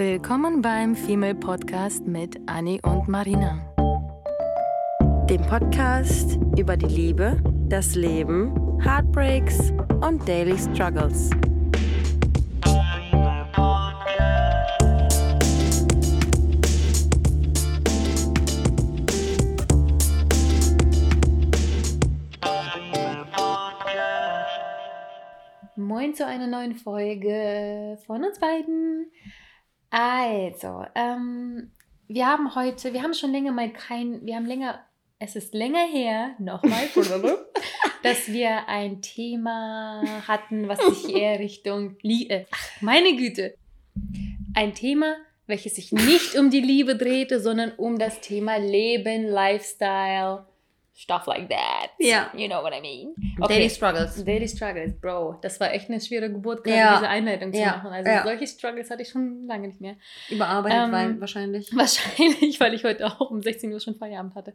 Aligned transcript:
Willkommen 0.00 0.62
beim 0.62 0.96
Female 0.96 1.34
Podcast 1.34 2.06
mit 2.06 2.40
Annie 2.46 2.80
und 2.84 3.06
Marina. 3.06 3.60
Dem 5.28 5.42
Podcast 5.42 6.38
über 6.56 6.74
die 6.74 6.86
Liebe, 6.86 7.38
das 7.68 7.96
Leben, 7.96 8.80
Heartbreaks 8.82 9.74
und 10.00 10.26
Daily 10.26 10.56
Struggles. 10.56 11.28
Moin 25.76 26.14
zu 26.14 26.24
einer 26.24 26.46
neuen 26.46 26.74
Folge 26.74 27.98
von 28.06 28.24
uns 28.24 28.38
beiden. 28.38 29.10
Also, 29.90 30.84
ähm, 30.94 31.72
wir 32.06 32.26
haben 32.26 32.54
heute, 32.54 32.92
wir 32.92 33.02
haben 33.02 33.14
schon 33.14 33.32
länger 33.32 33.52
mal 33.52 33.72
kein, 33.72 34.24
wir 34.24 34.36
haben 34.36 34.46
länger, 34.46 34.80
es 35.18 35.36
ist 35.36 35.52
länger 35.52 35.84
her, 35.86 36.34
nochmal, 36.38 36.88
dass 38.02 38.28
wir 38.28 38.68
ein 38.68 39.02
Thema 39.02 40.02
hatten, 40.26 40.68
was 40.68 40.78
sich 40.78 41.14
eher 41.14 41.38
Richtung 41.38 41.96
Liebe, 42.02 42.34
äh, 42.34 42.44
meine 42.80 43.16
Güte, 43.16 43.54
ein 44.54 44.74
Thema, 44.74 45.16
welches 45.46 45.74
sich 45.74 45.92
nicht 45.92 46.36
um 46.36 46.50
die 46.50 46.60
Liebe 46.60 46.96
drehte, 46.96 47.40
sondern 47.40 47.72
um 47.72 47.98
das 47.98 48.20
Thema 48.20 48.56
Leben, 48.56 49.24
Lifestyle, 49.26 50.46
stuff 51.00 51.26
like 51.26 51.48
that. 51.48 51.90
Ja. 51.98 52.30
You 52.36 52.46
know 52.46 52.62
what 52.62 52.74
I 52.74 52.80
mean? 52.80 53.14
Daily 53.48 53.70
Struggles. 53.70 54.22
Daily 54.24 54.46
Struggles, 54.46 54.92
Bro. 55.00 55.38
Das 55.40 55.58
war 55.58 55.72
echt 55.72 55.88
eine 55.88 56.00
schwere 56.00 56.30
Geburt, 56.30 56.62
gerade 56.62 56.76
Ja. 56.78 56.94
diese 56.96 57.08
Einleitung 57.08 57.52
zu 57.54 57.60
Ja. 57.60 57.76
machen. 57.76 57.90
Also 57.90 58.10
Ja. 58.10 58.22
solche 58.22 58.46
Struggles 58.46 58.90
hatte 58.90 59.02
ich 59.02 59.08
schon 59.08 59.46
lange 59.46 59.68
nicht 59.68 59.80
mehr. 59.80 59.96
Überarbeitet 60.28 60.78
Ähm, 60.78 60.92
weil 60.92 61.20
wahrscheinlich. 61.20 61.70
Wahrscheinlich, 61.74 62.60
weil 62.60 62.74
ich 62.74 62.84
heute 62.84 63.06
auch 63.06 63.30
um 63.30 63.40
16 63.40 63.72
Uhr 63.72 63.80
schon 63.80 63.94
Feierabend 63.96 64.34
hatte. 64.34 64.52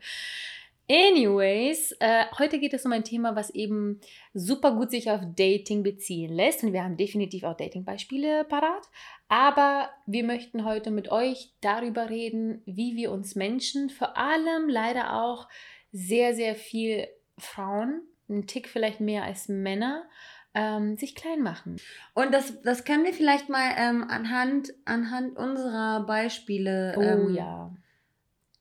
Anyways, 0.87 1.93
äh, 1.99 2.25
heute 2.37 2.59
geht 2.59 2.75
es 2.75 2.85
um 2.85 2.91
ein 2.91 3.03
Thema, 3.03 3.35
was 3.35 3.49
eben 3.49 3.99
super 4.35 4.71
gut 4.75 4.91
sich 4.91 5.09
auf 5.09 5.21
Dating 5.35 5.81
beziehen 5.81 6.31
lässt. 6.31 6.63
Und 6.63 6.73
wir 6.73 6.83
haben 6.83 6.95
definitiv 6.95 7.43
auch 7.43 7.57
Dating-Beispiele 7.57 8.43
parat. 8.43 8.83
Aber 9.27 9.89
wir 10.05 10.23
möchten 10.23 10.63
heute 10.63 10.91
mit 10.91 11.11
euch 11.11 11.49
darüber 11.61 12.11
reden, 12.11 12.61
wie 12.67 12.95
wir 12.95 13.11
uns 13.11 13.33
Menschen, 13.33 13.89
vor 13.89 14.15
allem 14.15 14.69
leider 14.69 15.23
auch 15.23 15.47
sehr, 15.95 16.35
sehr 16.35 16.55
viel 16.55 17.07
Frauen, 17.37 18.01
einen 18.27 18.47
Tick 18.47 18.67
vielleicht 18.67 18.99
mehr 18.99 19.23
als 19.23 19.47
Männer, 19.47 20.03
ähm, 20.53 20.97
sich 20.97 21.15
klein 21.15 21.41
machen. 21.41 21.77
Und 22.13 22.33
das, 22.33 22.61
das 22.63 22.83
können 22.83 23.05
wir 23.05 23.13
vielleicht 23.13 23.47
mal 23.47 23.71
ähm, 23.77 24.05
anhand, 24.09 24.73
anhand 24.83 25.37
unserer 25.37 26.05
Beispiele. 26.05 26.95
Oh 26.97 27.01
ähm, 27.01 27.33
ja. 27.33 27.71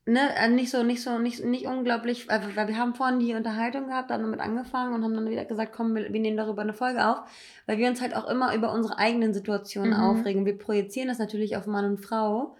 Ne, 0.06 0.20
äh, 0.36 0.48
nicht 0.48 0.70
so, 0.70 0.82
nicht 0.84 1.02
so, 1.02 1.18
nicht, 1.18 1.44
nicht 1.44 1.66
unglaublich, 1.66 2.28
äh, 2.30 2.40
weil 2.54 2.68
wir 2.68 2.76
haben 2.76 2.94
vorhin 2.94 3.18
die 3.18 3.34
Unterhaltung 3.34 3.88
gehabt, 3.88 4.10
dann 4.10 4.22
damit 4.22 4.38
angefangen 4.38 4.94
und 4.94 5.02
haben 5.02 5.14
dann 5.14 5.28
wieder 5.28 5.44
gesagt, 5.44 5.72
komm, 5.72 5.96
wir, 5.96 6.12
wir 6.12 6.20
nehmen 6.20 6.36
darüber 6.36 6.62
eine 6.62 6.74
Folge 6.74 7.04
auf, 7.04 7.18
weil 7.66 7.78
wir 7.78 7.88
uns 7.88 8.00
halt 8.00 8.14
auch 8.14 8.28
immer 8.28 8.54
über 8.54 8.72
unsere 8.72 8.98
eigenen 8.98 9.34
Situationen 9.34 9.94
Mhm. 9.94 10.00
aufregen. 10.00 10.46
Wir 10.46 10.58
projizieren 10.58 11.08
das 11.08 11.18
natürlich 11.18 11.56
auf 11.56 11.66
Mann 11.66 11.86
und 11.86 11.98
Frau, 11.98 12.56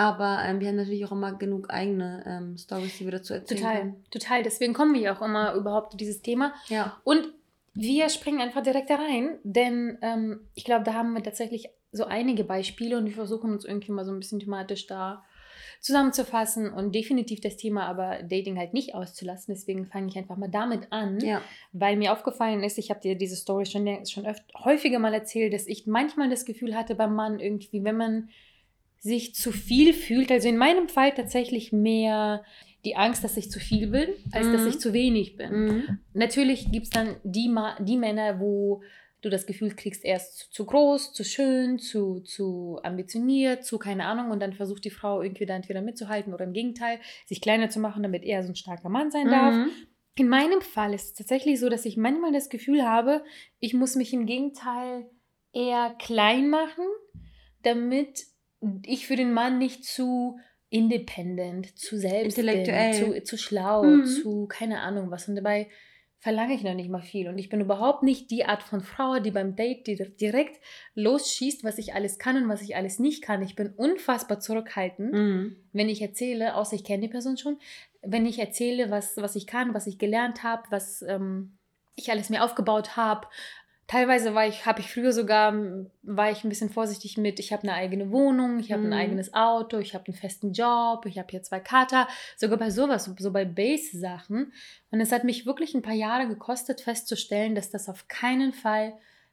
aber 0.00 0.42
ähm, 0.46 0.60
wir 0.60 0.68
haben 0.68 0.76
natürlich 0.76 1.04
auch 1.04 1.12
immer 1.12 1.34
genug 1.34 1.68
eigene 1.68 2.24
ähm, 2.26 2.56
Stories, 2.56 2.96
die 2.96 3.04
wir 3.04 3.12
dazu 3.12 3.34
erzählen 3.34 3.60
Total, 3.60 3.78
können. 3.80 4.04
total. 4.10 4.42
Deswegen 4.42 4.72
kommen 4.72 4.94
wir 4.94 5.12
auch 5.12 5.20
immer 5.20 5.52
überhaupt 5.52 5.92
zu 5.92 5.98
dieses 5.98 6.22
Thema. 6.22 6.54
Ja. 6.68 6.96
Und 7.04 7.28
wir 7.74 8.08
springen 8.08 8.40
einfach 8.40 8.62
direkt 8.62 8.88
da 8.88 8.96
rein, 8.96 9.38
denn 9.44 9.98
ähm, 10.00 10.40
ich 10.54 10.64
glaube, 10.64 10.84
da 10.84 10.94
haben 10.94 11.12
wir 11.12 11.22
tatsächlich 11.22 11.68
so 11.92 12.06
einige 12.06 12.44
Beispiele 12.44 12.96
und 12.96 13.04
wir 13.04 13.12
versuchen 13.12 13.52
uns 13.52 13.66
irgendwie 13.66 13.92
mal 13.92 14.06
so 14.06 14.10
ein 14.12 14.18
bisschen 14.20 14.40
thematisch 14.40 14.86
da 14.86 15.22
zusammenzufassen 15.82 16.72
und 16.72 16.94
definitiv 16.94 17.40
das 17.42 17.56
Thema 17.58 17.86
aber 17.86 18.22
Dating 18.22 18.58
halt 18.58 18.72
nicht 18.72 18.94
auszulassen. 18.94 19.54
Deswegen 19.54 19.86
fange 19.86 20.08
ich 20.08 20.16
einfach 20.16 20.36
mal 20.38 20.48
damit 20.50 20.92
an, 20.92 21.20
Ja. 21.20 21.42
weil 21.72 21.96
mir 21.96 22.12
aufgefallen 22.12 22.62
ist, 22.62 22.78
ich 22.78 22.88
habe 22.90 23.00
dir 23.00 23.16
diese 23.16 23.36
Story 23.36 23.66
schon, 23.66 24.06
schon 24.06 24.26
öfter, 24.26 24.64
häufiger 24.64 24.98
mal 24.98 25.12
erzählt, 25.12 25.52
dass 25.52 25.66
ich 25.66 25.86
manchmal 25.86 26.30
das 26.30 26.46
Gefühl 26.46 26.74
hatte 26.74 26.94
beim 26.94 27.14
Mann 27.14 27.38
irgendwie, 27.38 27.84
wenn 27.84 27.96
man 27.96 28.28
sich 29.00 29.34
zu 29.34 29.50
viel 29.50 29.92
fühlt, 29.92 30.30
also 30.30 30.48
in 30.48 30.56
meinem 30.56 30.88
Fall 30.88 31.12
tatsächlich 31.12 31.72
mehr 31.72 32.44
die 32.84 32.96
Angst, 32.96 33.24
dass 33.24 33.36
ich 33.36 33.50
zu 33.50 33.58
viel 33.58 33.88
bin, 33.88 34.08
als 34.32 34.50
dass 34.52 34.62
Mhm. 34.62 34.68
ich 34.68 34.80
zu 34.80 34.92
wenig 34.92 35.36
bin. 35.36 35.52
Mhm. 35.52 35.98
Natürlich 36.14 36.70
gibt 36.70 36.84
es 36.84 36.90
dann 36.90 37.16
die, 37.24 37.48
Ma 37.48 37.76
die 37.80 37.96
Männer, 37.96 38.40
wo 38.40 38.82
du 39.22 39.28
das 39.28 39.46
Gefühl 39.46 39.74
kriegst, 39.74 40.04
er 40.04 40.16
ist 40.16 40.38
zu, 40.38 40.50
zu 40.50 40.64
groß, 40.64 41.12
zu 41.12 41.24
schön, 41.24 41.78
zu, 41.78 42.20
zu 42.20 42.78
ambitioniert, 42.82 43.64
zu 43.64 43.78
keine 43.78 44.06
Ahnung 44.06 44.30
und 44.30 44.40
dann 44.40 44.54
versucht 44.54 44.84
die 44.84 44.90
Frau 44.90 45.20
irgendwie 45.20 45.44
da 45.44 45.54
entweder 45.56 45.82
mitzuhalten 45.82 46.32
oder 46.32 46.44
im 46.44 46.54
Gegenteil, 46.54 47.00
sich 47.26 47.42
kleiner 47.42 47.68
zu 47.68 47.80
machen, 47.80 48.02
damit 48.02 48.24
er 48.24 48.42
so 48.42 48.50
ein 48.50 48.56
starker 48.56 48.88
Mann 48.88 49.10
sein 49.10 49.28
darf. 49.28 49.54
Mhm. 49.54 49.70
In 50.16 50.28
meinem 50.28 50.62
Fall 50.62 50.94
ist 50.94 51.04
es 51.04 51.14
tatsächlich 51.14 51.60
so, 51.60 51.68
dass 51.68 51.84
ich 51.84 51.96
manchmal 51.96 52.32
das 52.32 52.48
Gefühl 52.48 52.82
habe, 52.86 53.22
ich 53.58 53.74
muss 53.74 53.94
mich 53.94 54.12
im 54.12 54.24
Gegenteil 54.26 55.06
eher 55.52 55.94
klein 55.98 56.48
machen, 56.48 56.84
damit 57.62 58.24
ich 58.84 59.06
für 59.06 59.16
den 59.16 59.32
Mann 59.32 59.58
nicht 59.58 59.84
zu 59.84 60.38
independent, 60.68 61.78
zu 61.78 61.96
selbst 61.98 62.38
Intellektuell. 62.38 63.10
bin, 63.10 63.14
zu, 63.14 63.24
zu 63.24 63.36
schlau, 63.38 63.82
Mhm. 63.84 64.04
zu 64.06 64.46
keine 64.46 64.80
Ahnung 64.80 65.10
was. 65.10 65.28
Und 65.28 65.36
dabei 65.36 65.68
verlange 66.18 66.54
ich 66.54 66.62
noch 66.62 66.74
nicht 66.74 66.90
mal 66.90 67.00
viel. 67.02 67.28
Und 67.28 67.38
ich 67.38 67.48
bin 67.48 67.60
überhaupt 67.62 68.02
nicht 68.02 68.30
die 68.30 68.44
Art 68.44 68.62
von 68.62 68.82
Frau, 68.82 69.18
die 69.20 69.30
beim 69.30 69.56
Date 69.56 69.86
di- 69.86 70.16
direkt 70.20 70.60
losschießt, 70.94 71.64
was 71.64 71.78
ich 71.78 71.94
alles 71.94 72.18
kann 72.18 72.36
und 72.36 72.48
was 72.48 72.60
ich 72.62 72.76
alles 72.76 72.98
nicht 72.98 73.22
kann. 73.22 73.42
Ich 73.42 73.56
bin 73.56 73.70
unfassbar 73.70 74.38
zurückhaltend 74.40 75.12
Mhm. 75.12 75.56
wenn 75.72 75.88
ich 75.88 76.02
erzähle, 76.02 76.56
außer 76.56 76.74
ich 76.76 76.84
kenne 76.84 77.02
die 77.02 77.08
Person 77.12 77.36
schon, 77.36 77.58
wenn 78.02 78.26
ich 78.26 78.38
erzähle, 78.38 78.90
was, 78.90 79.16
was 79.16 79.36
ich 79.36 79.46
kann, 79.46 79.72
was 79.72 79.86
ich 79.86 79.98
gelernt 79.98 80.42
habe, 80.42 80.64
was 80.70 81.00
ähm, 81.02 81.56
ich 81.96 82.10
alles 82.10 82.28
mir 82.28 82.42
aufgebaut 82.44 82.96
habe. 82.96 83.26
Teilweise 83.90 84.36
war 84.36 84.46
ich, 84.46 84.66
habe 84.66 84.78
ich 84.78 84.92
früher 84.92 85.12
sogar, 85.12 85.52
war 86.04 86.30
ich 86.30 86.44
ein 86.44 86.48
bisschen 86.48 86.70
vorsichtig 86.70 87.18
mit, 87.18 87.40
ich 87.40 87.52
habe 87.52 87.64
eine 87.64 87.72
eigene 87.72 88.12
Wohnung, 88.12 88.60
ich 88.60 88.70
habe 88.70 88.82
Mhm. 88.82 88.92
ein 88.92 88.98
eigenes 89.00 89.34
Auto, 89.34 89.78
ich 89.78 89.96
habe 89.96 90.04
einen 90.06 90.16
festen 90.16 90.52
Job, 90.52 91.06
ich 91.06 91.18
habe 91.18 91.26
hier 91.28 91.42
zwei 91.42 91.58
Kater, 91.58 92.06
sogar 92.36 92.56
bei 92.56 92.70
sowas, 92.70 93.10
so 93.18 93.32
bei 93.32 93.44
Base-Sachen. 93.44 94.52
Und 94.92 95.00
es 95.00 95.10
hat 95.10 95.24
mich 95.24 95.44
wirklich 95.44 95.74
ein 95.74 95.82
paar 95.82 95.94
Jahre 95.94 96.28
gekostet, 96.28 96.82
festzustellen, 96.82 97.56
dass 97.56 97.70
das 97.70 97.88
auf 97.88 98.06
keinen 98.06 98.52
Fall, 98.52 98.92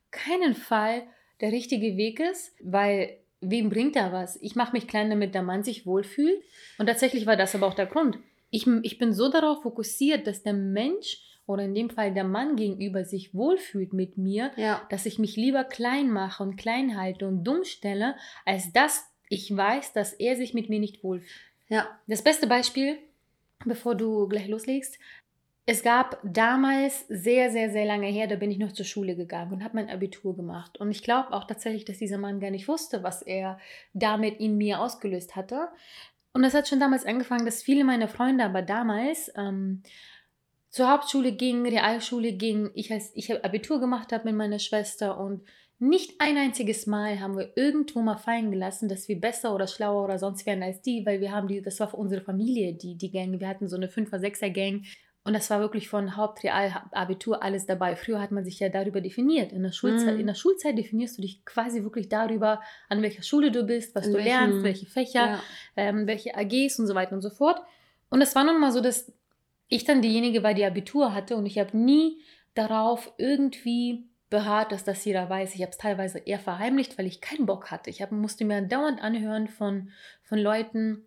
keinen 0.10 0.56
Fall 0.56 1.04
der 1.40 1.52
richtige 1.52 1.96
Weg 1.96 2.20
ist, 2.20 2.56
weil 2.60 3.16
wem 3.42 3.70
bringt 3.70 3.96
da 3.96 4.12
was? 4.12 4.42
Ich 4.42 4.56
mache 4.56 4.72
mich 4.72 4.88
klein, 4.88 5.12
damit 5.12 5.36
der 5.36 5.44
Mann 5.44 5.62
sich 5.62 5.86
wohlfühlt. 5.86 6.42
Und 6.80 6.88
tatsächlich 6.88 7.28
war 7.28 7.36
das 7.36 7.54
aber 7.54 7.68
auch 7.68 7.76
der 7.76 7.86
Grund. 7.86 8.18
Ich, 8.50 8.66
ich 8.82 8.98
bin 8.98 9.14
so 9.14 9.30
darauf 9.30 9.62
fokussiert, 9.62 10.26
dass 10.26 10.42
der 10.42 10.54
Mensch 10.54 11.20
oder 11.48 11.64
in 11.64 11.74
dem 11.74 11.90
Fall 11.90 12.14
der 12.14 12.24
Mann 12.26 12.56
gegenüber 12.56 13.04
sich 13.06 13.34
wohlfühlt 13.34 13.94
mit 13.94 14.18
mir, 14.18 14.52
Ja. 14.58 14.82
dass 14.90 15.06
ich 15.08 15.18
mich 15.18 15.36
lieber 15.36 15.64
klein 15.64 16.12
mache 16.12 16.44
und 16.44 16.58
klein 16.58 16.96
halte 17.00 17.28
und 17.28 17.44
dumm 17.44 17.64
stelle, 17.64 18.16
als 18.46 18.72
dass 18.74 19.10
ich 19.30 19.56
weiß, 19.56 19.94
dass 19.94 20.14
er 20.14 20.36
sich 20.36 20.54
mit 20.54 20.70
mir 20.70 20.80
nicht 20.80 21.04
wohlfühlt. 21.04 21.32
Ja. 21.70 21.88
Das 22.08 22.22
beste 22.22 22.48
Beispiel, 22.48 22.98
bevor 23.66 23.96
du 23.96 24.28
gleich 24.28 24.48
loslegst, 24.48 25.00
es 25.70 25.84
gab 25.84 26.20
damals 26.24 27.06
sehr, 27.10 27.52
sehr, 27.52 27.70
sehr 27.70 27.84
lange 27.86 28.08
her, 28.08 28.28
da 28.28 28.38
bin 28.38 28.52
ich 28.52 28.58
noch 28.58 28.72
zur 28.72 28.86
Schule 28.86 29.18
gegangen 29.18 29.52
und 29.52 29.64
habe 29.66 29.76
mein 29.76 29.90
Abitur 29.90 30.34
gemacht. 30.34 30.78
Und 30.80 30.92
ich 30.92 31.04
glaube 31.04 31.34
auch 31.34 31.44
tatsächlich, 31.46 31.84
dass 31.84 31.98
dieser 31.98 32.18
Mann 32.18 32.40
gar 32.40 32.52
nicht 32.52 32.70
wusste, 32.70 33.04
was 33.04 33.22
er 33.22 33.60
damit 33.94 34.40
in 34.40 34.56
mir 34.58 34.80
ausgelöst 34.80 35.36
hatte. 35.36 35.68
Und 36.32 36.44
das 36.44 36.54
hat 36.54 36.70
schon 36.70 36.80
damals 36.80 37.06
angefangen, 37.06 37.46
dass 37.46 37.64
viele 37.64 37.84
meiner 37.84 38.08
Freunde 38.08 38.46
aber 38.46 38.62
damals 38.62 39.30
ähm, 39.36 39.84
zur 40.78 40.90
Hauptschule 40.90 41.34
gingen, 41.34 41.66
Realschule 41.66 42.34
gingen, 42.34 42.72
ich, 42.74 42.92
als, 42.92 43.12
ich 43.16 43.30
hab 43.32 43.44
Abitur 43.44 43.80
gemacht 43.80 44.12
habe 44.14 44.26
mit 44.26 44.36
meiner 44.36 44.60
Schwester 44.60 45.20
und 45.20 45.42
nicht 45.80 46.16
ein 46.20 46.38
einziges 46.38 46.88
Mal 46.88 47.20
haben 47.20 47.38
wir 47.38 47.52
irgendwo 47.56 48.02
mal 48.02 48.18
fallen 48.18 48.50
gelassen, 48.52 48.90
dass 48.90 49.08
wir 49.08 49.20
besser 49.20 49.54
oder 49.54 49.68
schlauer 49.68 50.04
oder 50.06 50.18
sonst 50.18 50.46
wären 50.48 50.64
als 50.64 50.82
die, 50.82 51.06
weil 51.06 51.20
wir 51.22 51.32
haben 51.32 51.48
die, 51.48 51.62
das 51.62 51.80
war 51.80 51.90
für 51.90 51.98
unsere 51.98 52.22
Familie, 52.22 52.74
die, 52.74 52.96
die 52.96 53.12
Gang. 53.12 53.40
Wir 53.40 53.48
hatten 53.48 53.68
so 53.68 53.76
eine 53.76 53.88
5er, 53.88 54.18
6er 54.20 54.50
Gang 54.50 54.86
und 55.24 55.34
das 55.34 55.50
war 55.52 55.60
wirklich 55.60 55.88
von 55.88 56.16
Hauptreal, 56.16 56.72
Abitur, 56.94 57.44
alles 57.44 57.66
dabei. 57.68 57.96
Früher 57.96 58.20
hat 58.22 58.32
man 58.32 58.44
sich 58.46 58.60
ja 58.60 58.70
darüber 58.70 59.02
definiert. 59.02 59.52
In 59.52 59.62
der, 59.62 59.72
Schulzeit, 59.72 60.16
Mhm. 60.16 60.22
in 60.22 60.28
der 60.28 60.34
Schulzeit 60.36 60.78
definierst 60.78 61.18
du 61.18 61.22
dich 61.22 61.44
quasi 61.46 61.84
wirklich 61.84 62.10
darüber, 62.10 62.62
an 62.90 63.02
welcher 63.04 63.22
Schule 63.24 63.52
du 63.52 63.64
bist, 63.64 63.94
was 63.94 64.08
In 64.08 64.14
du 64.14 64.18
welchem- 64.18 64.30
lernst, 64.32 64.64
welche 64.64 64.86
Fächer 64.88 65.26
Ja. 65.28 65.40
ähm, 65.76 66.08
welche 66.08 66.34
AGs 66.36 66.80
und 66.80 66.88
so 66.88 66.96
weiter 66.96 67.12
und 67.14 67.22
so 67.22 67.30
fort. 67.30 67.62
Und 68.10 68.22
es 68.22 68.34
war 68.36 68.44
nun 68.46 68.60
mal 68.60 68.72
so, 68.72 68.80
dass 68.82 69.12
ich 69.70 69.84
dann 69.84 70.02
diejenige 70.02 70.44
war, 70.44 70.54
die 70.54 70.66
Abitur 70.66 71.14
hatte 71.14 71.36
und 71.36 71.46
ich 71.46 71.60
habe 71.60 71.78
nie 71.78 72.22
darauf 72.54 73.12
irgendwie 73.18 74.06
beharrt, 74.30 74.72
dass 74.72 74.84
das 74.84 75.04
jeder 75.06 75.30
weiß. 75.30 75.56
Ich 75.56 75.62
habe 75.62 75.72
es 75.72 75.78
teilweise 75.78 76.20
eher 76.20 76.40
verheimlicht, 76.40 76.98
weil 76.98 77.06
ich 77.06 77.22
keinen 77.22 77.46
Bock 77.46 77.72
hatte. 77.72 77.90
Ich 77.90 78.02
hab, 78.02 78.12
musste 78.12 78.46
mir 78.46 78.62
dauernd 78.62 79.02
anhören 79.02 79.48
von, 79.48 79.90
von 80.24 80.38
Leuten, 80.40 81.06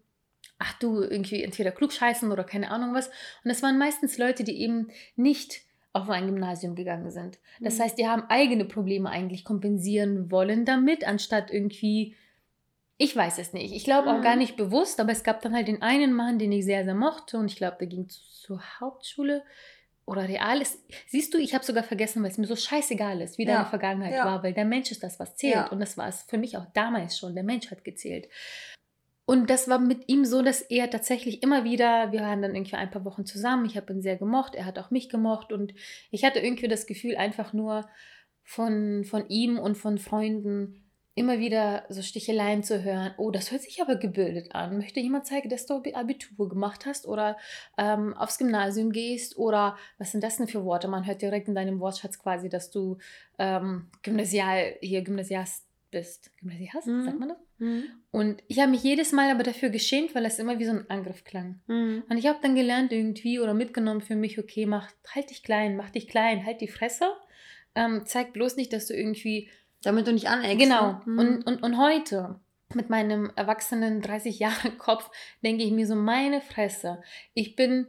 ach 0.58 0.72
du, 0.78 1.02
irgendwie 1.02 1.42
entweder 1.42 1.70
klugscheißen 1.70 2.30
oder 2.32 2.44
keine 2.44 2.70
Ahnung 2.70 2.94
was. 2.94 3.08
Und 3.44 3.50
es 3.50 3.62
waren 3.62 3.78
meistens 3.78 4.16
Leute, 4.16 4.44
die 4.44 4.60
eben 4.60 4.88
nicht 5.16 5.62
auf 5.92 6.08
ein 6.08 6.26
Gymnasium 6.26 6.76
gegangen 6.76 7.10
sind. 7.10 7.38
Das 7.60 7.78
Mhm. 7.78 7.82
heißt, 7.82 7.98
die 7.98 8.06
haben 8.06 8.22
eigene 8.28 8.64
Probleme 8.64 9.10
eigentlich 9.10 9.44
kompensieren 9.44 10.30
wollen 10.30 10.64
damit, 10.64 11.06
anstatt 11.06 11.50
irgendwie 11.50 12.14
Ich 13.02 13.16
weiß 13.16 13.38
es 13.38 13.54
nicht. 13.54 13.74
Ich 13.74 13.84
glaube 13.84 14.10
auch 14.10 14.18
Mhm. 14.18 14.22
gar 14.22 14.36
nicht 14.36 14.56
bewusst, 14.58 15.00
aber 15.00 15.10
es 15.12 15.24
gab 15.24 15.40
dann 15.40 15.54
halt 15.54 15.68
den 15.68 15.80
einen 15.80 16.12
Mann, 16.12 16.38
den 16.38 16.52
ich 16.52 16.66
sehr, 16.66 16.84
sehr 16.84 16.94
mochte 16.94 17.38
und 17.38 17.46
ich 17.50 17.56
glaube, 17.56 17.78
der 17.80 17.86
ging 17.86 18.10
zu- 18.10 18.20
zur 18.42 18.60
Hauptschule 18.78 19.42
oder 20.04 20.28
Real 20.28 20.60
ist. 20.60 20.84
Siehst 21.06 21.32
du, 21.32 21.38
ich 21.38 21.54
habe 21.54 21.64
sogar 21.64 21.82
vergessen, 21.82 22.22
weil 22.22 22.30
es 22.30 22.36
mir 22.36 22.46
so 22.46 22.56
scheißegal 22.56 23.22
ist, 23.22 23.38
wie 23.38 23.46
Ja, 23.46 23.54
deine 23.54 23.66
Vergangenheit 23.70 24.12
ja. 24.12 24.26
war, 24.26 24.42
weil 24.42 24.52
der 24.52 24.66
Mensch 24.66 24.90
ist 24.90 25.02
das, 25.02 25.18
was 25.18 25.34
zählt. 25.36 25.54
Ja. 25.54 25.68
Und 25.70 25.80
das 25.80 25.96
war 25.96 26.08
es 26.08 26.24
für 26.24 26.36
mich 26.36 26.58
auch 26.58 26.66
damals 26.74 27.16
schon. 27.18 27.34
Der 27.34 27.42
Mensch 27.44 27.70
hat 27.70 27.84
gezählt. 27.84 28.28
Und 29.24 29.48
das 29.48 29.66
war 29.66 29.78
mit 29.78 30.08
ihm 30.10 30.26
so, 30.26 30.42
dass 30.42 30.60
er 30.60 30.90
tatsächlich 30.90 31.42
immer 31.42 31.64
wieder, 31.64 32.12
wir 32.12 32.20
waren 32.20 32.42
dann 32.42 32.54
irgendwie 32.54 32.76
ein 32.76 32.90
paar 32.90 33.06
Wochen 33.06 33.24
zusammen, 33.24 33.64
ich 33.64 33.76
habe 33.78 33.92
ihn 33.94 34.02
sehr 34.02 34.16
gemocht, 34.16 34.54
er 34.56 34.66
hat 34.66 34.78
auch 34.78 34.90
mich 34.90 35.08
gemocht 35.08 35.52
und 35.52 35.72
ich 36.10 36.22
hatte 36.24 36.40
irgendwie 36.40 36.68
das 36.68 36.84
Gefühl, 36.86 37.16
einfach 37.16 37.54
nur 37.54 37.88
von, 38.42 39.04
von 39.04 39.26
ihm 39.30 39.58
und 39.58 39.76
von 39.76 39.96
Freunden 39.98 40.89
immer 41.14 41.38
wieder 41.38 41.84
so 41.88 42.02
Sticheleien 42.02 42.62
zu 42.62 42.82
hören. 42.84 43.12
Oh, 43.18 43.30
das 43.30 43.50
hört 43.50 43.62
sich 43.62 43.82
aber 43.82 43.96
gebildet 43.96 44.54
an. 44.54 44.78
Möchte 44.78 45.00
jemand 45.00 45.26
zeigen, 45.26 45.48
dass 45.48 45.66
du 45.66 45.74
Abi- 45.74 45.94
Abitur 45.94 46.48
gemacht 46.48 46.86
hast 46.86 47.06
oder 47.06 47.36
ähm, 47.76 48.14
aufs 48.16 48.38
Gymnasium 48.38 48.92
gehst 48.92 49.36
oder 49.36 49.76
was 49.98 50.12
sind 50.12 50.22
das 50.22 50.36
denn 50.36 50.46
für 50.46 50.64
Worte? 50.64 50.88
Man 50.88 51.06
hört 51.06 51.20
direkt 51.22 51.48
in 51.48 51.54
deinem 51.54 51.80
Wortschatz 51.80 52.18
quasi, 52.18 52.48
dass 52.48 52.70
du 52.70 52.98
ähm, 53.38 53.86
Gymnasial, 54.02 54.76
hier 54.80 55.02
Gymnasiast 55.02 55.66
bist. 55.90 56.30
Gymnasiast, 56.38 56.86
Mhm. 56.86 57.04
sagt 57.04 57.18
man 57.18 57.28
das? 57.30 57.38
Mhm. 57.58 57.84
Und 58.12 58.42
ich 58.46 58.60
habe 58.60 58.70
mich 58.70 58.82
jedes 58.84 59.10
Mal 59.12 59.30
aber 59.30 59.42
dafür 59.42 59.70
geschämt, 59.70 60.14
weil 60.14 60.24
es 60.24 60.38
immer 60.38 60.58
wie 60.60 60.64
so 60.64 60.70
ein 60.72 60.88
Angriff 60.88 61.24
klang. 61.24 61.60
Mhm. 61.66 62.04
Und 62.08 62.16
ich 62.18 62.26
habe 62.28 62.38
dann 62.40 62.54
gelernt 62.54 62.92
irgendwie 62.92 63.40
oder 63.40 63.52
mitgenommen 63.54 64.00
für 64.00 64.14
mich, 64.14 64.38
okay, 64.38 64.64
mach, 64.66 64.88
halt 65.14 65.30
dich 65.30 65.42
klein, 65.42 65.76
mach 65.76 65.90
dich 65.90 66.06
klein, 66.06 66.46
halt 66.46 66.60
die 66.60 66.68
Fresse. 66.68 67.10
Ähm, 67.74 68.02
zeig 68.06 68.32
bloß 68.32 68.56
nicht, 68.56 68.72
dass 68.72 68.86
du 68.86 68.94
irgendwie. 68.94 69.48
Damit 69.82 70.06
du 70.06 70.12
nicht 70.12 70.28
aneckst. 70.28 70.58
Genau. 70.58 70.92
ne? 70.92 71.02
Mhm. 71.06 71.18
Und, 71.18 71.46
und, 71.46 71.62
und 71.62 71.78
heute, 71.78 72.40
mit 72.74 72.90
meinem 72.90 73.32
erwachsenen 73.36 74.00
30 74.02 74.38
Jahre 74.38 74.70
Kopf, 74.72 75.10
denke 75.42 75.64
ich 75.64 75.72
mir 75.72 75.86
so, 75.86 75.94
meine 75.94 76.40
Fresse. 76.40 77.02
Ich 77.34 77.56
bin 77.56 77.86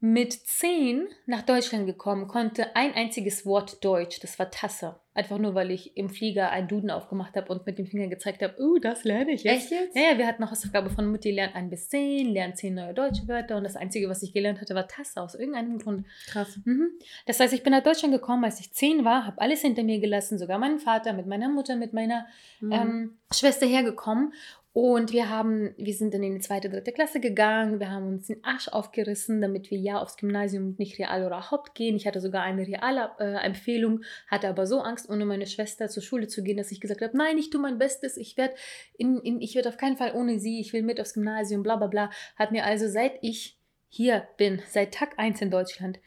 mit 0.00 0.32
10 0.32 1.08
nach 1.26 1.42
Deutschland 1.42 1.86
gekommen, 1.86 2.28
konnte 2.28 2.76
ein 2.76 2.94
einziges 2.94 3.46
Wort 3.46 3.82
Deutsch, 3.84 4.20
das 4.20 4.38
war 4.38 4.50
Tasse. 4.50 5.00
Einfach 5.16 5.38
nur, 5.38 5.54
weil 5.54 5.70
ich 5.70 5.96
im 5.96 6.10
Flieger 6.10 6.50
einen 6.50 6.66
Duden 6.66 6.90
aufgemacht 6.90 7.36
habe 7.36 7.52
und 7.52 7.64
mit 7.66 7.78
dem 7.78 7.86
Finger 7.86 8.08
gezeigt 8.08 8.42
habe, 8.42 8.56
oh, 8.58 8.78
das 8.78 9.04
lerne 9.04 9.30
ich 9.30 9.44
jetzt. 9.44 9.62
Echt 9.62 9.70
jetzt? 9.70 9.96
Ja, 9.96 10.10
ja, 10.12 10.18
wir 10.18 10.26
hatten 10.26 10.42
noch 10.42 10.50
Hausaufgabe 10.50 10.90
von 10.90 11.06
Mutti, 11.06 11.30
lernt 11.30 11.54
ein 11.54 11.70
bis 11.70 11.88
zehn, 11.88 12.32
lernt 12.32 12.56
zehn 12.56 12.74
neue 12.74 12.92
deutsche 12.94 13.28
Wörter 13.28 13.56
und 13.56 13.62
das 13.62 13.76
Einzige, 13.76 14.08
was 14.08 14.24
ich 14.24 14.32
gelernt 14.32 14.60
hatte, 14.60 14.74
war 14.74 14.88
Tasse 14.88 15.22
aus 15.22 15.36
irgendeinem 15.36 15.78
Grund. 15.78 16.04
Krass. 16.26 16.58
Mhm. 16.64 16.88
Das 17.26 17.38
heißt, 17.38 17.54
ich 17.54 17.62
bin 17.62 17.70
nach 17.72 17.84
Deutschland 17.84 18.12
gekommen, 18.12 18.44
als 18.44 18.58
ich 18.58 18.72
zehn 18.72 19.04
war, 19.04 19.24
habe 19.24 19.40
alles 19.40 19.60
hinter 19.60 19.84
mir 19.84 20.00
gelassen, 20.00 20.36
sogar 20.36 20.58
meinen 20.58 20.80
Vater 20.80 21.12
mit 21.12 21.26
meiner 21.26 21.48
Mutter, 21.48 21.76
mit 21.76 21.92
meiner 21.92 22.26
Mhm. 22.60 22.72
ähm, 22.72 23.18
Schwester 23.32 23.66
hergekommen. 23.66 24.32
Und 24.76 25.12
wir 25.12 25.30
haben, 25.30 25.72
wir 25.78 25.94
sind 25.94 26.14
dann 26.14 26.24
in 26.24 26.34
die 26.34 26.40
zweite, 26.40 26.68
dritte 26.68 26.90
Klasse 26.90 27.20
gegangen. 27.20 27.78
Wir 27.78 27.92
haben 27.92 28.08
uns 28.08 28.26
den 28.26 28.42
Arsch 28.42 28.66
aufgerissen, 28.66 29.40
damit 29.40 29.70
wir 29.70 29.78
ja 29.78 30.02
aufs 30.02 30.16
Gymnasium 30.16 30.74
nicht 30.78 30.98
Real 30.98 31.24
oder 31.24 31.52
Haupt 31.52 31.76
gehen. 31.76 31.94
Ich 31.94 32.08
hatte 32.08 32.20
sogar 32.20 32.42
eine 32.42 32.66
reale 32.66 33.12
äh, 33.20 33.36
Empfehlung, 33.46 34.02
hatte 34.26 34.48
aber 34.48 34.66
so 34.66 34.80
Angst, 34.80 35.08
ohne 35.08 35.26
meine 35.26 35.46
Schwester 35.46 35.88
zur 35.88 36.02
Schule 36.02 36.26
zu 36.26 36.42
gehen, 36.42 36.56
dass 36.56 36.72
ich 36.72 36.80
gesagt 36.80 37.02
habe, 37.02 37.16
nein, 37.16 37.38
ich 37.38 37.50
tue 37.50 37.60
mein 37.60 37.78
Bestes. 37.78 38.16
Ich 38.16 38.36
werde 38.36 38.54
in, 38.98 39.20
in, 39.20 39.40
ich 39.40 39.54
werde 39.54 39.68
auf 39.68 39.76
keinen 39.76 39.96
Fall 39.96 40.12
ohne 40.12 40.40
sie. 40.40 40.58
Ich 40.58 40.72
will 40.72 40.82
mit 40.82 41.00
aufs 41.00 41.14
Gymnasium, 41.14 41.62
bla 41.62 41.76
bla 41.76 41.86
bla. 41.86 42.10
Hat 42.34 42.50
mir 42.50 42.64
also 42.64 42.88
seit 42.88 43.12
ich 43.22 43.56
hier 43.88 44.26
bin, 44.38 44.60
seit 44.66 44.92
Tag 44.92 45.20
1 45.20 45.40
in 45.40 45.52
Deutschland, 45.52 46.00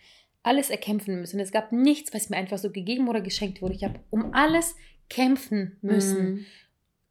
alles 0.43 0.69
erkämpfen 0.69 1.21
müssen. 1.21 1.39
Es 1.39 1.53
gab 1.53 1.71
nichts, 1.71 2.13
was 2.13 2.29
mir 2.29 2.35
einfach 2.35 2.57
so 2.57 2.69
gegeben 2.69 3.07
oder 3.07 3.21
geschenkt 3.21 3.61
wurde. 3.61 3.75
Ich 3.75 3.85
habe 3.85 4.01
um 4.09 4.33
alles 4.33 4.75
kämpfen 5.09 5.77
müssen. 5.81 6.31
Mhm. 6.31 6.45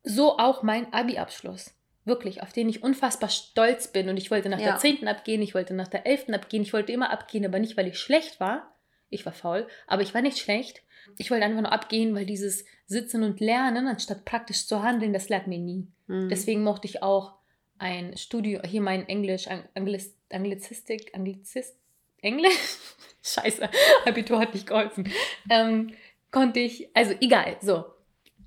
So 0.09 0.39
auch 0.39 0.63
mein 0.63 0.93
Abi-Abschluss. 0.93 1.75
Wirklich, 2.05 2.41
auf 2.41 2.53
den 2.53 2.69
ich 2.69 2.85
unfassbar 2.85 3.29
stolz 3.29 3.89
bin. 3.89 4.09
Und 4.09 4.17
ich 4.17 4.31
wollte 4.31 4.49
nach 4.49 4.61
Ja. 4.61 4.67
der 4.73 4.77
10. 4.79 5.09
abgehen, 5.09 5.43
ich 5.43 5.55
wollte 5.55 5.75
nach 5.75 5.89
der 5.89 6.07
11. 6.07 6.33
abgehen, 6.33 6.63
ich 6.63 6.73
wollte 6.73 6.93
immer 6.93 7.11
abgehen, 7.11 7.45
aber 7.45 7.59
nicht, 7.59 7.77
weil 7.77 7.89
ich 7.89 7.99
schlecht 7.99 8.39
war. 8.39 8.73
Ich 9.11 9.27
war 9.27 9.33
faul, 9.33 9.67
aber 9.89 10.03
ich 10.03 10.15
war 10.15 10.23
nicht 10.23 10.39
schlecht. 10.39 10.83
Ich 11.19 11.31
wollte 11.31 11.45
einfach 11.45 11.61
nur 11.61 11.73
abgehen, 11.73 12.15
weil 12.15 12.25
dieses 12.27 12.65
Sitzen 12.87 13.23
und 13.25 13.41
Lernen, 13.41 13.89
anstatt 13.89 14.25
praktisch 14.25 14.67
zu 14.67 14.83
handeln, 14.83 15.13
das 15.13 15.29
lag 15.29 15.47
mir 15.47 15.59
nie. 15.59 15.89
Mhm. 16.07 16.29
Deswegen 16.29 16.63
mochte 16.63 16.87
ich 16.87 17.03
auch 17.03 17.35
ein 17.79 18.17
Studio, 18.17 18.61
hier 18.65 18.81
mein 18.81 19.09
Englisch, 19.09 19.49
Ang 19.49 19.65
Anglis, 19.75 20.15
Anglizistik, 20.31 21.13
Anglizist, 21.15 21.77
Englisch? 22.23 22.53
Scheiße, 23.23 23.69
Abitur 24.07 24.39
hat 24.39 24.55
nicht 24.55 24.67
geholfen. 24.69 25.11
Ähm, 25.51 25.93
konnte 26.31 26.61
ich, 26.61 26.89
also 26.95 27.13
egal, 27.21 27.57
so. 27.61 27.85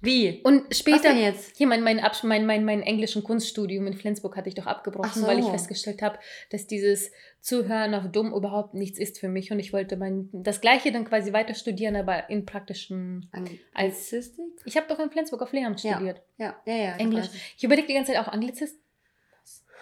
Wie? 0.01 0.41
Und 0.43 0.73
später, 0.75 1.13
jetzt? 1.13 1.57
hier 1.57 1.67
mein, 1.67 1.81
mein, 1.83 1.99
Absch- 1.99 2.25
mein, 2.25 2.45
mein, 2.45 2.63
mein 2.65 2.81
englischen 2.81 3.23
Kunststudium 3.23 3.85
in 3.87 3.93
Flensburg 3.93 4.37
hatte 4.37 4.47
ich 4.49 4.55
doch 4.55 4.65
abgebrochen, 4.65 5.21
so. 5.21 5.27
weil 5.27 5.39
ich 5.39 5.45
festgestellt 5.45 6.01
habe, 6.01 6.19
dass 6.51 6.67
dieses 6.67 7.11
Zuhören 7.41 7.93
auf 7.93 8.09
dumm 8.11 8.33
überhaupt 8.33 8.73
nichts 8.73 8.97
ist 8.99 9.19
für 9.19 9.27
mich 9.27 9.51
und 9.51 9.59
ich 9.59 9.73
wollte 9.73 9.97
mein, 9.97 10.29
das 10.31 10.61
gleiche 10.61 10.91
dann 10.91 11.05
quasi 11.05 11.33
weiter 11.33 11.53
studieren, 11.53 11.95
aber 11.95 12.29
in 12.29 12.45
praktischem, 12.45 13.27
als, 13.31 13.51
Anglizistik? 13.73 14.45
ich 14.65 14.77
habe 14.77 14.87
doch 14.87 14.99
in 14.99 15.09
Flensburg 15.09 15.41
auf 15.41 15.51
Lehramt 15.51 15.83
Ja. 15.83 15.95
studiert. 15.95 16.21
Ja, 16.37 16.55
ja, 16.65 16.75
ja. 16.75 16.95
ich 16.95 17.01
Englisch. 17.01 17.25
weiß. 17.25 17.35
Ich 17.57 17.63
überlege 17.63 17.87
die 17.87 17.93
ganze 17.93 18.13
Zeit 18.13 18.21
auch 18.21 18.31
Anglizist. 18.31 18.77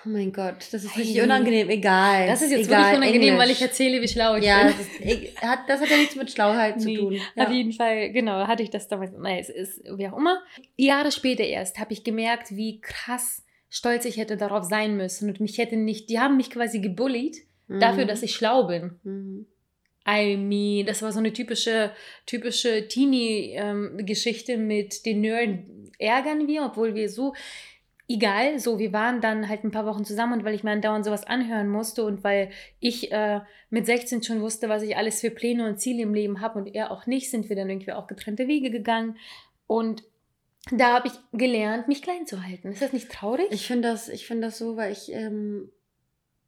Oh 0.05 0.09
mein 0.09 0.31
Gott, 0.31 0.55
das 0.71 0.83
ist 0.83 0.95
richtig 0.97 1.21
unangenehm. 1.21 1.69
Egal. 1.69 2.27
Das 2.27 2.41
ist 2.41 2.51
jetzt 2.51 2.67
Egal, 2.67 2.81
wirklich 2.83 2.97
unangenehm, 2.97 3.21
Englisch. 3.33 3.39
weil 3.43 3.51
ich 3.51 3.61
erzähle, 3.61 4.01
wie 4.01 4.07
schlau 4.07 4.35
ich 4.35 4.45
Ja, 4.45 4.67
bin. 4.67 4.75
das, 4.77 5.41
hat, 5.41 5.59
das 5.67 5.81
hat 5.81 5.89
ja 5.89 5.97
nichts 5.97 6.15
mit 6.15 6.31
Schlauheit 6.31 6.79
zu 6.79 6.87
Nee, 6.87 6.97
tun. 6.97 7.19
Ja. 7.35 7.45
Auf 7.45 7.51
jeden 7.51 7.71
Fall, 7.73 8.11
genau, 8.11 8.47
hatte 8.47 8.63
ich 8.63 8.69
das 8.69 8.87
damals. 8.87 9.11
Nein, 9.17 9.39
es 9.39 9.49
ist 9.49 9.81
wie 9.97 10.07
auch 10.07 10.17
immer. 10.17 10.41
Jahre 10.77 11.11
später 11.11 11.43
erst 11.43 11.79
habe 11.79 11.93
ich 11.93 12.03
gemerkt, 12.03 12.55
wie 12.55 12.79
krass 12.79 13.43
stolz 13.69 14.05
ich 14.05 14.17
hätte 14.17 14.37
darauf 14.37 14.63
sein 14.63 14.95
müssen 14.97 15.29
und 15.29 15.39
mich 15.41 15.57
hätte 15.57 15.75
nicht, 15.75 16.09
die 16.09 16.19
haben 16.19 16.37
mich 16.37 16.49
quasi 16.51 16.79
gebullied 16.79 17.37
Mhm. 17.69 17.81
dafür, 17.81 18.05
dass 18.05 18.23
ich 18.23 18.33
schlau 18.33 18.63
bin. 18.67 18.91
Mhm. 19.03 19.45
I 20.09 20.37
mean, 20.37 20.85
das 20.85 21.01
war 21.01 21.11
so 21.11 21.19
eine 21.19 21.33
typische, 21.33 21.91
typische 22.25 22.87
Teenie-Geschichte 22.87 24.55
mit 24.57 25.05
den 25.05 25.19
Nerden 25.21 25.91
ärgern 25.99 26.47
wir, 26.47 26.63
obwohl 26.63 26.95
wir 26.95 27.09
so, 27.09 27.33
egal, 28.07 28.59
so, 28.59 28.79
wir 28.79 28.93
waren 28.93 29.21
dann 29.21 29.49
halt 29.49 29.63
ein 29.63 29.71
paar 29.71 29.85
Wochen 29.85 30.05
zusammen 30.05 30.33
und 30.33 30.45
weil 30.45 30.55
ich 30.55 30.63
mir 30.63 30.71
andauernd 30.71 31.05
sowas 31.05 31.25
anhören 31.25 31.67
musste 31.67 32.05
und 32.05 32.23
weil 32.23 32.51
ich 32.79 33.11
äh, 33.11 33.41
mit 33.69 33.85
16 33.85 34.23
schon 34.23 34.41
wusste, 34.41 34.69
was 34.69 34.83
ich 34.83 34.95
alles 34.95 35.21
für 35.21 35.31
Pläne 35.31 35.67
und 35.67 35.79
Ziele 35.79 36.03
im 36.03 36.13
Leben 36.13 36.41
habe 36.41 36.59
und 36.59 36.67
er 36.67 36.91
auch 36.91 37.05
nicht, 37.05 37.29
sind 37.29 37.49
wir 37.49 37.55
dann 37.55 37.69
irgendwie 37.69 37.91
auch 37.91 38.07
getrennte 38.07 38.47
Wege 38.47 38.71
gegangen 38.71 39.17
und 39.67 40.03
da 40.71 40.95
habe 40.95 41.07
ich 41.07 41.13
gelernt, 41.31 41.87
mich 41.87 42.01
klein 42.01 42.27
zu 42.27 42.43
halten. 42.43 42.71
Ist 42.71 42.81
das 42.81 42.91
nicht 42.91 43.09
traurig? 43.09 43.47
Ich 43.51 43.67
finde 43.67 43.89
das, 43.89 44.09
ich 44.09 44.27
finde 44.27 44.47
das 44.47 44.57
so, 44.57 44.75
weil 44.75 44.91
ich 44.91 45.11
ähm, 45.13 45.71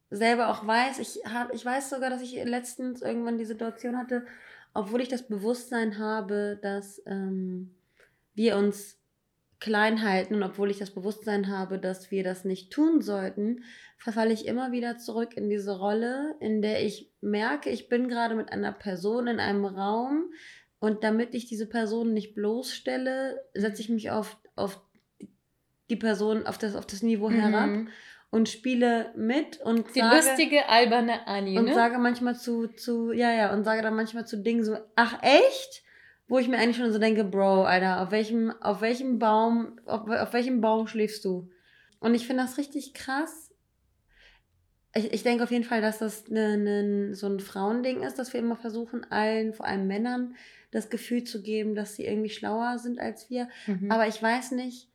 selber 0.09 0.49
auch 0.49 0.65
weiß, 0.65 0.99
ich, 0.99 1.21
hab, 1.25 1.53
ich 1.53 1.65
weiß 1.65 1.89
sogar, 1.89 2.09
dass 2.09 2.21
ich 2.21 2.33
letztens 2.43 3.01
irgendwann 3.01 3.37
die 3.37 3.45
Situation 3.45 3.97
hatte, 3.97 4.25
obwohl 4.73 5.01
ich 5.01 5.07
das 5.07 5.27
Bewusstsein 5.27 5.99
habe, 5.99 6.59
dass 6.61 7.01
ähm, 7.05 7.75
wir 8.33 8.57
uns 8.57 8.98
klein 9.59 10.03
halten 10.03 10.35
und 10.35 10.43
obwohl 10.43 10.71
ich 10.71 10.77
das 10.79 10.91
Bewusstsein 10.91 11.49
habe, 11.49 11.79
dass 11.79 12.11
wir 12.11 12.23
das 12.23 12.45
nicht 12.45 12.71
tun 12.71 13.01
sollten, 13.01 13.63
verfalle 13.97 14.31
ich 14.33 14.45
immer 14.47 14.71
wieder 14.71 14.97
zurück 14.97 15.35
in 15.35 15.49
diese 15.49 15.77
Rolle, 15.77 16.35
in 16.39 16.61
der 16.61 16.83
ich 16.85 17.11
merke, 17.21 17.69
ich 17.69 17.89
bin 17.89 18.07
gerade 18.07 18.35
mit 18.35 18.51
einer 18.53 18.71
Person 18.71 19.27
in 19.27 19.39
einem 19.39 19.65
Raum 19.65 20.31
und 20.79 21.03
damit 21.03 21.35
ich 21.35 21.47
diese 21.47 21.67
Person 21.67 22.13
nicht 22.13 22.35
bloßstelle, 22.35 23.43
setze 23.53 23.81
ich 23.81 23.89
mich 23.89 24.11
auf, 24.11 24.37
auf 24.55 24.81
die 25.89 25.97
Person, 25.97 26.45
auf 26.47 26.57
das, 26.57 26.75
auf 26.75 26.85
das 26.85 27.01
Niveau 27.03 27.29
herab 27.29 27.67
Mhm. 27.67 27.89
und 28.29 28.47
spiele 28.47 29.11
mit 29.17 29.59
und 29.59 29.93
Die 29.93 29.99
sage, 29.99 30.15
lustige, 30.15 30.69
alberne 30.69 31.27
Annie, 31.27 31.59
und 31.59 31.65
ne? 31.65 31.73
sage 31.73 31.97
manchmal 31.97 32.35
zu, 32.35 32.67
zu, 32.67 33.11
ja, 33.11 33.33
ja, 33.33 33.51
und 33.53 33.65
sage 33.65 33.81
dann 33.81 33.95
manchmal 33.95 34.25
zu 34.25 34.37
Dingen 34.37 34.63
so, 34.63 34.77
ach 34.95 35.17
echt? 35.21 35.83
Wo 36.29 36.37
ich 36.37 36.47
mir 36.47 36.57
eigentlich 36.57 36.77
schon 36.77 36.93
so 36.93 36.99
denke, 36.99 37.23
Bro, 37.23 37.63
Alter, 37.63 38.01
auf 38.01 38.11
welchem, 38.11 38.51
auf 38.61 38.81
welchem 38.81 39.17
Baum, 39.17 39.79
auf, 39.85 40.07
auf 40.07 40.31
welchem 40.31 40.61
Baum 40.61 40.87
schläfst 40.87 41.25
du? 41.25 41.49
Und 41.99 42.13
ich 42.13 42.27
finde 42.27 42.43
das 42.43 42.57
richtig 42.57 42.93
krass. 42.93 43.51
Ich, 44.95 45.11
ich 45.11 45.23
denke 45.23 45.43
auf 45.43 45.51
jeden 45.51 45.63
Fall, 45.63 45.81
dass 45.81 45.97
das 45.97 46.29
ne, 46.29 46.57
ne, 46.57 47.15
so 47.15 47.27
ein 47.27 47.39
Frauending 47.39 48.03
ist, 48.03 48.19
dass 48.19 48.31
wir 48.31 48.39
immer 48.39 48.55
versuchen, 48.55 49.03
allen, 49.11 49.53
vor 49.53 49.65
allem 49.65 49.87
Männern, 49.87 50.35
das 50.71 50.91
Gefühl 50.91 51.23
zu 51.23 51.41
geben, 51.41 51.73
dass 51.73 51.95
sie 51.95 52.05
irgendwie 52.05 52.29
schlauer 52.29 52.77
sind 52.77 52.99
als 52.99 53.29
wir. 53.31 53.49
Mhm. 53.65 53.91
Aber 53.91 54.07
ich 54.07 54.21
weiß 54.21 54.51
nicht, 54.51 54.87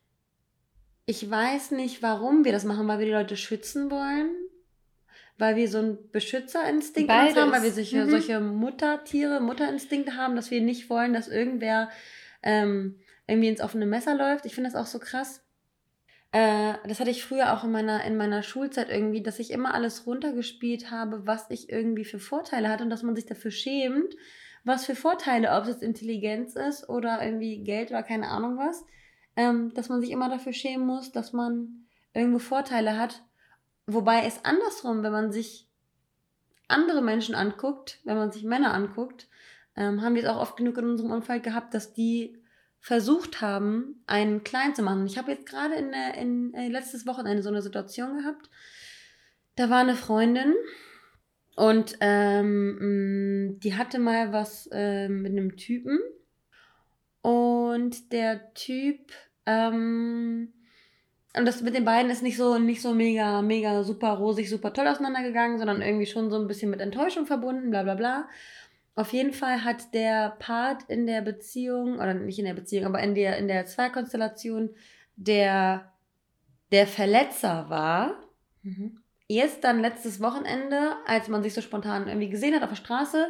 ich 1.05 1.29
weiß 1.29 1.73
nicht, 1.73 2.01
warum 2.01 2.45
wir 2.45 2.53
das 2.53 2.65
machen, 2.65 2.87
weil 2.87 3.01
wir 3.01 3.07
die 3.07 3.13
Leute 3.13 3.37
schützen 3.37 3.91
wollen, 3.91 4.31
weil 5.39 5.57
wir 5.57 5.69
so 5.69 5.79
einen 5.79 6.11
Beschützerinstinkt 6.13 7.11
haben, 7.11 7.53
weil 7.53 7.63
wir 7.63 7.73
solche, 7.73 8.05
Mhm. 8.05 8.11
solche 8.11 8.41
Muttertiere, 8.41 9.41
Mutterinstinkte 9.41 10.17
haben, 10.17 10.37
dass 10.37 10.51
wir 10.51 10.61
nicht 10.61 10.89
wollen, 10.91 11.13
dass 11.13 11.29
irgendwer 11.29 11.91
ähm, 12.43 13.01
irgendwie 13.27 13.49
ins 13.49 13.61
offene 13.61 13.87
Messer 13.87 14.15
läuft. 14.15 14.45
Ich 14.47 14.55
finde 14.55 14.71
das 14.71 14.79
auch 14.81 14.87
so 14.87 14.99
krass. 14.99 15.43
Äh, 16.33 16.75
das 16.87 17.01
hatte 17.01 17.11
ich 17.11 17.25
früher 17.25 17.53
auch 17.55 17.65
in 17.65 17.71
meiner, 17.71 18.05
in 18.05 18.17
meiner 18.17 18.43
Schulzeit 18.43 18.89
irgendwie, 18.91 19.23
dass 19.23 19.39
ich 19.39 19.51
immer 19.51 19.73
alles 19.75 20.07
runtergespielt 20.07 20.91
habe, 20.91 21.27
was 21.27 21.47
ich 21.51 21.71
irgendwie 21.71 22.05
für 22.05 22.19
Vorteile 22.19 22.69
hatte 22.69 22.85
und 22.85 22.91
dass 22.91 23.03
man 23.03 23.15
sich 23.15 23.25
dafür 23.27 23.51
schämt, 23.51 24.15
was 24.65 24.85
für 24.87 24.95
Vorteile, 24.97 25.53
ob 25.53 25.63
es 25.65 25.69
jetzt 25.69 25.83
Intelligenz 25.83 26.57
ist 26.57 26.89
oder 26.89 27.23
irgendwie 27.25 27.63
Geld 27.63 27.91
oder 27.91 28.03
keine 28.03 28.29
Ahnung 28.29 28.57
was. 28.59 28.85
ähm, 29.37 29.73
dass 29.75 29.89
man 29.89 30.01
sich 30.01 30.11
immer 30.13 30.29
dafür 30.29 30.53
schämen 30.53 30.87
muss, 30.87 31.11
dass 31.11 31.33
man 31.33 31.87
irgendwo 32.15 32.39
Vorteile 32.39 32.97
hat. 32.99 33.25
Wobei 33.87 34.25
es 34.27 34.45
andersrum, 34.45 35.03
wenn 35.03 35.13
man 35.13 35.33
sich 35.33 35.69
andere 36.69 37.03
Menschen 37.03 37.35
anguckt, 37.35 38.01
wenn 38.05 38.17
man 38.17 38.33
sich 38.33 38.45
Männer 38.45 38.73
anguckt, 38.73 39.29
ähm, 39.77 40.03
haben 40.03 40.15
wir 40.15 40.23
es 40.23 40.29
auch 40.29 40.41
oft 40.41 40.57
genug 40.57 40.79
in 40.79 40.89
unserem 40.89 41.11
Umfeld 41.11 41.43
gehabt, 41.43 41.75
dass 41.75 41.93
die 41.93 42.39
versucht 42.81 43.41
haben, 43.41 44.03
einen 44.07 44.45
klein 44.45 44.75
zu 44.75 44.83
machen. 44.83 45.07
Ich 45.07 45.19
habe 45.19 45.33
jetzt 45.33 45.47
gerade 45.47 45.75
in, 45.75 45.91
der, 45.91 46.15
in 46.15 46.55
äh, 46.55 46.69
letztes 46.69 47.07
Wochenende 47.07 47.43
so 47.43 47.49
eine 47.49 47.63
Situation 47.63 48.19
gehabt. 48.19 48.51
Da 49.57 49.71
war 49.71 49.81
eine 49.81 49.97
Freundin 49.97 50.55
und 51.57 51.97
ähm, 52.01 53.59
die 53.63 53.77
hatte 53.77 53.99
mal 53.99 54.33
was 54.33 54.69
äh, 54.73 55.09
mit 55.09 55.33
einem 55.33 55.57
Typen 55.57 55.99
und 57.23 58.13
der 58.13 58.53
Typ 58.55 59.13
ähm, 59.47 60.53
und 61.37 61.47
das 61.47 61.63
mit 61.63 61.75
den 61.75 61.85
beiden 61.85 62.11
ist 62.11 62.23
nicht 62.23 62.37
so, 62.37 62.59
nicht 62.59 62.81
so 62.81 62.95
mega, 62.95 63.43
mega 63.43 63.83
super 63.83 64.13
rosig, 64.13 64.49
super 64.49 64.73
toll 64.73 64.87
auseinandergegangen, 64.87 65.59
sondern 65.59 65.83
irgendwie 65.83 66.07
schon 66.07 66.31
so 66.31 66.37
ein 66.39 66.47
bisschen 66.47 66.71
mit 66.71 66.81
Enttäuschung 66.81 67.27
verbunden, 67.27 67.71
bla 67.71 67.83
bla 67.83 67.95
bla. 67.95 68.29
Auf 68.95 69.13
jeden 69.13 69.33
Fall 69.33 69.65
hat 69.65 69.93
der 69.93 70.37
Part 70.39 70.85
in 70.85 71.07
der 71.07 71.21
Beziehung, 71.23 71.97
oder 71.97 72.15
nicht 72.15 72.39
in 72.39 72.45
der 72.45 72.55
Beziehung, 72.55 72.87
aber 72.87 73.01
in 73.01 73.17
der, 73.17 73.39
in 73.39 73.49
der 73.49 73.67
Zweikonstellation, 73.67 74.71
der 75.17 75.93
der 76.71 76.87
Verletzer 76.87 77.67
war, 77.69 78.15
mhm. 78.63 79.01
erst 79.29 79.65
dann 79.65 79.81
letztes 79.81 80.21
Wochenende, 80.21 80.93
als 81.07 81.29
man 81.29 81.43
sich 81.43 81.55
so 81.55 81.61
spontan 81.61 82.07
irgendwie 82.07 82.31
gesehen 82.31 82.55
hat 82.55 82.63
auf 82.63 82.71
der 82.71 82.77
Straße, 82.77 83.27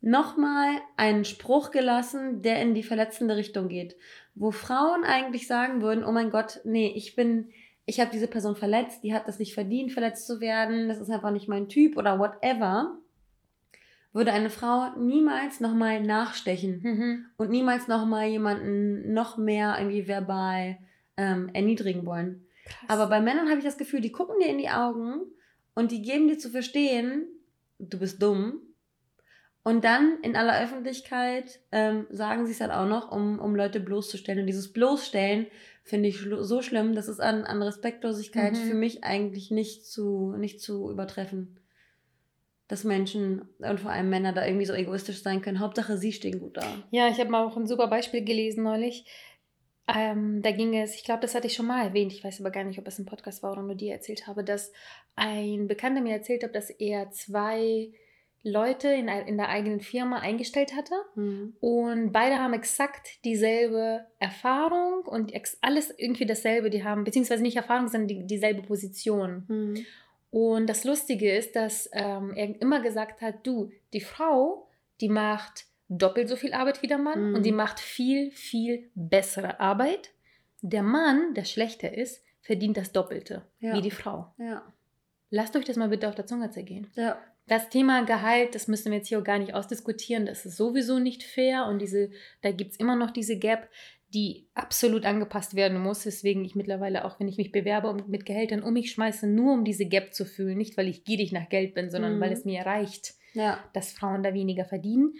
nochmal 0.00 0.80
einen 0.96 1.24
Spruch 1.24 1.70
gelassen, 1.70 2.42
der 2.42 2.60
in 2.62 2.74
die 2.74 2.82
verletzende 2.82 3.36
Richtung 3.36 3.68
geht. 3.68 3.96
Wo 4.34 4.50
Frauen 4.50 5.04
eigentlich 5.04 5.46
sagen 5.46 5.82
würden, 5.82 6.04
oh 6.04 6.12
mein 6.12 6.30
Gott, 6.30 6.60
nee, 6.64 6.92
ich 6.94 7.16
bin, 7.16 7.50
ich 7.86 8.00
habe 8.00 8.10
diese 8.12 8.28
Person 8.28 8.56
verletzt, 8.56 9.02
die 9.02 9.14
hat 9.14 9.26
das 9.26 9.38
nicht 9.38 9.54
verdient, 9.54 9.92
verletzt 9.92 10.26
zu 10.26 10.40
werden, 10.40 10.88
das 10.88 11.00
ist 11.00 11.10
einfach 11.10 11.30
nicht 11.30 11.48
mein 11.48 11.68
Typ 11.68 11.96
oder 11.96 12.18
whatever, 12.18 12.98
würde 14.12 14.32
eine 14.32 14.50
Frau 14.50 14.96
niemals 14.98 15.60
nochmal 15.60 16.02
nachstechen 16.02 16.80
mhm. 16.82 17.26
und 17.36 17.50
niemals 17.50 17.88
nochmal 17.88 18.28
jemanden 18.28 19.12
noch 19.12 19.36
mehr 19.36 19.76
irgendwie 19.78 20.08
verbal 20.08 20.78
ähm, 21.16 21.50
erniedrigen 21.52 22.06
wollen. 22.06 22.46
Krass. 22.64 22.88
Aber 22.88 23.06
bei 23.08 23.20
Männern 23.20 23.48
habe 23.48 23.58
ich 23.58 23.64
das 23.64 23.78
Gefühl, 23.78 24.00
die 24.00 24.12
gucken 24.12 24.36
dir 24.40 24.48
in 24.48 24.58
die 24.58 24.70
Augen 24.70 25.20
und 25.74 25.92
die 25.92 26.02
geben 26.02 26.28
dir 26.28 26.38
zu 26.38 26.50
verstehen, 26.50 27.26
du 27.78 27.98
bist 27.98 28.22
dumm 28.22 28.60
und 29.66 29.82
dann 29.82 30.20
in 30.22 30.36
aller 30.36 30.62
Öffentlichkeit 30.62 31.58
ähm, 31.72 32.06
sagen 32.08 32.46
sie 32.46 32.52
es 32.52 32.60
halt 32.60 32.70
auch 32.70 32.86
noch, 32.86 33.10
um, 33.10 33.40
um 33.40 33.56
Leute 33.56 33.80
bloßzustellen. 33.80 34.42
Und 34.42 34.46
dieses 34.46 34.72
Bloßstellen 34.72 35.48
finde 35.82 36.08
ich 36.08 36.20
so 36.20 36.62
schlimm, 36.62 36.94
das 36.94 37.08
ist 37.08 37.18
an, 37.18 37.42
an 37.42 37.60
Respektlosigkeit 37.60 38.52
mhm. 38.52 38.58
für 38.58 38.74
mich 38.74 39.02
eigentlich 39.02 39.50
nicht 39.50 39.84
zu, 39.84 40.36
nicht 40.38 40.60
zu 40.60 40.88
übertreffen. 40.88 41.58
Dass 42.68 42.84
Menschen 42.84 43.48
und 43.58 43.80
vor 43.80 43.90
allem 43.90 44.08
Männer 44.08 44.32
da 44.32 44.46
irgendwie 44.46 44.66
so 44.66 44.72
egoistisch 44.72 45.20
sein 45.20 45.42
können. 45.42 45.58
Hauptsache, 45.58 45.98
sie 45.98 46.12
stehen 46.12 46.38
gut 46.38 46.58
da. 46.58 46.84
Ja, 46.92 47.08
ich 47.08 47.18
habe 47.18 47.30
mal 47.30 47.44
auch 47.44 47.56
ein 47.56 47.66
super 47.66 47.88
Beispiel 47.88 48.22
gelesen 48.22 48.62
neulich. 48.62 49.04
Ähm, 49.92 50.42
da 50.42 50.52
ging 50.52 50.76
es, 50.76 50.94
ich 50.94 51.02
glaube, 51.02 51.22
das 51.22 51.34
hatte 51.34 51.48
ich 51.48 51.54
schon 51.54 51.66
mal 51.66 51.84
erwähnt, 51.84 52.12
ich 52.12 52.22
weiß 52.22 52.38
aber 52.38 52.52
gar 52.52 52.62
nicht, 52.62 52.78
ob 52.78 52.86
es 52.86 53.00
ein 53.00 53.06
Podcast 53.06 53.42
war 53.42 53.50
oder 53.50 53.62
nur 53.62 53.74
dir 53.74 53.94
erzählt 53.94 54.28
habe, 54.28 54.44
dass 54.44 54.72
ein 55.16 55.66
Bekannter 55.66 56.02
mir 56.02 56.14
erzählt 56.14 56.44
hat, 56.44 56.54
dass 56.54 56.70
er 56.70 57.10
zwei 57.10 57.90
Leute 58.42 58.88
in, 58.88 59.08
in 59.08 59.36
der 59.36 59.48
eigenen 59.48 59.80
Firma 59.80 60.18
eingestellt 60.20 60.74
hatte. 60.76 60.94
Mhm. 61.16 61.56
Und 61.60 62.12
beide 62.12 62.38
haben 62.38 62.52
exakt 62.52 63.24
dieselbe 63.24 64.06
Erfahrung 64.20 65.04
und 65.04 65.32
alles 65.62 65.92
irgendwie 65.96 66.26
dasselbe. 66.26 66.70
Die 66.70 66.84
haben, 66.84 67.04
beziehungsweise 67.04 67.42
nicht 67.42 67.56
Erfahrung, 67.56 67.88
sondern 67.88 68.08
die, 68.08 68.26
dieselbe 68.26 68.62
Position. 68.62 69.44
Mhm. 69.48 69.86
Und 70.30 70.66
das 70.68 70.84
Lustige 70.84 71.34
ist, 71.34 71.56
dass 71.56 71.88
ähm, 71.92 72.34
er 72.34 72.60
immer 72.60 72.80
gesagt 72.80 73.20
hat, 73.20 73.44
du, 73.44 73.70
die 73.92 74.00
Frau, 74.00 74.68
die 75.00 75.08
macht 75.08 75.64
doppelt 75.88 76.28
so 76.28 76.36
viel 76.36 76.52
Arbeit 76.52 76.82
wie 76.82 76.88
der 76.88 76.98
Mann 76.98 77.30
mhm. 77.30 77.34
und 77.36 77.46
die 77.46 77.52
macht 77.52 77.80
viel, 77.80 78.30
viel 78.30 78.90
bessere 78.94 79.60
Arbeit. 79.60 80.10
Der 80.62 80.82
Mann, 80.82 81.34
der 81.34 81.44
schlechter 81.44 81.96
ist, 81.96 82.22
verdient 82.42 82.76
das 82.76 82.92
Doppelte 82.92 83.44
ja. 83.58 83.74
wie 83.74 83.82
die 83.82 83.90
Frau. 83.90 84.32
Ja. 84.38 84.62
Lasst 85.30 85.56
euch 85.56 85.64
das 85.64 85.76
mal 85.76 85.88
bitte 85.88 86.08
auf 86.08 86.14
der 86.14 86.26
Zunge 86.26 86.50
zergehen. 86.50 86.86
Ja 86.94 87.18
das 87.46 87.68
Thema 87.68 88.04
Gehalt, 88.04 88.54
das 88.54 88.66
müssen 88.66 88.90
wir 88.90 88.98
jetzt 88.98 89.08
hier 89.08 89.20
auch 89.20 89.24
gar 89.24 89.38
nicht 89.38 89.54
ausdiskutieren. 89.54 90.26
Das 90.26 90.44
ist 90.44 90.56
sowieso 90.56 90.98
nicht 90.98 91.22
fair 91.22 91.66
und 91.66 91.80
diese, 91.80 92.10
da 92.42 92.50
gibt 92.50 92.72
es 92.72 92.76
immer 92.78 92.96
noch 92.96 93.12
diese 93.12 93.38
Gap, 93.38 93.68
die 94.14 94.48
absolut 94.54 95.04
angepasst 95.04 95.54
werden 95.54 95.80
muss. 95.80 96.06
Weswegen 96.06 96.44
ich 96.44 96.54
mittlerweile 96.54 97.04
auch, 97.04 97.20
wenn 97.20 97.28
ich 97.28 97.36
mich 97.36 97.52
bewerbe 97.52 97.88
und 97.88 98.08
mit 98.08 98.26
Gehältern 98.26 98.62
um 98.62 98.72
mich 98.72 98.90
schmeiße, 98.90 99.26
nur 99.26 99.52
um 99.52 99.64
diese 99.64 99.86
Gap 99.86 100.12
zu 100.14 100.24
fühlen. 100.24 100.58
Nicht, 100.58 100.76
weil 100.76 100.88
ich 100.88 101.04
gierig 101.04 101.32
nach 101.32 101.48
Geld 101.48 101.74
bin, 101.74 101.90
sondern 101.90 102.16
mhm. 102.16 102.20
weil 102.20 102.32
es 102.32 102.44
mir 102.44 102.62
reicht, 102.62 103.14
ja. 103.34 103.62
dass 103.72 103.92
Frauen 103.92 104.22
da 104.22 104.34
weniger 104.34 104.64
verdienen. 104.64 105.14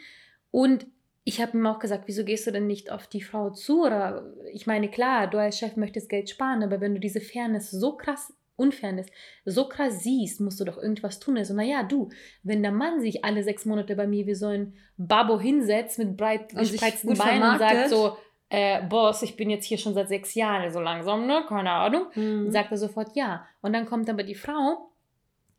Und 0.50 0.86
ich 1.22 1.40
habe 1.40 1.56
ihm 1.56 1.66
auch 1.66 1.80
gesagt, 1.80 2.04
wieso 2.06 2.24
gehst 2.24 2.46
du 2.46 2.52
denn 2.52 2.68
nicht 2.68 2.90
auf 2.90 3.08
die 3.08 3.20
Frau 3.20 3.50
zu? 3.50 3.84
Oder 3.84 4.32
ich 4.52 4.66
meine, 4.66 4.88
klar, 4.88 5.28
du 5.28 5.38
als 5.38 5.58
Chef 5.58 5.76
möchtest 5.76 6.08
Geld 6.08 6.30
sparen, 6.30 6.62
aber 6.62 6.80
wenn 6.80 6.94
du 6.94 7.00
diese 7.00 7.20
Fairness 7.20 7.70
so 7.70 7.96
krass 7.96 8.35
Unfairness 8.56 9.06
so 9.44 9.68
krass 9.68 10.02
siehst, 10.02 10.40
musst 10.40 10.58
du 10.60 10.64
doch 10.64 10.78
irgendwas 10.78 11.20
tun. 11.20 11.36
Also, 11.36 11.54
naja, 11.54 11.82
du, 11.82 12.08
wenn 12.42 12.62
der 12.62 12.72
Mann 12.72 13.00
sich 13.00 13.24
alle 13.24 13.42
sechs 13.42 13.64
Monate 13.64 13.94
bei 13.96 14.06
mir 14.06 14.26
wie 14.26 14.34
so 14.34 14.46
ein 14.46 14.74
Babo 14.96 15.38
hinsetzt 15.38 15.98
mit 15.98 16.16
breit 16.16 16.54
gespreizten 16.54 17.16
Beinen 17.16 17.52
und 17.52 17.58
sagt 17.58 17.90
so, 17.90 18.16
äh, 18.48 18.82
Boss, 18.82 19.22
ich 19.22 19.36
bin 19.36 19.50
jetzt 19.50 19.64
hier 19.64 19.78
schon 19.78 19.94
seit 19.94 20.08
sechs 20.08 20.34
Jahren 20.34 20.72
so 20.72 20.80
langsam, 20.80 21.26
ne? 21.26 21.44
Keine 21.48 21.70
Ahnung. 21.70 22.06
Mhm. 22.14 22.50
Sagt 22.50 22.70
er 22.70 22.78
sofort 22.78 23.14
ja. 23.16 23.46
Und 23.60 23.72
dann 23.72 23.86
kommt 23.86 24.08
aber 24.08 24.22
die 24.22 24.34
Frau 24.34 24.90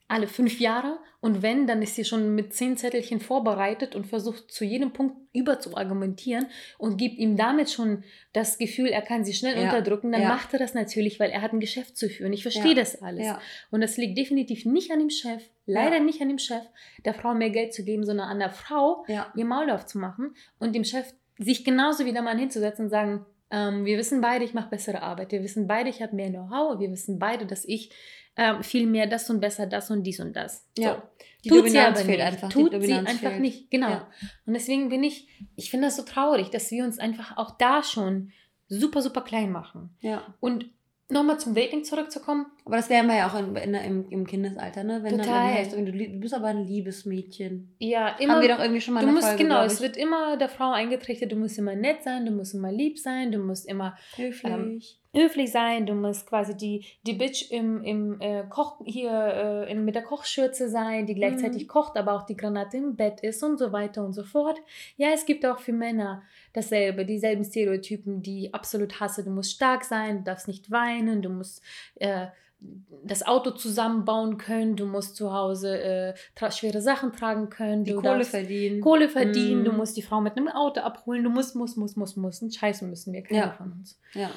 alle 0.08 0.28
fünf 0.28 0.60
Jahre 0.60 1.00
und 1.20 1.42
wenn, 1.42 1.68
dann 1.68 1.82
ist 1.82 1.96
sie 1.96 2.06
schon 2.06 2.36
mit 2.36 2.54
zehn 2.54 2.78
Zettelchen 2.78 3.20
vorbereitet 3.20 3.96
und 3.96 4.08
versucht 4.08 4.52
zu 4.52 4.64
jedem 4.64 4.94
Punkt 4.94 5.18
über 5.34 5.60
zu 5.60 5.76
argumentieren 5.76 6.48
und 6.78 6.98
gibt 6.98 7.18
ihm 7.18 7.36
damit 7.36 7.70
schon 7.70 8.04
das 8.34 8.58
Gefühl, 8.58 8.88
er 8.88 9.02
kann 9.02 9.26
sie 9.26 9.34
schnell 9.34 9.58
ja. 9.58 9.64
unterdrücken, 9.64 10.12
dann 10.12 10.22
ja. 10.22 10.30
macht 10.30 10.54
er 10.54 10.60
das 10.60 10.74
natürlich, 10.74 11.20
weil 11.20 11.32
er 11.32 11.42
hat 11.42 11.54
ein 11.54 11.60
Geschäft 11.60 11.98
zu 11.98 12.08
führen. 12.08 12.34
Ich 12.34 12.44
verstehe 12.44 12.70
ja. 12.70 12.76
das 12.76 13.02
alles. 13.02 13.28
Und 13.72 13.82
das 13.82 13.98
liegt 13.98 14.18
definitiv 14.18 14.66
nicht 14.66 14.92
an 14.92 15.00
dem 15.00 15.10
Chef, 15.10 15.44
leider 15.66 16.00
nicht 16.00 16.22
an 16.22 16.30
dem 16.30 16.40
Chef, 16.40 16.64
der 17.04 17.14
Frau 17.14 17.34
mehr 17.34 17.50
Geld 17.50 17.74
zu 17.74 17.84
geben, 17.84 18.06
sondern 18.06 18.30
an 18.30 18.40
der 18.40 18.52
Frau, 18.52 19.06
ihr 19.36 19.46
Maul 19.46 19.70
aufzumachen 19.70 20.36
und 20.60 20.76
dem 20.76 20.84
Chef 20.84 21.14
sich 21.40 21.66
genauso 21.66 22.06
wie 22.06 22.14
der 22.14 22.22
Mann 22.22 22.40
hinzusetzen 22.40 22.86
und 22.86 22.90
sagen, 22.90 23.26
ähm, 23.50 23.86
wir 23.86 23.98
wissen 23.98 24.22
beide, 24.22 24.44
ich 24.44 24.54
mache 24.54 24.70
bessere 24.70 25.02
Arbeit. 25.02 25.32
Wir 25.32 25.44
wissen 25.44 25.68
beide, 25.68 25.90
ich 25.90 26.02
habe 26.02 26.16
mehr 26.16 26.30
Know-how. 26.30 26.80
Wir 26.80 26.92
wissen 26.92 27.20
beede, 27.20 27.46
dass 27.46 27.64
ich 27.64 27.92
ähm, 28.38 28.64
viel 28.64 28.86
mehr 28.86 29.08
das 29.08 29.30
und 29.30 29.40
besser 29.40 29.66
das 29.66 29.90
und 29.92 30.04
dies 30.04 30.20
und 30.20 30.34
das. 30.36 30.66
Ja. 30.78 30.96
So. 30.96 31.02
Die 31.44 31.50
Tut 31.50 31.60
Dominanz 31.60 32.02
fehlt 32.02 32.22
einfach. 32.22 32.50
Tut 32.50 32.72
sie 32.82 32.94
einfach 32.94 33.30
fehlt. 33.30 33.40
nicht. 33.40 33.72
Genau. 33.72 33.90
Ja. 33.90 34.08
Und 34.46 34.54
deswegen 34.54 34.90
bin 34.90 35.04
ich, 35.04 35.28
ich 35.56 35.70
finde 35.70 35.88
das 35.88 35.96
so 35.96 36.04
traurig, 36.04 36.50
dass 36.50 36.72
wir 36.72 36.84
uns 36.84 37.00
einfach 37.00 37.38
auch 37.38 37.58
da 37.58 37.84
schon 37.84 38.32
super, 38.68 39.02
super 39.02 39.22
klein 39.22 39.52
machen. 39.52 39.96
Ja. 40.02 40.36
Und 40.40 40.66
nochmal 41.10 41.40
zum 41.40 41.56
Dating 41.56 41.84
zurückzukommen. 41.84 42.48
Aber 42.68 42.76
das 42.76 42.90
wären 42.90 43.08
wir 43.08 43.16
ja 43.16 43.30
auch 43.30 43.40
in, 43.40 43.56
in, 43.56 43.74
im, 43.74 44.10
im 44.10 44.28
Kindesalter, 44.28 44.84
ne? 44.84 45.00
Wenn 45.02 45.12
Total. 45.12 45.26
dann 45.26 45.54
heißt, 45.54 45.72
du, 45.72 45.86
du 45.86 46.20
bist 46.20 46.34
aber 46.34 46.48
ein 46.48 46.66
liebes 46.66 47.06
Mädchen. 47.06 47.74
Ja, 47.80 48.10
immer. 48.20 48.36
Haben 48.36 48.42
wir 48.42 48.50
doch 48.50 48.60
irgendwie 48.60 48.82
schon 48.82 48.94
mal 48.94 49.06
du 49.06 49.12
musst, 49.12 49.26
Folge, 49.26 49.44
Genau, 49.44 49.64
es 49.64 49.80
wird 49.80 49.96
immer 49.96 50.36
der 50.36 50.50
Frau 50.50 50.72
eingetrichtert, 50.72 51.32
du 51.32 51.38
musst 51.38 51.58
immer 51.58 51.76
nett 51.76 52.04
sein, 52.04 52.26
du 52.26 52.34
musst 52.34 52.54
immer 52.54 52.70
lieb 52.70 53.00
sein, 53.00 53.32
du 53.32 53.40
musst 53.40 53.66
immer 53.70 53.98
höflich. 54.18 54.52
Ähm, 54.52 54.82
höflich 55.14 55.50
sein, 55.50 55.86
du 55.86 55.94
musst 55.94 56.28
quasi 56.28 56.58
die, 56.58 56.86
die 57.06 57.14
Bitch 57.14 57.50
im, 57.52 57.82
im 57.84 58.20
äh, 58.20 58.44
Koch 58.50 58.82
hier 58.86 59.12
äh, 59.12 59.72
in, 59.72 59.86
mit 59.86 59.96
der 59.96 60.04
Kochschürze 60.04 60.70
sein, 60.70 61.06
die 61.06 61.16
gleichzeitig 61.16 61.64
mhm. 61.64 61.68
kocht, 61.68 61.96
aber 61.96 62.14
auch 62.14 62.26
die 62.26 62.36
Granate 62.36 62.76
im 62.76 62.98
Bett 62.98 63.22
ist 63.22 63.42
und 63.44 63.58
so 63.58 63.72
weiter 63.72 64.04
und 64.04 64.12
so 64.12 64.24
fort. 64.24 64.60
Ja, 64.98 65.10
es 65.14 65.26
gibt 65.26 65.46
auch 65.46 65.60
für 65.60 65.74
Männer 65.74 66.24
dasselbe, 66.52 67.06
dieselben 67.06 67.46
Stereotypen, 67.46 68.22
die 68.22 68.54
absolut 68.54 69.00
hasse. 69.00 69.24
Du 69.24 69.30
musst 69.30 69.54
stark 69.54 69.86
sein, 69.86 70.18
du 70.18 70.24
darfst 70.24 70.48
nicht 70.50 70.70
weinen, 70.70 71.22
du 71.22 71.30
musst 71.30 71.64
äh, 71.96 72.28
das 72.60 73.26
Auto 73.26 73.52
zusammenbauen 73.52 74.38
können, 74.38 74.76
du 74.76 74.86
musst 74.86 75.16
zu 75.16 75.32
Hause 75.32 75.80
äh, 75.80 76.52
schwere 76.52 76.82
Sachen 76.82 77.14
tragen 77.14 77.50
können, 77.50 77.84
die 77.84 77.94
Kohle 77.94 78.24
verdienen. 78.24 78.82
Kohle 78.82 79.10
verdienen, 79.10 79.62
mm. 79.62 79.66
du 79.66 79.72
mhm. 79.72 79.78
musst 79.78 79.98
die 79.98 80.02
Frau 80.02 80.22
mit 80.22 80.36
einem 80.36 80.48
Auto 80.48 80.82
abholen, 80.82 81.24
du 81.24 81.30
musst, 81.30 81.56
musst, 81.56 81.78
musst, 81.78 81.98
musst, 81.98 82.18
musst. 82.18 82.42
Und 82.42 82.54
scheiße 82.54 82.86
müssen 82.86 83.14
wir, 83.14 83.24
keiner 83.24 83.40
ja. 83.40 83.52
von 83.52 83.72
uns. 83.74 84.00
Ja. 84.14 84.30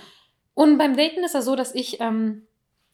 Und 0.54 0.78
beim 0.78 0.96
Daten 0.96 1.24
ist 1.24 1.34
es 1.34 1.44
so, 1.44 1.56
dass 1.56 1.74
ich 1.74 2.00
ähm, 2.00 2.42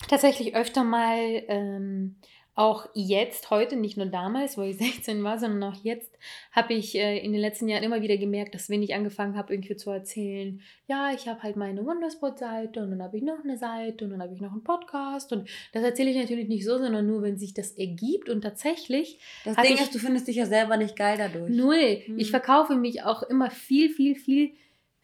tatsächlich 0.08 0.54
öfter 0.54 0.84
mal 0.84 1.18
ähm, 1.48 2.16
auch 2.56 2.88
jetzt, 2.94 3.50
heute, 3.50 3.76
nicht 3.76 3.98
nur 3.98 4.06
damals, 4.06 4.56
wo 4.56 4.62
ich 4.62 4.78
16 4.78 5.22
war, 5.22 5.38
sondern 5.38 5.62
auch 5.62 5.84
jetzt, 5.84 6.18
habe 6.52 6.72
ich 6.72 6.96
äh, 6.96 7.18
in 7.18 7.32
den 7.32 7.40
letzten 7.40 7.68
Jahren 7.68 7.84
immer 7.84 8.00
wieder 8.00 8.16
gemerkt, 8.16 8.54
dass 8.54 8.70
wenn 8.70 8.82
ich 8.82 8.94
angefangen 8.94 9.36
habe, 9.36 9.52
irgendwie 9.52 9.76
zu 9.76 9.90
erzählen, 9.90 10.60
ja, 10.88 11.12
ich 11.14 11.28
habe 11.28 11.42
halt 11.42 11.56
meine 11.56 11.84
Wonderspot-Seite 11.84 12.82
und 12.82 12.90
dann 12.90 13.02
habe 13.02 13.18
ich 13.18 13.22
noch 13.22 13.44
eine 13.44 13.58
Seite 13.58 14.06
und 14.06 14.10
dann 14.10 14.22
habe 14.22 14.32
ich 14.32 14.40
noch 14.40 14.52
einen 14.52 14.64
Podcast 14.64 15.32
und 15.32 15.48
das 15.72 15.84
erzähle 15.84 16.10
ich 16.10 16.16
natürlich 16.16 16.48
nicht 16.48 16.64
so, 16.64 16.78
sondern 16.78 17.06
nur, 17.06 17.22
wenn 17.22 17.36
sich 17.36 17.52
das 17.52 17.72
ergibt 17.72 18.30
und 18.30 18.40
tatsächlich. 18.40 19.20
Das 19.44 19.56
Ding 19.56 19.74
ist, 19.74 19.94
du 19.94 19.98
findest 19.98 20.26
dich 20.26 20.36
ja 20.36 20.46
selber 20.46 20.78
nicht 20.78 20.96
geil 20.96 21.18
dadurch. 21.18 21.50
Null. 21.50 22.02
Hm. 22.06 22.18
Ich 22.18 22.30
verkaufe 22.30 22.74
mich 22.74 23.04
auch 23.04 23.22
immer 23.22 23.50
viel, 23.50 23.90
viel, 23.90 24.14
viel 24.14 24.52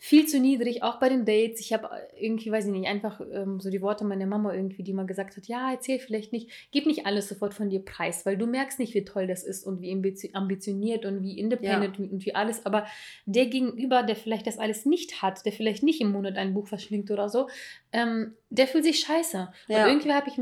viel 0.04 0.26
zu 0.26 0.40
niedrig, 0.40 0.82
auch 0.82 0.98
bei 0.98 1.08
den 1.08 1.24
Dates. 1.24 1.60
Ich 1.60 1.72
habe 1.72 1.88
irgendwie, 2.18 2.50
weiß 2.50 2.66
ich 2.66 2.72
nicht, 2.72 2.88
einfach 2.88 3.20
ähm, 3.32 3.60
so 3.60 3.70
die 3.70 3.80
Worte 3.82 4.04
meiner 4.04 4.26
Mama 4.26 4.52
irgendwie, 4.52 4.82
die 4.82 4.92
mal 4.92 5.06
gesagt 5.06 5.36
hat, 5.36 5.46
ja, 5.46 5.70
erzähl 5.70 6.00
vielleicht 6.00 6.32
nicht, 6.32 6.50
gib 6.72 6.86
nicht 6.86 7.06
alles 7.06 7.28
sofort 7.28 7.54
von 7.54 7.70
dir 7.70 7.84
preis, 7.84 8.26
weil 8.26 8.36
du 8.36 8.48
merkst 8.48 8.80
nicht, 8.80 8.94
wie 8.94 9.04
toll 9.04 9.28
das 9.28 9.44
ist 9.44 9.64
und 9.64 9.80
wie 9.80 9.92
ambitioniert 10.34 11.04
und 11.04 11.22
wie 11.22 11.38
independent 11.38 12.00
ja. 12.00 12.04
und 12.04 12.26
wie 12.26 12.34
alles. 12.34 12.66
Aber 12.66 12.84
der 13.26 13.46
Gegenüber, 13.46 14.02
der 14.02 14.16
vielleicht 14.16 14.48
das 14.48 14.58
alles 14.58 14.86
nicht 14.86 15.22
hat, 15.22 15.46
der 15.46 15.52
vielleicht 15.52 15.84
nicht 15.84 16.00
im 16.00 16.10
Monat 16.10 16.36
ein 16.36 16.52
Buch 16.52 16.66
verschlingt 16.66 17.12
oder 17.12 17.28
so, 17.28 17.48
ähm, 17.92 18.34
der 18.50 18.66
fühlt 18.66 18.82
sich 18.82 18.98
scheiße. 18.98 19.52
Ja. 19.68 19.84
Und 19.84 19.88
irgendwie 19.88 20.12
habe 20.12 20.28
ich 20.28 20.36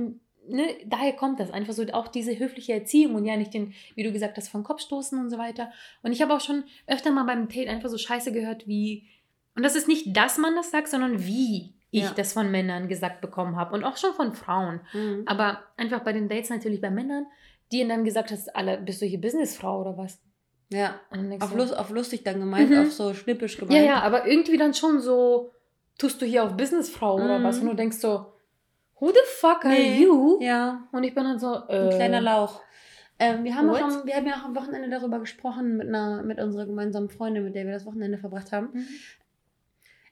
Ne, 0.48 0.64
daher 0.86 1.12
kommt 1.12 1.38
das 1.38 1.52
einfach 1.52 1.74
so, 1.74 1.84
auch 1.92 2.08
diese 2.08 2.36
höfliche 2.36 2.72
Erziehung 2.72 3.14
und 3.14 3.26
ja 3.26 3.36
nicht 3.36 3.52
den, 3.52 3.74
wie 3.94 4.02
du 4.02 4.10
gesagt 4.10 4.36
hast, 4.36 4.48
vom 4.48 4.64
Kopf 4.64 4.80
stoßen 4.80 5.20
und 5.20 5.30
so 5.30 5.38
weiter. 5.38 5.70
Und 6.02 6.12
ich 6.12 6.22
habe 6.22 6.34
auch 6.34 6.40
schon 6.40 6.64
öfter 6.86 7.12
mal 7.12 7.24
beim 7.24 7.46
Date 7.46 7.68
einfach 7.68 7.90
so 7.90 7.98
Scheiße 7.98 8.32
gehört, 8.32 8.66
wie, 8.66 9.06
und 9.56 9.62
das 9.64 9.76
ist 9.76 9.88
nicht, 9.88 10.16
dass 10.16 10.38
man 10.38 10.54
das 10.54 10.70
sagt, 10.70 10.88
sondern 10.88 11.24
wie 11.24 11.74
ich 11.90 12.04
ja. 12.04 12.12
das 12.14 12.32
von 12.32 12.50
Männern 12.50 12.88
gesagt 12.88 13.20
bekommen 13.20 13.56
habe 13.56 13.74
und 13.74 13.84
auch 13.84 13.96
schon 13.96 14.14
von 14.14 14.32
Frauen. 14.32 14.80
Mhm. 14.92 15.24
Aber 15.26 15.64
einfach 15.76 16.00
bei 16.00 16.12
den 16.12 16.28
Dates 16.28 16.50
natürlich 16.50 16.80
bei 16.80 16.90
Männern, 16.90 17.26
die 17.72 17.86
dann 17.86 18.04
gesagt 18.04 18.30
hast, 18.30 18.54
alle, 18.54 18.78
bist 18.78 19.02
du 19.02 19.06
hier 19.06 19.20
Businessfrau 19.20 19.80
oder 19.80 19.96
was? 19.96 20.20
Ja, 20.72 21.00
auf, 21.40 21.54
Lust, 21.54 21.76
auf 21.76 21.90
lustig 21.90 22.22
dann 22.22 22.38
gemeint, 22.38 22.70
mhm. 22.70 22.82
auf 22.82 22.92
so 22.92 23.12
schnippisch 23.12 23.58
gemeint. 23.58 23.76
Ja, 23.76 23.82
ja, 23.82 24.00
aber 24.02 24.26
irgendwie 24.26 24.56
dann 24.56 24.72
schon 24.72 25.00
so, 25.00 25.52
tust 25.98 26.22
du 26.22 26.26
hier 26.26 26.44
auf 26.44 26.56
Businessfrau 26.56 27.18
mhm. 27.18 27.24
oder 27.24 27.42
was? 27.42 27.58
Und 27.58 27.66
du 27.66 27.74
denkst 27.74 27.96
so, 27.96 28.32
who 29.00 29.08
the 29.08 29.18
fuck 29.40 29.64
are 29.64 29.74
nee. 29.74 30.04
you? 30.04 30.38
Ja. 30.40 30.88
Und 30.92 31.02
ich 31.02 31.12
bin 31.12 31.24
dann 31.24 31.40
so, 31.40 31.54
äh, 31.68 31.88
Ein 31.88 31.90
kleiner 31.90 32.20
Lauch. 32.20 32.60
Ähm, 33.18 33.44
wir, 33.44 33.54
haben 33.56 33.68
auch 33.68 33.80
am, 33.80 34.06
wir 34.06 34.14
haben 34.14 34.26
ja 34.26 34.34
auch 34.34 34.44
am 34.44 34.56
Wochenende 34.56 34.88
darüber 34.88 35.18
gesprochen 35.18 35.76
mit, 35.76 35.88
einer, 35.88 36.22
mit 36.22 36.38
unserer 36.38 36.66
gemeinsamen 36.66 37.10
Freundin, 37.10 37.44
mit 37.44 37.54
der 37.54 37.66
wir 37.66 37.72
das 37.72 37.84
Wochenende 37.84 38.16
verbracht 38.16 38.52
haben. 38.52 38.70
Mhm. 38.72 38.88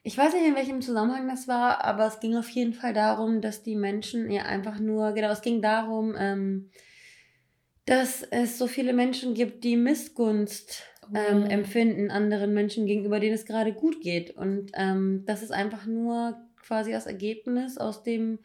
Ich 0.01 0.17
weiß 0.17 0.33
nicht, 0.33 0.45
in 0.45 0.55
welchem 0.55 0.81
Zusammenhang 0.81 1.27
das 1.27 1.47
war, 1.47 1.83
aber 1.83 2.07
es 2.07 2.19
ging 2.19 2.35
auf 2.35 2.49
jeden 2.49 2.73
Fall 2.73 2.93
darum, 2.93 3.41
dass 3.41 3.63
die 3.63 3.75
Menschen 3.75 4.31
ja 4.31 4.43
einfach 4.43 4.79
nur, 4.79 5.11
genau, 5.11 5.29
es 5.31 5.41
ging 5.41 5.61
darum, 5.61 6.15
ähm, 6.17 6.69
dass 7.85 8.23
es 8.23 8.57
so 8.57 8.67
viele 8.67 8.93
Menschen 8.93 9.33
gibt, 9.33 9.63
die 9.63 9.75
Missgunst 9.75 10.83
ähm, 11.13 11.43
oh. 11.43 11.49
empfinden 11.49 12.11
anderen 12.11 12.53
Menschen 12.53 12.85
gegenüber, 12.85 13.19
denen 13.19 13.35
es 13.35 13.45
gerade 13.45 13.73
gut 13.73 14.01
geht. 14.01 14.31
Und 14.31 14.71
ähm, 14.75 15.23
das 15.25 15.41
ist 15.41 15.51
einfach 15.51 15.85
nur 15.85 16.37
quasi 16.61 16.91
das 16.91 17.07
Ergebnis 17.07 17.77
aus 17.77 18.03
dem 18.03 18.39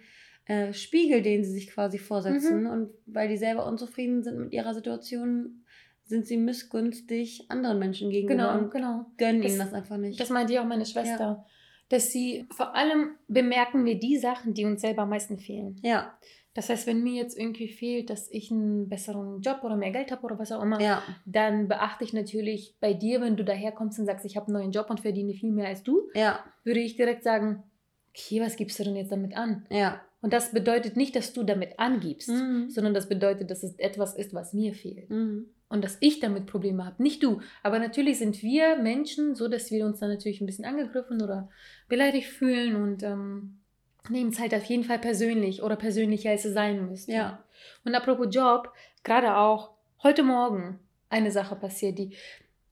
äh, 0.46 0.72
Spiegel, 0.72 1.22
den 1.22 1.44
sie 1.44 1.52
sich 1.52 1.68
quasi 1.68 1.98
vorsetzen. 1.98 2.62
Mhm. 2.62 2.70
Und 2.70 2.90
weil 3.06 3.28
die 3.28 3.36
selber 3.36 3.66
unzufrieden 3.66 4.22
sind 4.22 4.38
mit 4.38 4.52
ihrer 4.52 4.74
Situation, 4.74 5.63
sind 6.06 6.26
sie 6.26 6.36
missgünstig 6.36 7.46
anderen 7.48 7.78
Menschen 7.78 8.10
gegenüber 8.10 8.34
genau, 8.34 8.58
und 8.58 8.70
genau. 8.70 9.06
gönnen 9.16 9.42
das, 9.42 9.52
ihnen 9.52 9.60
das 9.60 9.72
einfach 9.72 9.96
nicht. 9.96 10.20
Das 10.20 10.30
meinte 10.30 10.52
ja 10.52 10.62
auch 10.62 10.66
meine 10.66 10.86
Schwester. 10.86 11.18
Ja. 11.18 11.46
Dass 11.88 12.10
sie 12.10 12.46
vor 12.50 12.74
allem 12.74 13.10
bemerken 13.28 13.84
wir 13.84 13.98
die 13.98 14.16
Sachen, 14.18 14.54
die 14.54 14.64
uns 14.64 14.80
selber 14.80 15.02
am 15.02 15.10
meisten 15.10 15.38
fehlen. 15.38 15.78
Ja. 15.82 16.16
Das 16.54 16.68
heißt, 16.68 16.86
wenn 16.86 17.02
mir 17.02 17.14
jetzt 17.14 17.36
irgendwie 17.36 17.68
fehlt, 17.68 18.10
dass 18.10 18.30
ich 18.30 18.50
einen 18.50 18.88
besseren 18.88 19.40
Job 19.40 19.64
oder 19.64 19.76
mehr 19.76 19.90
Geld 19.90 20.12
habe 20.12 20.22
oder 20.22 20.38
was 20.38 20.52
auch 20.52 20.62
immer, 20.62 20.80
ja. 20.80 21.02
dann 21.26 21.66
beachte 21.66 22.04
ich 22.04 22.12
natürlich 22.12 22.76
bei 22.80 22.94
dir, 22.94 23.20
wenn 23.20 23.36
du 23.36 23.44
daherkommst 23.44 23.98
und 23.98 24.06
sagst, 24.06 24.24
ich 24.24 24.36
habe 24.36 24.46
einen 24.46 24.56
neuen 24.56 24.72
Job 24.72 24.88
und 24.88 25.00
verdiene 25.00 25.34
viel 25.34 25.50
mehr 25.50 25.66
als 25.66 25.82
du, 25.82 26.08
ja. 26.14 26.38
würde 26.62 26.80
ich 26.80 26.96
direkt 26.96 27.24
sagen, 27.24 27.64
okay, 28.10 28.40
was 28.40 28.54
gibst 28.56 28.78
du 28.78 28.84
denn 28.84 28.94
jetzt 28.94 29.10
damit 29.10 29.36
an? 29.36 29.66
Ja. 29.68 30.00
Und 30.22 30.32
das 30.32 30.52
bedeutet 30.52 30.96
nicht, 30.96 31.16
dass 31.16 31.32
du 31.32 31.42
damit 31.42 31.78
angibst, 31.78 32.28
mhm. 32.28 32.70
sondern 32.70 32.94
das 32.94 33.08
bedeutet, 33.08 33.50
dass 33.50 33.64
es 33.64 33.74
etwas 33.78 34.14
ist, 34.14 34.32
was 34.32 34.52
mir 34.52 34.74
fehlt. 34.74 35.10
Mhm 35.10 35.48
und 35.68 35.82
dass 35.82 35.96
ich 36.00 36.20
damit 36.20 36.46
Probleme 36.46 36.84
habe, 36.84 37.02
nicht 37.02 37.22
du. 37.22 37.40
Aber 37.62 37.78
natürlich 37.78 38.18
sind 38.18 38.42
wir 38.42 38.76
Menschen 38.76 39.34
so, 39.34 39.48
dass 39.48 39.70
wir 39.70 39.86
uns 39.86 40.00
dann 40.00 40.10
natürlich 40.10 40.40
ein 40.40 40.46
bisschen 40.46 40.64
angegriffen 40.64 41.22
oder 41.22 41.48
beleidigt 41.88 42.28
fühlen 42.28 42.76
und 42.76 43.02
ähm, 43.02 43.60
nehmen 44.08 44.30
es 44.30 44.38
halt 44.38 44.54
auf 44.54 44.64
jeden 44.64 44.84
Fall 44.84 44.98
persönlich 44.98 45.62
oder 45.62 45.76
persönlicher, 45.76 46.30
als 46.30 46.44
es 46.44 46.54
sein 46.54 46.88
müsste. 46.88 47.12
Ja. 47.12 47.44
Und 47.84 47.94
apropos 47.94 48.28
Job, 48.30 48.72
gerade 49.02 49.36
auch 49.36 49.70
heute 50.02 50.22
Morgen 50.22 50.78
eine 51.08 51.30
Sache 51.30 51.56
passiert, 51.56 51.98
die 51.98 52.16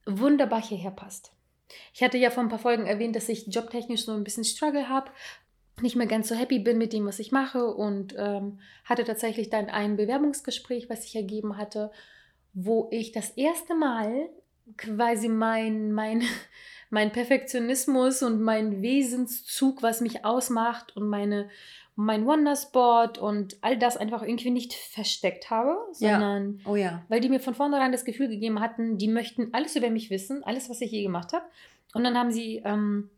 wunderbar 0.05 0.61
hierher 0.61 0.91
passt. 0.91 1.31
Ich 1.93 2.03
hatte 2.03 2.17
ja 2.17 2.29
vor 2.29 2.43
ein 2.43 2.49
paar 2.49 2.59
Folgen 2.59 2.85
erwähnt, 2.85 3.15
dass 3.15 3.29
ich 3.29 3.47
jobtechnisch 3.47 4.05
so 4.05 4.11
ein 4.11 4.23
bisschen 4.23 4.43
Struggle 4.43 4.89
habe, 4.89 5.09
nicht 5.81 5.95
mehr 5.95 6.07
ganz 6.07 6.27
so 6.27 6.35
happy 6.35 6.59
bin 6.59 6.77
mit 6.77 6.93
dem, 6.93 7.05
was 7.07 7.19
ich 7.19 7.31
mache 7.31 7.65
und 7.65 8.13
ähm, 8.17 8.59
hatte 8.85 9.03
tatsächlich 9.03 9.49
dann 9.49 9.69
ein 9.69 9.97
Bewerbungsgespräch, 9.97 10.89
was 10.89 11.03
sich 11.03 11.15
ergeben 11.15 11.57
hatte 11.57 11.91
wo 12.53 12.87
ich 12.91 13.11
das 13.11 13.31
erste 13.31 13.75
Mal 13.75 14.29
quasi 14.77 15.27
mein, 15.27 15.91
mein, 15.91 16.23
mein 16.89 17.11
Perfektionismus 17.11 18.23
und 18.23 18.41
mein 18.41 18.81
Wesenszug, 18.81 19.83
was 19.83 20.01
mich 20.01 20.25
ausmacht 20.25 20.95
und 20.95 21.07
meine, 21.07 21.49
mein 21.95 22.25
Wonderspot 22.25 23.17
und 23.17 23.57
all 23.61 23.77
das 23.77 23.97
einfach 23.97 24.23
irgendwie 24.23 24.51
nicht 24.51 24.73
versteckt 24.73 25.49
habe, 25.49 25.77
sondern 25.91 26.59
ja. 26.63 26.69
Oh 26.69 26.75
ja. 26.75 27.03
weil 27.07 27.19
die 27.19 27.29
mir 27.29 27.39
von 27.39 27.53
vornherein 27.53 27.91
das 27.91 28.05
Gefühl 28.05 28.29
gegeben 28.29 28.59
hatten, 28.59 28.97
die 28.97 29.07
möchten 29.07 29.53
alles 29.53 29.75
über 29.75 29.89
mich 29.89 30.09
wissen, 30.09 30.43
alles, 30.43 30.69
was 30.69 30.81
ich 30.81 30.91
je 30.91 31.03
gemacht 31.03 31.33
habe. 31.33 31.45
Und 31.93 32.03
dann 32.03 32.17
haben 32.17 32.31
sie 32.31 32.61
ähm, 32.65 33.09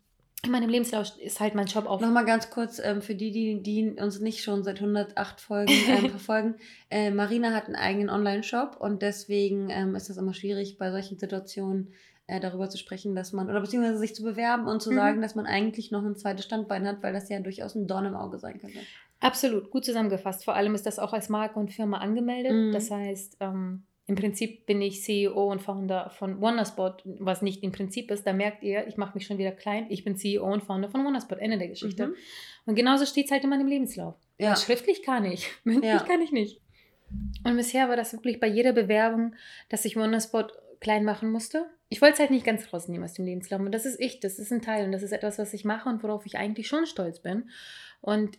in 0.45 0.51
meinem 0.51 0.69
Lebenslauf 0.69 1.17
ist 1.19 1.39
halt 1.39 1.55
mein 1.55 1.67
Job 1.67 1.86
auf. 1.86 2.01
Nochmal 2.01 2.25
ganz 2.25 2.49
kurz 2.49 2.79
ähm, 2.79 3.01
für 3.01 3.15
die, 3.15 3.31
die, 3.31 3.62
die 3.62 4.01
uns 4.01 4.19
nicht 4.19 4.43
schon 4.43 4.63
seit 4.63 4.79
108 4.79 5.41
Folgen 5.41 5.71
ähm, 5.89 6.10
verfolgen. 6.10 6.55
Äh, 6.89 7.12
Marina 7.12 7.51
hat 7.51 7.65
einen 7.65 7.75
eigenen 7.75 8.10
Online-Shop 8.10 8.77
und 8.79 9.01
deswegen 9.01 9.69
ähm, 9.69 9.95
ist 9.95 10.10
es 10.10 10.17
immer 10.17 10.34
schwierig, 10.34 10.77
bei 10.77 10.91
solchen 10.91 11.17
Situationen 11.17 11.93
äh, 12.27 12.39
darüber 12.39 12.69
zu 12.69 12.77
sprechen, 12.77 13.15
dass 13.15 13.34
man, 13.34 13.49
oder 13.49 13.62
beziehungsweise 13.62 13.99
sich 13.99 14.15
zu 14.15 14.23
bewerben 14.23 14.67
und 14.67 14.81
zu 14.81 14.91
mhm. 14.91 14.95
sagen, 14.95 15.21
dass 15.21 15.36
man 15.36 15.45
eigentlich 15.45 15.91
noch 15.91 16.03
ein 16.03 16.15
zweites 16.15 16.45
Standbein 16.45 16.88
hat, 16.88 17.03
weil 17.03 17.13
das 17.13 17.29
ja 17.29 17.39
durchaus 17.39 17.75
ein 17.75 17.88
Dorn 17.88 18.05
im 18.05 18.15
Auge 18.15 18.39
sein 18.39 18.60
könnte. 18.60 18.79
Absolut, 19.19 19.69
gut 19.71 19.86
zusammengefasst. 19.86 20.43
Vor 20.43 20.55
allem 20.55 20.75
ist 20.75 20.86
das 20.86 20.99
auch 20.99 21.13
als 21.13 21.29
Marke 21.29 21.60
und 21.60 21.71
Firma 21.71 21.99
angemeldet. 21.99 22.53
Mhm. 22.53 22.71
Das 22.71 22.91
heißt, 22.91 23.38
ähm, 23.39 23.84
im 24.07 24.15
Prinzip 24.15 24.67
bin 24.67 24.81
ich 24.81 25.01
CEO 25.01 25.51
und 25.51 25.61
Founder 25.61 26.11
von 26.11 26.39
Wonderspot, 26.39 27.01
was 27.05 27.41
nicht 27.41 27.63
im 27.63 27.71
Prinzip 27.71 28.11
ist. 28.11 28.25
Da 28.25 28.33
merkt 28.33 28.61
ihr, 28.61 28.87
ich 28.87 28.97
mache 28.97 29.15
mich 29.15 29.25
schon 29.25 29.39
wieder 29.39 29.51
klein. 29.51 29.87
Ich 29.89 30.03
bin 30.03 30.15
CEO 30.15 30.45
und 30.45 30.63
Founder 30.63 30.89
von 30.89 31.03
Wonderspot. 31.03 31.39
Ende 31.39 31.57
der 31.57 31.69
Geschichte. 31.69 32.07
Mhm. 32.07 32.15
Und 32.65 32.75
genauso 32.75 33.05
steht 33.07 33.25
es 33.25 33.31
halt 33.31 33.43
in 33.43 33.49
meinem 33.49 33.67
Lebenslauf. 33.67 34.15
Ja. 34.37 34.55
schriftlich 34.55 35.01
kann 35.01 35.25
ich, 35.25 35.49
mündlich 35.63 35.91
ja. 35.91 35.99
kann 35.99 36.21
ich 36.21 36.31
nicht. 36.31 36.61
Und 37.43 37.55
bisher 37.55 37.89
war 37.89 37.95
das 37.95 38.13
wirklich 38.13 38.39
bei 38.39 38.47
jeder 38.47 38.73
Bewerbung, 38.73 39.35
dass 39.69 39.85
ich 39.85 39.95
Wonderspot 39.95 40.53
klein 40.79 41.03
machen 41.03 41.31
musste. 41.31 41.65
Ich 41.89 42.01
wollte 42.01 42.15
es 42.15 42.19
halt 42.19 42.31
nicht 42.31 42.45
ganz 42.45 42.71
rausnehmen 42.71 43.05
aus 43.05 43.13
dem 43.13 43.25
Lebenslauf. 43.25 43.59
Und 43.59 43.71
das 43.71 43.85
ist 43.85 43.99
ich, 43.99 44.19
das 44.19 44.37
ist 44.37 44.51
ein 44.51 44.61
Teil 44.61 44.85
und 44.85 44.91
das 44.91 45.03
ist 45.03 45.13
etwas, 45.13 45.39
was 45.39 45.53
ich 45.53 45.65
mache 45.65 45.89
und 45.89 46.03
worauf 46.03 46.25
ich 46.25 46.37
eigentlich 46.37 46.67
schon 46.67 46.85
stolz 46.85 47.19
bin. 47.19 47.49
Und 48.01 48.37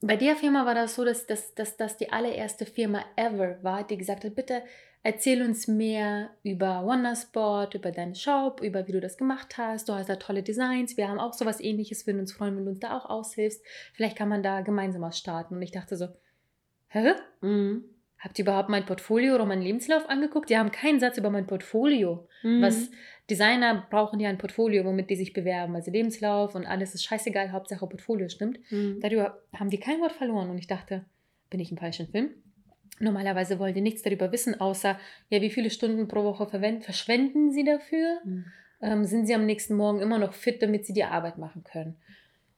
bei 0.00 0.16
der 0.16 0.36
Firma 0.36 0.66
war 0.66 0.74
das 0.74 0.94
so, 0.94 1.04
dass 1.04 1.26
das 1.26 1.54
dass, 1.54 1.76
dass 1.76 1.96
die 1.96 2.12
allererste 2.12 2.64
Firma 2.66 3.04
ever 3.16 3.58
war, 3.62 3.86
die 3.86 3.96
gesagt 3.96 4.24
hat, 4.24 4.34
bitte 4.34 4.62
Erzähl 5.02 5.42
uns 5.42 5.66
mehr 5.66 6.30
über 6.42 6.84
Wondersport, 6.84 7.74
über 7.74 7.90
deinen 7.90 8.14
Shop, 8.14 8.60
über 8.62 8.86
wie 8.86 8.92
du 8.92 9.00
das 9.00 9.16
gemacht 9.16 9.56
hast. 9.56 9.88
Du 9.88 9.94
hast 9.94 10.10
da 10.10 10.16
tolle 10.16 10.42
Designs. 10.42 10.98
Wir 10.98 11.08
haben 11.08 11.18
auch 11.18 11.32
sowas 11.32 11.60
ähnliches. 11.60 12.06
Würden 12.06 12.20
uns 12.20 12.32
freuen, 12.32 12.56
wenn 12.56 12.64
du 12.66 12.70
uns 12.72 12.80
da 12.80 12.98
auch 12.98 13.06
aushilfst. 13.08 13.64
Vielleicht 13.94 14.16
kann 14.16 14.28
man 14.28 14.42
da 14.42 14.60
gemeinsam 14.60 15.00
was 15.00 15.16
starten. 15.16 15.56
Und 15.56 15.62
ich 15.62 15.72
dachte 15.72 15.96
so, 15.96 16.08
hä? 16.88 17.14
Mhm. 17.40 17.84
Habt 18.18 18.38
ihr 18.38 18.44
überhaupt 18.44 18.68
mein 18.68 18.84
Portfolio 18.84 19.34
oder 19.34 19.46
meinen 19.46 19.62
Lebenslauf 19.62 20.06
angeguckt? 20.10 20.50
Die 20.50 20.58
haben 20.58 20.70
keinen 20.70 21.00
Satz 21.00 21.16
über 21.16 21.30
mein 21.30 21.46
Portfolio. 21.46 22.28
Mhm. 22.42 22.60
Was 22.60 22.90
Designer 23.30 23.86
brauchen 23.88 24.20
ja 24.20 24.28
ein 24.28 24.36
Portfolio, 24.36 24.84
womit 24.84 25.08
die 25.08 25.16
sich 25.16 25.32
bewerben. 25.32 25.74
Also 25.74 25.90
Lebenslauf 25.90 26.54
und 26.54 26.66
alles 26.66 26.94
ist 26.94 27.04
scheißegal, 27.04 27.52
Hauptsache 27.52 27.86
Portfolio 27.86 28.28
stimmt. 28.28 28.58
Mhm. 28.70 29.00
Darüber 29.00 29.40
haben 29.54 29.70
die 29.70 29.80
kein 29.80 30.00
Wort 30.02 30.12
verloren. 30.12 30.50
Und 30.50 30.58
ich 30.58 30.66
dachte, 30.66 31.06
bin 31.48 31.60
ich 31.60 31.70
im 31.70 31.78
falschen 31.78 32.08
Film? 32.08 32.34
Normalerweise 33.00 33.58
wollen 33.58 33.74
die 33.74 33.80
nichts 33.80 34.02
darüber 34.02 34.30
wissen, 34.30 34.60
außer, 34.60 34.98
ja, 35.30 35.40
wie 35.40 35.50
viele 35.50 35.70
Stunden 35.70 36.06
pro 36.06 36.22
Woche 36.22 36.46
verschwenden 36.48 37.50
sie 37.50 37.64
dafür? 37.64 38.20
Mhm. 38.24 38.44
Ähm, 38.82 39.04
sind 39.04 39.26
sie 39.26 39.34
am 39.34 39.46
nächsten 39.46 39.74
Morgen 39.74 40.00
immer 40.00 40.18
noch 40.18 40.34
fit, 40.34 40.62
damit 40.62 40.86
sie 40.86 40.92
die 40.92 41.04
Arbeit 41.04 41.38
machen 41.38 41.64
können? 41.64 41.96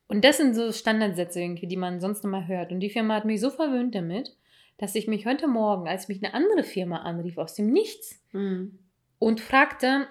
Und 0.09 0.25
das 0.25 0.37
sind 0.37 0.55
so 0.55 0.73
Standardsätze 0.73 1.41
irgendwie, 1.41 1.67
die 1.67 1.77
man 1.77 2.01
sonst 2.01 2.25
immer 2.25 2.47
hört. 2.47 2.71
Und 2.71 2.81
die 2.81 2.91
Firma 2.91 3.15
hat 3.15 3.25
mich 3.25 3.41
so 3.41 3.51
verwöhnt 3.51 3.95
damit, 3.95 4.37
dass 4.79 4.95
ich 4.95 5.07
mich 5.07 5.27
heute 5.27 5.47
Morgen, 5.47 5.89
als 5.89 6.09
mich 6.09 6.23
eine 6.23 6.35
andere 6.35 6.65
Firma 6.65 6.99
anrief 6.99 7.39
aus 7.39 7.55
dem 7.55 7.71
Nichts 7.73 8.21
mhm. 8.33 8.79
und 9.19 9.41
fragte 9.41 10.09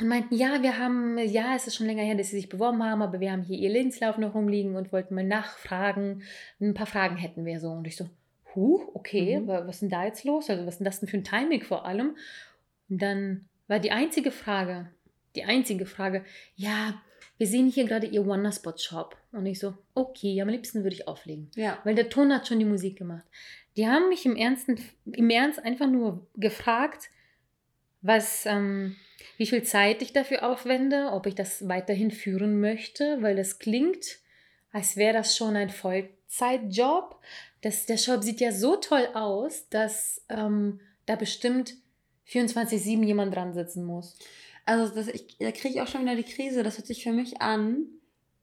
und 0.00 0.08
meinten, 0.08 0.34
ja, 0.34 0.62
wir 0.62 0.78
haben, 0.78 1.18
ja, 1.18 1.54
es 1.54 1.66
ist 1.66 1.76
schon 1.76 1.86
länger 1.86 2.02
her, 2.02 2.14
dass 2.14 2.30
sie 2.30 2.36
sich 2.36 2.48
beworben 2.48 2.82
haben, 2.82 3.02
aber 3.02 3.20
wir 3.20 3.30
haben 3.30 3.42
hier 3.42 3.58
ihr 3.58 3.70
Lebenslauf 3.70 4.18
noch 4.18 4.34
rumliegen 4.34 4.74
und 4.74 4.92
wollten 4.92 5.14
mal 5.14 5.24
nachfragen. 5.24 6.22
Ein 6.60 6.74
paar 6.74 6.86
Fragen 6.86 7.16
hätten 7.16 7.44
wir 7.44 7.60
so. 7.60 7.70
Und 7.70 7.86
ich 7.86 7.96
so, 7.96 8.08
huh, 8.56 8.90
okay, 8.94 9.38
mhm. 9.38 9.46
was 9.46 9.76
ist 9.76 9.82
denn 9.82 9.90
da 9.90 10.04
jetzt 10.04 10.24
los? 10.24 10.50
Also 10.50 10.66
was 10.66 10.74
ist 10.74 10.78
denn 10.78 10.84
das 10.84 11.00
denn 11.00 11.08
für 11.08 11.18
ein 11.18 11.24
Timing 11.24 11.62
vor 11.62 11.84
allem? 11.84 12.16
Und 12.88 13.02
dann 13.02 13.48
war 13.68 13.78
die 13.78 13.90
einzige 13.90 14.30
Frage, 14.30 14.90
die 15.34 15.44
einzige 15.44 15.86
Frage, 15.86 16.24
ja, 16.56 17.00
wir 17.38 17.46
sehen 17.46 17.68
hier 17.68 17.84
gerade 17.84 18.06
ihr 18.06 18.24
Wonderspot-Shop. 18.24 19.16
Und 19.32 19.46
ich 19.46 19.58
so, 19.58 19.74
okay, 19.94 20.40
am 20.40 20.48
liebsten 20.48 20.82
würde 20.82 20.96
ich 20.96 21.06
auflegen. 21.06 21.50
Ja. 21.54 21.78
Weil 21.84 21.94
der 21.94 22.08
Ton 22.08 22.32
hat 22.32 22.48
schon 22.48 22.58
die 22.58 22.64
Musik 22.64 22.96
gemacht. 22.96 23.24
Die 23.76 23.86
haben 23.86 24.08
mich 24.08 24.24
im, 24.24 24.36
Ernsten, 24.36 24.80
im 25.04 25.28
Ernst 25.28 25.62
einfach 25.62 25.86
nur 25.86 26.26
gefragt, 26.34 27.10
was, 28.00 28.46
ähm, 28.46 28.96
wie 29.36 29.46
viel 29.46 29.62
Zeit 29.64 30.00
ich 30.00 30.12
dafür 30.12 30.48
aufwende, 30.48 31.10
ob 31.12 31.26
ich 31.26 31.34
das 31.34 31.68
weiterhin 31.68 32.10
führen 32.10 32.60
möchte, 32.60 33.18
weil 33.20 33.36
das 33.36 33.58
klingt, 33.58 34.18
als 34.72 34.96
wäre 34.96 35.12
das 35.12 35.36
schon 35.36 35.56
ein 35.56 35.70
Vollzeitjob. 35.70 37.20
Das, 37.66 37.84
der 37.84 37.96
Shop 37.96 38.22
sieht 38.22 38.40
ja 38.40 38.52
so 38.52 38.76
toll 38.76 39.08
aus, 39.14 39.68
dass 39.70 40.24
ähm, 40.28 40.78
da 41.04 41.16
bestimmt 41.16 41.74
24-7 42.28 43.04
jemand 43.04 43.34
dran 43.34 43.54
sitzen 43.54 43.84
muss. 43.84 44.16
Also 44.66 44.94
das, 44.94 45.08
ich, 45.08 45.36
da 45.38 45.50
kriege 45.50 45.74
ich 45.74 45.80
auch 45.80 45.88
schon 45.88 46.02
wieder 46.02 46.14
die 46.14 46.22
Krise. 46.22 46.62
Das 46.62 46.76
hört 46.76 46.86
sich 46.86 47.02
für 47.02 47.10
mich 47.10 47.42
an, 47.42 47.86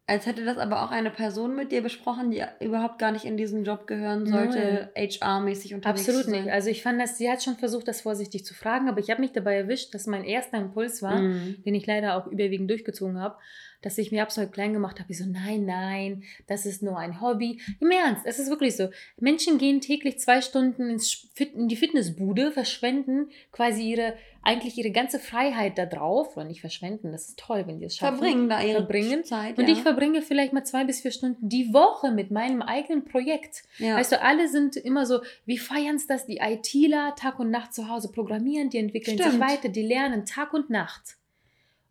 als 0.07 0.25
hätte 0.25 0.43
das 0.43 0.57
aber 0.57 0.83
auch 0.83 0.91
eine 0.91 1.09
Person 1.09 1.55
mit 1.55 1.71
dir 1.71 1.81
besprochen, 1.81 2.31
die 2.31 2.43
überhaupt 2.59 2.99
gar 2.99 3.13
nicht 3.13 3.23
in 3.23 3.37
diesen 3.37 3.63
Job 3.63 3.87
gehören 3.87 4.25
sollte, 4.25 4.91
HR-mäßig 4.97 5.73
unterwegs 5.73 6.09
Absolut 6.09 6.27
nicht. 6.27 6.51
Also 6.51 6.69
ich 6.69 6.83
fand, 6.83 6.99
dass 6.99 7.17
sie 7.17 7.31
hat 7.31 7.41
schon 7.41 7.55
versucht, 7.55 7.87
das 7.87 8.01
vorsichtig 8.01 8.43
zu 8.43 8.53
fragen, 8.53 8.89
aber 8.89 8.99
ich 8.99 9.09
habe 9.09 9.21
mich 9.21 9.31
dabei 9.31 9.55
erwischt, 9.55 9.93
dass 9.93 10.05
mein 10.05 10.25
erster 10.25 10.57
Impuls 10.57 11.01
war, 11.01 11.21
mm. 11.21 11.63
den 11.65 11.75
ich 11.75 11.87
leider 11.87 12.17
auch 12.17 12.27
überwiegend 12.27 12.69
durchgezogen 12.69 13.21
habe, 13.21 13.37
dass 13.83 13.97
ich 13.97 14.11
mir 14.11 14.23
absolut 14.23 14.51
klein 14.51 14.73
gemacht 14.73 14.99
habe. 14.99 15.11
Ich 15.11 15.19
so, 15.19 15.25
nein, 15.25 15.65
nein, 15.65 16.23
das 16.47 16.65
ist 16.65 16.81
nur 16.81 16.97
ein 16.97 17.21
Hobby. 17.21 17.61
Im 17.79 17.91
Ernst, 17.91 18.23
es 18.25 18.39
ist 18.39 18.49
wirklich 18.49 18.75
so. 18.75 18.89
Menschen 19.19 19.57
gehen 19.57 19.81
täglich 19.81 20.19
zwei 20.19 20.41
Stunden 20.41 20.89
ins 20.89 21.29
Fit 21.33 21.53
in 21.53 21.67
die 21.67 21.75
Fitnessbude, 21.75 22.51
verschwenden 22.51 23.29
quasi 23.51 23.83
ihre, 23.83 24.15
eigentlich 24.41 24.77
ihre 24.77 24.91
ganze 24.91 25.19
Freiheit 25.19 25.77
da 25.77 25.85
drauf. 25.85 26.35
Oder 26.37 26.45
nicht 26.45 26.61
verschwenden, 26.61 27.11
das 27.11 27.29
ist 27.29 27.39
toll, 27.39 27.65
wenn 27.67 27.79
die 27.79 27.85
es 27.85 27.97
schaffen. 27.97 28.17
Verbringen 28.17 28.49
da 28.49 28.61
ihre 28.61 28.79
verbringen. 28.79 29.23
Zeit. 29.25 29.57
Und 29.57 29.67
ja. 29.67 29.73
ich 29.73 29.81
verbringe 29.81 30.21
vielleicht 30.21 30.53
mal 30.53 30.63
zwei 30.63 30.85
bis 30.85 31.01
vier 31.01 31.11
Stunden 31.11 31.49
die 31.49 31.73
Woche 31.73 32.11
mit 32.11 32.31
meinem 32.31 32.61
eigenen 32.61 33.03
Projekt. 33.03 33.63
Ja. 33.77 33.97
Weißt 33.97 34.13
du, 34.13 34.21
alle 34.21 34.47
sind 34.47 34.77
immer 34.77 35.05
so, 35.05 35.21
wie 35.45 35.57
feiern 35.57 35.97
es 35.97 36.07
das? 36.07 36.25
Die 36.25 36.37
ITler 36.37 37.15
Tag 37.15 37.39
und 37.39 37.51
Nacht 37.51 37.73
zu 37.73 37.89
Hause 37.89 38.11
programmieren, 38.11 38.69
die 38.69 38.77
entwickeln 38.77 39.17
Stimmt. 39.17 39.33
sich 39.33 39.41
weiter, 39.41 39.69
die 39.69 39.83
lernen 39.83 40.25
Tag 40.25 40.53
und 40.53 40.69
Nacht. 40.69 41.17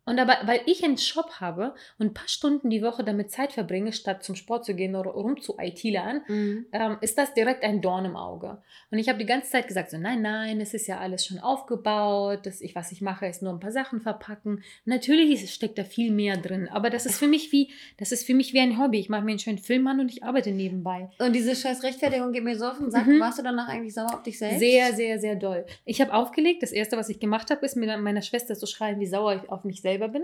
Und 0.05 0.19
aber, 0.19 0.37
weil 0.45 0.61
ich 0.65 0.83
einen 0.83 0.97
Shop 0.97 1.39
habe 1.39 1.73
und 1.97 2.07
ein 2.07 2.13
paar 2.13 2.27
Stunden 2.27 2.69
die 2.69 2.81
Woche 2.81 3.05
damit 3.05 3.31
Zeit 3.31 3.53
verbringe, 3.53 3.93
statt 3.93 4.23
zum 4.23 4.35
Sport 4.35 4.65
zu 4.65 4.75
gehen 4.75 4.95
oder 4.95 5.11
rum 5.11 5.41
zu 5.41 5.55
IT-Lern, 5.57 6.21
mhm. 6.27 6.65
ähm, 6.73 6.97
ist 6.99 7.17
das 7.17 7.33
direkt 7.33 7.63
ein 7.63 7.81
Dorn 7.81 8.03
im 8.03 8.17
Auge. 8.17 8.61
Und 8.91 8.97
ich 8.97 9.07
habe 9.07 9.17
die 9.17 9.25
ganze 9.25 9.49
Zeit 9.49 9.67
gesagt, 9.67 9.91
so 9.91 9.97
nein, 9.97 10.21
nein, 10.21 10.59
es 10.59 10.73
ist 10.73 10.87
ja 10.87 10.99
alles 10.99 11.25
schon 11.25 11.39
aufgebaut, 11.39 12.41
das 12.43 12.59
ich, 12.59 12.75
was 12.75 12.91
ich 12.91 12.99
mache, 12.99 13.27
ist 13.27 13.41
nur 13.41 13.53
ein 13.53 13.61
paar 13.61 13.71
Sachen 13.71 14.01
verpacken. 14.01 14.61
Natürlich 14.83 15.49
steckt 15.53 15.77
da 15.77 15.85
viel 15.85 16.11
mehr 16.11 16.35
drin, 16.35 16.67
aber 16.69 16.89
das 16.89 17.05
ist 17.05 17.17
für 17.17 17.27
mich 17.27 17.53
wie, 17.53 17.71
das 17.97 18.11
ist 18.11 18.25
für 18.25 18.33
mich 18.33 18.53
wie 18.53 18.59
ein 18.59 18.77
Hobby. 18.77 18.99
Ich 18.99 19.07
mache 19.07 19.23
mir 19.23 19.31
einen 19.31 19.39
schönen 19.39 19.57
Film 19.57 19.87
an 19.87 20.01
und 20.01 20.11
ich 20.11 20.23
arbeite 20.23 20.51
nebenbei. 20.51 21.09
Und 21.19 21.33
diese 21.33 21.55
scheiß 21.55 21.81
Rechtfertigung 21.81 22.33
geht 22.33 22.43
mir 22.43 22.57
so 22.57 22.65
auf 22.65 22.77
den 22.77 22.91
Sack. 22.91 23.07
Mhm. 23.07 23.21
Warst 23.21 23.39
du 23.39 23.43
danach 23.43 23.69
eigentlich 23.69 23.93
sauer 23.93 24.13
auf 24.13 24.23
dich 24.23 24.37
selbst? 24.37 24.59
Sehr, 24.59 24.93
sehr, 24.93 25.19
sehr 25.19 25.35
doll. 25.37 25.65
Ich 25.85 26.01
habe 26.01 26.13
aufgelegt. 26.13 26.61
Das 26.61 26.73
erste, 26.73 26.97
was 26.97 27.07
ich 27.07 27.19
gemacht 27.19 27.49
habe, 27.49 27.65
ist 27.65 27.77
mir 27.77 27.97
meiner 27.97 28.21
Schwester 28.21 28.55
zu 28.55 28.65
schreiben, 28.65 28.99
wie 28.99 29.07
sauer 29.07 29.35
ich 29.35 29.49
auf 29.49 29.63
mich 29.63 29.81
selbst 29.81 29.92
selber 29.93 30.09
bin 30.09 30.23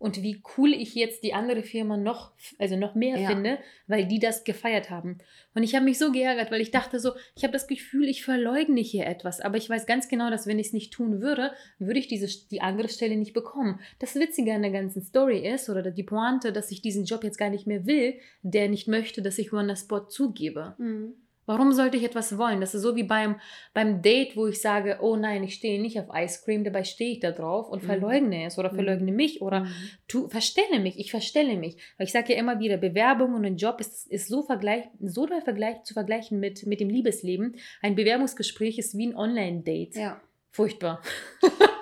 und 0.00 0.22
wie 0.22 0.42
cool 0.56 0.72
ich 0.72 0.94
jetzt 0.94 1.22
die 1.24 1.34
andere 1.34 1.62
Firma 1.62 1.98
noch, 1.98 2.32
also 2.58 2.74
noch 2.74 2.94
mehr 2.94 3.18
ja. 3.18 3.28
finde, 3.28 3.58
weil 3.86 4.06
die 4.06 4.18
das 4.18 4.44
gefeiert 4.44 4.88
haben. 4.88 5.18
Und 5.54 5.62
ich 5.62 5.74
habe 5.74 5.84
mich 5.84 5.98
so 5.98 6.10
geärgert, 6.10 6.50
weil 6.50 6.62
ich 6.62 6.70
dachte 6.70 6.98
so, 6.98 7.12
ich 7.36 7.42
habe 7.42 7.52
das 7.52 7.66
Gefühl, 7.66 8.08
ich 8.08 8.24
verleugne 8.24 8.80
hier 8.80 9.06
etwas, 9.06 9.40
aber 9.40 9.58
ich 9.58 9.68
weiß 9.68 9.84
ganz 9.84 10.08
genau, 10.08 10.30
dass 10.30 10.46
wenn 10.46 10.58
ich 10.58 10.68
es 10.68 10.72
nicht 10.72 10.92
tun 10.92 11.20
würde, 11.20 11.52
würde 11.78 12.00
ich 12.00 12.08
diese, 12.08 12.26
die 12.48 12.62
andere 12.62 12.88
Stelle 12.88 13.16
nicht 13.16 13.34
bekommen. 13.34 13.78
Das 13.98 14.14
Witzige 14.14 14.54
an 14.54 14.62
der 14.62 14.70
ganzen 14.70 15.02
Story 15.02 15.46
ist, 15.46 15.68
oder 15.68 15.90
die 15.90 16.02
Pointe, 16.02 16.50
dass 16.52 16.70
ich 16.70 16.80
diesen 16.80 17.04
Job 17.04 17.22
jetzt 17.22 17.38
gar 17.38 17.50
nicht 17.50 17.66
mehr 17.66 17.84
will, 17.84 18.14
der 18.42 18.70
nicht 18.70 18.88
möchte, 18.88 19.20
dass 19.20 19.38
ich 19.38 19.52
Wonder 19.52 19.76
Spot 19.76 20.06
zugebe. 20.06 20.76
Mhm. 20.78 21.12
Warum 21.46 21.72
sollte 21.72 21.96
ich 21.96 22.04
etwas 22.04 22.38
wollen? 22.38 22.60
Das 22.60 22.74
ist 22.74 22.82
so 22.82 22.94
wie 22.96 23.02
beim, 23.02 23.40
beim 23.74 24.02
Date, 24.02 24.36
wo 24.36 24.46
ich 24.46 24.60
sage, 24.60 24.98
oh 25.00 25.16
nein, 25.16 25.42
ich 25.42 25.54
stehe 25.54 25.80
nicht 25.80 25.98
auf 25.98 26.06
Ice 26.14 26.42
Cream, 26.44 26.64
dabei 26.64 26.84
stehe 26.84 27.12
ich 27.12 27.20
da 27.20 27.32
drauf 27.32 27.68
und 27.68 27.82
mhm. 27.82 27.86
verleugne 27.86 28.46
es 28.46 28.58
oder 28.58 28.70
mhm. 28.70 28.76
verleugne 28.76 29.12
mich 29.12 29.42
oder 29.42 29.60
mhm. 29.60 29.74
tu, 30.06 30.28
verstelle 30.28 30.78
mich, 30.80 30.98
ich 30.98 31.10
verstelle 31.10 31.56
mich. 31.56 31.76
Weil 31.96 32.06
ich 32.06 32.12
sage 32.12 32.32
ja 32.32 32.38
immer 32.38 32.60
wieder, 32.60 32.76
Bewerbung 32.76 33.34
und 33.34 33.44
ein 33.44 33.56
Job 33.56 33.80
ist, 33.80 34.06
ist 34.10 34.28
so, 34.28 34.42
vergleich, 34.42 34.84
so 35.00 35.26
Vergleich, 35.26 35.82
zu 35.84 35.94
vergleichen 35.94 36.40
mit, 36.40 36.66
mit 36.66 36.80
dem 36.80 36.90
Liebesleben. 36.90 37.56
Ein 37.82 37.94
Bewerbungsgespräch 37.94 38.78
ist 38.78 38.96
wie 38.96 39.08
ein 39.08 39.16
Online-Date. 39.16 39.96
Ja. 39.96 40.20
Furchtbar. 40.50 41.00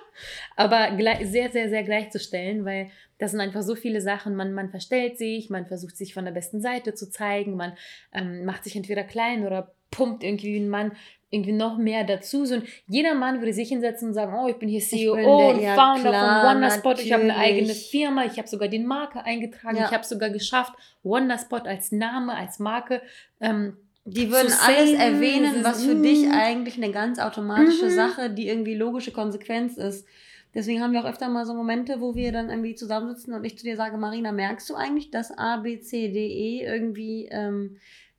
Aber 0.57 0.97
sehr, 1.25 1.51
sehr, 1.51 1.69
sehr 1.69 1.83
gleichzustellen, 1.83 2.65
weil 2.65 2.91
das 3.19 3.33
sind 3.33 3.41
einfach 3.41 3.63
so 3.63 3.75
viele 3.75 4.01
Sachen. 4.01 4.35
Man, 4.37 4.53
man 4.53 4.71
verstellt 4.71 5.19
sich, 5.19 5.51
man 5.51 5.67
versucht 5.67 5.97
sich 5.97 6.15
von 6.15 6.25
der 6.25 6.33
besten 6.33 6.61
Seite 6.61 6.95
zu 6.95 7.11
zeigen, 7.11 7.57
man 7.57 7.73
ähm, 8.13 8.45
macht 8.45 8.65
sich 8.65 8.77
entweder 8.77 9.05
klein 9.05 9.47
oder 9.47 9.75
pumpt 9.91 10.23
irgendwie 10.23 10.57
einen 10.57 10.69
Mann 10.69 10.93
irgendwie 11.31 11.53
noch 11.53 11.77
mehr 11.77 12.05
dazu. 12.05 12.47
So, 12.47 12.63
jeder 12.87 13.15
Mann 13.15 13.41
würde 13.41 13.53
sich 13.53 13.69
hinsetzen 13.69 14.09
und 14.09 14.15
sagen, 14.15 14.35
oh, 14.35 14.49
ich 14.49 14.57
bin 14.57 14.69
hier 14.69 14.81
CEO 14.81 15.15
bin 15.15 15.27
und 15.27 15.61
ja, 15.61 15.75
Founder 15.75 16.11
klar, 16.11 16.41
von 16.41 16.57
Wonderspot, 16.57 17.01
ich 17.01 17.13
habe 17.13 17.25
eine 17.25 17.37
eigene 17.37 17.75
Firma, 17.75 18.25
ich 18.25 18.39
habe 18.39 18.49
sogar 18.49 18.69
den 18.69 18.87
Marke 18.87 19.23
eingetragen, 19.25 19.77
ja. 19.77 19.87
ich 19.87 19.93
habe 19.93 20.05
sogar 20.05 20.31
geschafft, 20.31 20.73
Wonderspot 21.03 21.67
als 21.67 21.93
Name, 21.93 22.35
als 22.35 22.59
Marke 22.59 23.03
ähm, 23.41 23.77
die 24.11 24.31
würden 24.31 24.53
alles 24.65 24.93
erwähnen, 24.93 25.63
was 25.63 25.85
für 25.85 25.95
dich 25.95 26.27
mhm. 26.27 26.33
eigentlich 26.33 26.77
eine 26.77 26.93
ganz 26.93 27.19
automatische 27.19 27.87
mhm. 27.87 27.95
Sache, 27.95 28.31
die 28.31 28.49
irgendwie 28.49 28.75
logische 28.75 29.13
Konsequenz 29.13 29.77
ist. 29.77 30.07
Deswegen 30.55 30.83
haben 30.83 30.93
wir 30.93 31.01
auch 31.01 31.09
öfter 31.09 31.29
mal 31.29 31.45
so 31.45 31.55
Momente, 31.55 32.01
wo 32.01 32.15
wir 32.15 32.33
dann 32.33 32.49
irgendwie 32.49 32.75
zusammensitzen 32.75 33.35
und 33.35 33.45
ich 33.45 33.59
zu 33.59 33.65
dir 33.65 33.77
sage, 33.77 33.99
Marina, 33.99 34.33
merkst 34.33 34.69
du 34.71 34.75
eigentlich, 34.75 35.11
dass 35.11 35.37
A, 35.37 35.59
B, 35.59 35.81
C, 35.81 36.11
D, 36.11 36.27
E 36.27 36.65
irgendwie, 36.65 37.29
ähm, 37.31 37.77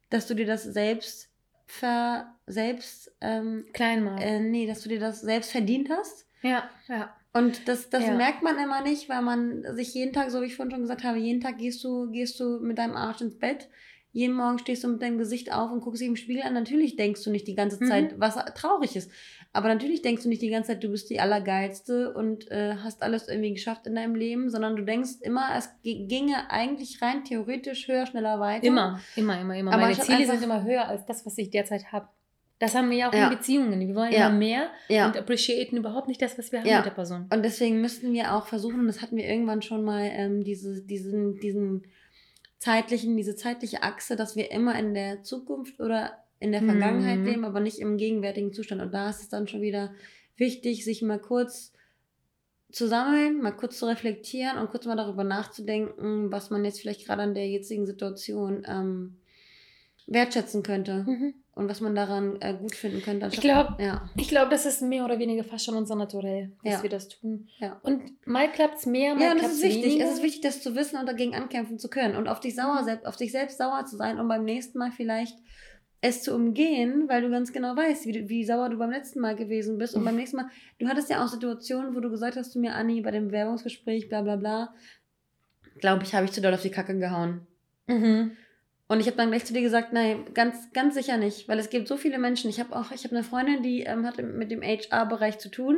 dass 0.09 0.27
du 0.27 0.35
dir 0.35 0.45
das 0.45 0.63
selbst 0.63 1.29
ver, 1.65 2.35
selbst, 2.45 3.11
ähm, 3.21 3.65
klein 3.73 4.03
machst? 4.03 4.23
Äh, 4.23 4.41
nee, 4.41 4.67
dass 4.67 4.81
du 4.81 4.89
dir 4.89 4.99
das 4.99 5.21
selbst 5.21 5.51
verdient 5.51 5.89
hast? 5.89 6.27
Ja, 6.43 6.69
ja. 6.87 7.15
Und 7.33 7.67
das, 7.67 7.89
das 7.89 8.05
ja. 8.05 8.15
merkt 8.15 8.43
man 8.43 8.57
immer 8.57 8.81
nicht, 8.81 9.09
weil 9.09 9.21
man 9.21 9.63
sich 9.75 9.93
jeden 9.93 10.13
Tag, 10.13 10.31
so 10.31 10.41
wie 10.41 10.45
ich 10.45 10.55
vorhin 10.55 10.71
schon 10.71 10.81
gesagt 10.81 11.03
habe, 11.03 11.17
jeden 11.17 11.41
Tag 11.41 11.57
gehst 11.57 11.83
du, 11.83 12.09
gehst 12.11 12.39
du 12.39 12.59
mit 12.59 12.77
deinem 12.77 12.95
Arsch 12.95 13.21
ins 13.21 13.37
Bett. 13.37 13.69
Jeden 14.11 14.35
Morgen 14.35 14.57
stehst 14.57 14.83
du 14.83 14.87
mit 14.87 15.01
deinem 15.01 15.19
Gesicht 15.19 15.53
auf 15.53 15.71
und 15.71 15.81
guckst 15.81 16.01
dich 16.01 16.07
im 16.07 16.15
Spiegel 16.15 16.41
an. 16.41 16.53
Natürlich 16.53 16.95
denkst 16.95 17.23
du 17.23 17.29
nicht 17.29 17.47
die 17.47 17.55
ganze 17.55 17.79
Zeit, 17.79 18.13
mhm. 18.13 18.19
was 18.19 18.35
traurig 18.55 18.95
ist. 18.95 19.11
Aber 19.53 19.67
natürlich 19.67 20.01
denkst 20.01 20.23
du 20.23 20.29
nicht 20.29 20.41
die 20.41 20.49
ganze 20.49 20.69
Zeit, 20.69 20.83
du 20.83 20.89
bist 20.89 21.09
die 21.09 21.19
Allergeilste 21.19 22.13
und 22.13 22.49
äh, 22.51 22.75
hast 22.83 23.01
alles 23.03 23.27
irgendwie 23.27 23.53
geschafft 23.53 23.87
in 23.87 23.95
deinem 23.95 24.15
Leben, 24.15 24.49
sondern 24.49 24.75
du 24.75 24.83
denkst 24.83 25.21
immer, 25.21 25.49
es 25.57 25.69
ginge 25.83 26.49
eigentlich 26.49 27.01
rein 27.01 27.23
theoretisch 27.23 27.87
höher, 27.87 28.05
schneller 28.05 28.39
weiter. 28.39 28.65
Immer, 28.65 28.99
immer, 29.15 29.39
immer, 29.39 29.55
immer. 29.55 29.73
Aber 29.73 29.83
Meine 29.83 29.99
Ziele 29.99 30.25
sind 30.25 30.43
immer 30.43 30.63
höher 30.63 30.87
als 30.87 31.05
das, 31.05 31.25
was 31.25 31.37
ich 31.37 31.49
derzeit 31.49 31.91
habe. 31.91 32.07
Das 32.59 32.75
haben 32.75 32.89
wir 32.91 32.97
ja 32.97 33.09
auch 33.09 33.13
ja. 33.13 33.29
in 33.29 33.37
Beziehungen. 33.37 33.79
Wir 33.79 33.95
wollen 33.95 34.11
ja. 34.11 34.27
immer 34.27 34.37
mehr 34.37 34.69
ja. 34.89 35.07
und 35.07 35.17
appreciaten 35.17 35.77
überhaupt 35.77 36.09
nicht 36.09 36.21
das, 36.21 36.37
was 36.37 36.51
wir 36.51 36.59
haben 36.59 36.75
mit 36.75 36.85
der 36.85 36.91
Person. 36.91 37.25
Und 37.33 37.43
deswegen 37.43 37.79
müssten 37.79 38.11
wir 38.11 38.35
auch 38.35 38.47
versuchen, 38.47 38.85
das 38.85 39.01
hatten 39.01 39.15
wir 39.15 39.25
irgendwann 39.25 39.61
schon 39.61 39.83
mal, 39.83 40.09
ähm, 40.11 40.43
diese, 40.43 40.81
diesen, 40.83 41.39
diesen 41.39 41.83
zeitlichen, 42.59 43.17
diese 43.17 43.35
zeitliche 43.35 43.83
Achse, 43.83 44.15
dass 44.15 44.35
wir 44.35 44.51
immer 44.51 44.77
in 44.77 44.93
der 44.93 45.23
Zukunft 45.23 45.79
oder 45.79 46.23
in 46.39 46.51
der 46.51 46.61
Vergangenheit 46.61 47.19
mhm. 47.19 47.25
leben, 47.25 47.45
aber 47.45 47.59
nicht 47.59 47.79
im 47.79 47.97
gegenwärtigen 47.97 48.53
Zustand. 48.53 48.81
Und 48.81 48.93
da 48.93 49.09
ist 49.09 49.21
es 49.21 49.29
dann 49.29 49.47
schon 49.47 49.61
wieder 49.61 49.93
wichtig, 50.37 50.85
sich 50.85 51.01
mal 51.01 51.19
kurz 51.19 51.73
zu 52.71 52.87
sammeln, 52.87 53.41
mal 53.41 53.51
kurz 53.51 53.79
zu 53.79 53.87
reflektieren 53.87 54.57
und 54.57 54.69
kurz 54.69 54.85
mal 54.85 54.95
darüber 54.95 55.23
nachzudenken, 55.23 56.31
was 56.31 56.49
man 56.49 56.63
jetzt 56.63 56.79
vielleicht 56.79 57.05
gerade 57.05 57.23
an 57.23 57.33
der 57.33 57.49
jetzigen 57.49 57.87
Situation 57.87 58.63
ähm, 58.67 59.17
wertschätzen 60.09 60.63
könnte 60.63 61.05
mhm. 61.07 61.33
und 61.53 61.69
was 61.69 61.81
man 61.81 61.95
daran 61.95 62.41
äh, 62.41 62.55
gut 62.55 62.75
finden 62.75 63.01
könnte. 63.01 63.29
Ich 63.31 63.39
glaube, 63.39 63.81
ja. 63.81 64.09
glaub, 64.15 64.49
das 64.49 64.65
ist 64.65 64.81
mehr 64.81 65.05
oder 65.05 65.19
weniger 65.19 65.43
fast 65.43 65.65
schon 65.65 65.75
unser 65.75 65.95
Naturell, 65.95 66.51
dass 66.63 66.73
ja. 66.73 66.83
wir 66.83 66.89
das 66.89 67.09
tun. 67.09 67.47
Ja. 67.59 67.79
Und 67.83 68.25
mal 68.27 68.51
klappt 68.51 68.79
es 68.79 68.85
mehr, 68.85 69.15
mal 69.15 69.35
klappt 69.35 69.53
es 69.53 69.61
wichtig. 69.61 69.85
Weniger. 69.85 70.05
Es 70.05 70.13
ist 70.15 70.23
wichtig, 70.23 70.41
das 70.41 70.61
zu 70.61 70.75
wissen 70.75 70.99
und 70.99 71.05
dagegen 71.05 71.35
ankämpfen 71.35 71.77
zu 71.77 71.89
können 71.89 72.15
und 72.15 72.27
auf 72.27 72.39
dich 72.39 72.55
sauer, 72.55 72.81
mhm. 72.81 73.05
auf 73.05 73.15
dich 73.15 73.31
selbst 73.31 73.57
sauer 73.57 73.85
zu 73.85 73.97
sein, 73.97 74.19
um 74.19 74.27
beim 74.27 74.43
nächsten 74.43 74.79
Mal 74.79 74.91
vielleicht 74.91 75.37
es 76.01 76.23
zu 76.23 76.33
umgehen, 76.33 77.09
weil 77.09 77.21
du 77.21 77.29
ganz 77.29 77.51
genau 77.51 77.75
weißt, 77.75 78.05
wie, 78.05 78.29
wie 78.29 78.45
sauer 78.45 78.69
du 78.69 78.77
beim 78.77 78.91
letzten 78.91 79.19
Mal 79.19 79.35
gewesen 79.35 79.77
bist. 79.77 79.95
Und 79.95 80.05
beim 80.05 80.15
nächsten 80.15 80.37
Mal, 80.37 80.49
du 80.79 80.87
hattest 80.87 81.09
ja 81.09 81.23
auch 81.23 81.27
Situationen, 81.27 81.93
wo 81.93 81.99
du 81.99 82.09
gesagt 82.09 82.37
hast 82.37 82.53
zu 82.53 82.59
mir, 82.59 82.73
Anni, 82.73 83.01
bei 83.01 83.11
dem 83.11 83.27
Bewerbungsgespräch, 83.27 84.07
bla 84.07 84.21
bla 84.21 84.37
bla, 84.37 84.73
glaube 85.79 86.03
ich, 86.03 86.15
habe 86.15 86.25
ich 86.25 86.31
zu 86.31 86.41
doll 86.41 86.53
auf 86.53 86.61
die 86.61 86.71
Kacke 86.71 86.97
gehauen. 86.97 87.45
Mhm. 87.87 88.31
Und 88.89 88.99
ich 88.99 89.05
habe 89.05 89.17
dann 89.17 89.29
gleich 89.29 89.45
zu 89.45 89.53
dir 89.53 89.61
gesagt, 89.61 89.93
nein, 89.93 90.25
ganz, 90.33 90.73
ganz 90.73 90.95
sicher 90.95 91.17
nicht, 91.17 91.47
weil 91.47 91.59
es 91.59 91.69
gibt 91.69 91.87
so 91.87 91.95
viele 91.95 92.17
Menschen. 92.17 92.49
Ich 92.49 92.59
habe 92.59 92.75
auch, 92.75 92.91
ich 92.91 93.03
habe 93.03 93.15
eine 93.15 93.23
Freundin, 93.23 93.61
die 93.61 93.81
ähm, 93.81 94.03
hat 94.05 94.17
mit 94.17 94.49
dem 94.49 94.63
HR-Bereich 94.63 95.37
zu 95.37 95.49
tun. 95.49 95.77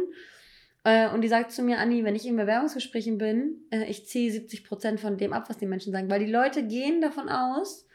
Äh, 0.86 1.10
und 1.10 1.21
die 1.21 1.28
sagt 1.28 1.52
zu 1.52 1.62
mir, 1.62 1.80
Anni, 1.80 2.06
wenn 2.06 2.15
ich 2.15 2.26
in 2.26 2.38
Bewerbungsgesprächen 2.38 3.17
bin, 3.17 3.65
äh, 3.69 3.84
ich 3.84 4.08
ziehe 4.08 4.32
70 4.32 4.63
Prozent 4.63 5.02
von 5.02 5.17
dem 5.17 5.34
ab, 5.34 5.50
was 5.50 5.58
die 5.58 5.65
Menschen 5.65 5.91
sagen. 5.91 6.10
Weil 6.10 6.26
die 6.26 6.32
Leute 6.32 6.65
gehen 6.65 7.02
davon 7.02 7.28
aus, 7.28 7.86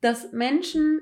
dass 0.00 0.30
Menschen 0.30 1.00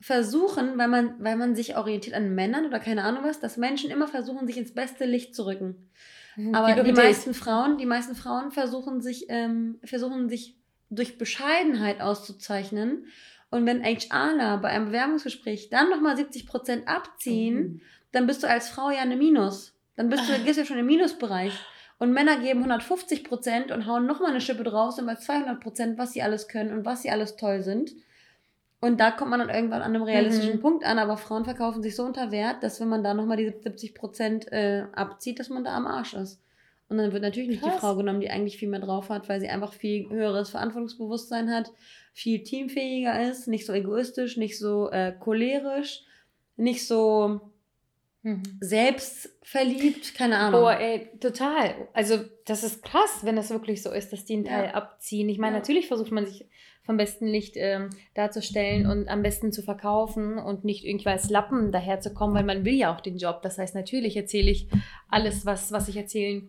versuchen, 0.00 0.78
weil 0.78 0.88
man, 0.88 1.16
weil 1.18 1.36
man 1.36 1.56
sich 1.56 1.76
orientiert 1.76 2.14
an 2.14 2.32
Männern 2.36 2.66
oder 2.66 2.78
keine 2.78 3.02
Ahnung 3.02 3.24
was, 3.24 3.40
dass 3.40 3.56
Menschen 3.56 3.90
immer 3.90 4.06
versuchen, 4.06 4.46
sich 4.46 4.56
ins 4.56 4.72
beste 4.72 5.04
Licht 5.04 5.34
zu 5.34 5.46
rücken. 5.46 5.90
Mhm, 6.36 6.54
Aber 6.54 6.80
die 6.80 6.92
meisten 6.92 7.34
Frauen, 7.34 7.76
die 7.76 7.86
meisten 7.86 8.14
Frauen 8.14 8.52
versuchen 8.52 9.00
sich, 9.00 9.26
ähm, 9.28 9.80
versuchen 9.82 10.28
sich 10.28 10.59
durch 10.90 11.18
Bescheidenheit 11.18 12.00
auszuzeichnen. 12.00 13.06
Und 13.50 13.66
wenn 13.66 13.82
HRler 13.82 14.58
bei 14.58 14.68
einem 14.68 14.86
Bewerbungsgespräch 14.86 15.70
dann 15.70 15.90
nochmal 15.90 16.16
70 16.16 16.46
Prozent 16.46 16.88
abziehen, 16.88 17.56
mhm. 17.56 17.80
dann 18.12 18.26
bist 18.26 18.42
du 18.42 18.48
als 18.48 18.68
Frau 18.68 18.90
ja 18.90 19.00
eine 19.00 19.16
Minus 19.16 19.74
Dann 19.96 20.08
bist 20.08 20.28
du, 20.28 20.38
gehst 20.44 20.56
du 20.56 20.62
ja 20.62 20.66
schon 20.66 20.78
im 20.78 20.86
Minusbereich. 20.86 21.52
Und 21.98 22.12
Männer 22.12 22.38
geben 22.38 22.60
150 22.60 23.24
Prozent 23.24 23.70
und 23.72 23.86
hauen 23.86 24.06
nochmal 24.06 24.30
eine 24.30 24.40
Schippe 24.40 24.64
drauf, 24.64 24.92
sind 24.92 25.06
bei 25.06 25.16
200 25.16 25.60
Prozent, 25.60 25.98
was 25.98 26.12
sie 26.12 26.22
alles 26.22 26.48
können 26.48 26.72
und 26.72 26.84
was 26.86 27.02
sie 27.02 27.10
alles 27.10 27.36
toll 27.36 27.62
sind. 27.62 27.92
Und 28.80 28.98
da 28.98 29.10
kommt 29.10 29.30
man 29.30 29.40
dann 29.40 29.50
irgendwann 29.50 29.82
an 29.82 29.94
einem 29.94 30.04
realistischen 30.04 30.56
Mhm. 30.56 30.60
Punkt 30.60 30.84
an, 30.84 30.98
aber 30.98 31.18
Frauen 31.18 31.44
verkaufen 31.44 31.82
sich 31.82 31.94
so 31.94 32.04
unter 32.04 32.30
Wert, 32.30 32.62
dass 32.62 32.80
wenn 32.80 32.88
man 32.88 33.04
da 33.04 33.12
nochmal 33.12 33.36
die 33.36 33.52
70 33.62 33.94
Prozent 33.94 34.50
äh, 34.50 34.86
abzieht, 34.92 35.38
dass 35.38 35.50
man 35.50 35.64
da 35.64 35.76
am 35.76 35.86
Arsch 35.86 36.14
ist. 36.14 36.40
Und 36.90 36.98
dann 36.98 37.12
wird 37.12 37.22
natürlich 37.22 37.48
nicht 37.48 37.64
die 37.64 37.68
Krass. 37.70 37.80
Frau 37.80 37.94
genommen, 37.96 38.20
die 38.20 38.30
eigentlich 38.30 38.58
viel 38.58 38.68
mehr 38.68 38.80
drauf 38.80 39.08
hat, 39.10 39.28
weil 39.28 39.40
sie 39.40 39.48
einfach 39.48 39.72
viel 39.72 40.10
höheres 40.10 40.50
Verantwortungsbewusstsein 40.50 41.48
hat, 41.50 41.70
viel 42.12 42.42
teamfähiger 42.42 43.30
ist, 43.30 43.46
nicht 43.46 43.64
so 43.64 43.72
egoistisch, 43.72 44.36
nicht 44.36 44.58
so 44.58 44.90
äh, 44.90 45.12
cholerisch, 45.18 46.02
nicht 46.56 46.86
so 46.86 47.40
Mhm. 48.22 48.42
selbstverliebt, 48.60 50.14
keine 50.14 50.36
Ahnung. 50.36 50.60
Boah, 50.60 50.78
ey, 50.78 51.08
total. 51.20 51.88
Also, 51.94 52.18
das 52.44 52.62
ist 52.64 52.82
krass, 52.82 53.20
wenn 53.22 53.34
das 53.36 53.48
wirklich 53.48 53.82
so 53.82 53.90
ist, 53.90 54.12
dass 54.12 54.26
die 54.26 54.34
einen 54.34 54.44
Teil 54.44 54.66
Ja. 54.66 54.74
abziehen. 54.74 55.28
Ich 55.30 55.38
meine, 55.38 55.54
Ja. 55.54 55.60
natürlich 55.60 55.88
versucht 55.88 56.12
man 56.12 56.26
sich 56.26 56.44
vom 56.82 56.98
besten 56.98 57.26
Licht 57.26 57.54
ähm, 57.56 57.88
darzustellen 58.14 58.84
und 58.86 59.08
am 59.08 59.22
besten 59.22 59.52
zu 59.52 59.62
verkaufen 59.62 60.36
und 60.38 60.64
nicht 60.64 60.84
irgendwie 60.84 61.08
als 61.08 61.30
Lappen 61.30 61.72
daherzukommen, 61.72 62.34
weil 62.36 62.44
man 62.44 62.64
will 62.66 62.74
ja 62.74 62.94
auch 62.94 63.00
den 63.00 63.16
Job. 63.16 63.40
Das 63.42 63.56
heißt, 63.56 63.74
natürlich 63.74 64.16
erzähle 64.16 64.50
ich 64.50 64.68
alles, 65.08 65.46
was, 65.46 65.72
was 65.72 65.88
ich 65.88 65.96
erzählen 65.96 66.48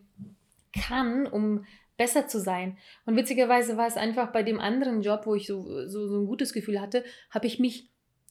kann, 0.74 1.28
um 1.28 1.66
besser 1.98 2.28
zu 2.28 2.40
sein. 2.40 2.78
Und 3.06 3.16
witzigerweise 3.16 3.78
war 3.78 3.88
es 3.88 3.98
einfach 3.98 4.32
bei 4.32 4.44
dem 4.44 4.60
anderen 4.60 5.02
Job, 5.02 5.26
wo 5.26 5.36
ich 5.36 5.46
so, 5.46 5.88
so, 5.88 6.08
so 6.08 6.22
ein 6.22 6.26
gutes 6.26 6.54
Gefühl 6.54 6.82
hatte, 6.82 7.04
habe 7.30 7.48
ich 7.48 7.60
mich 7.60 7.90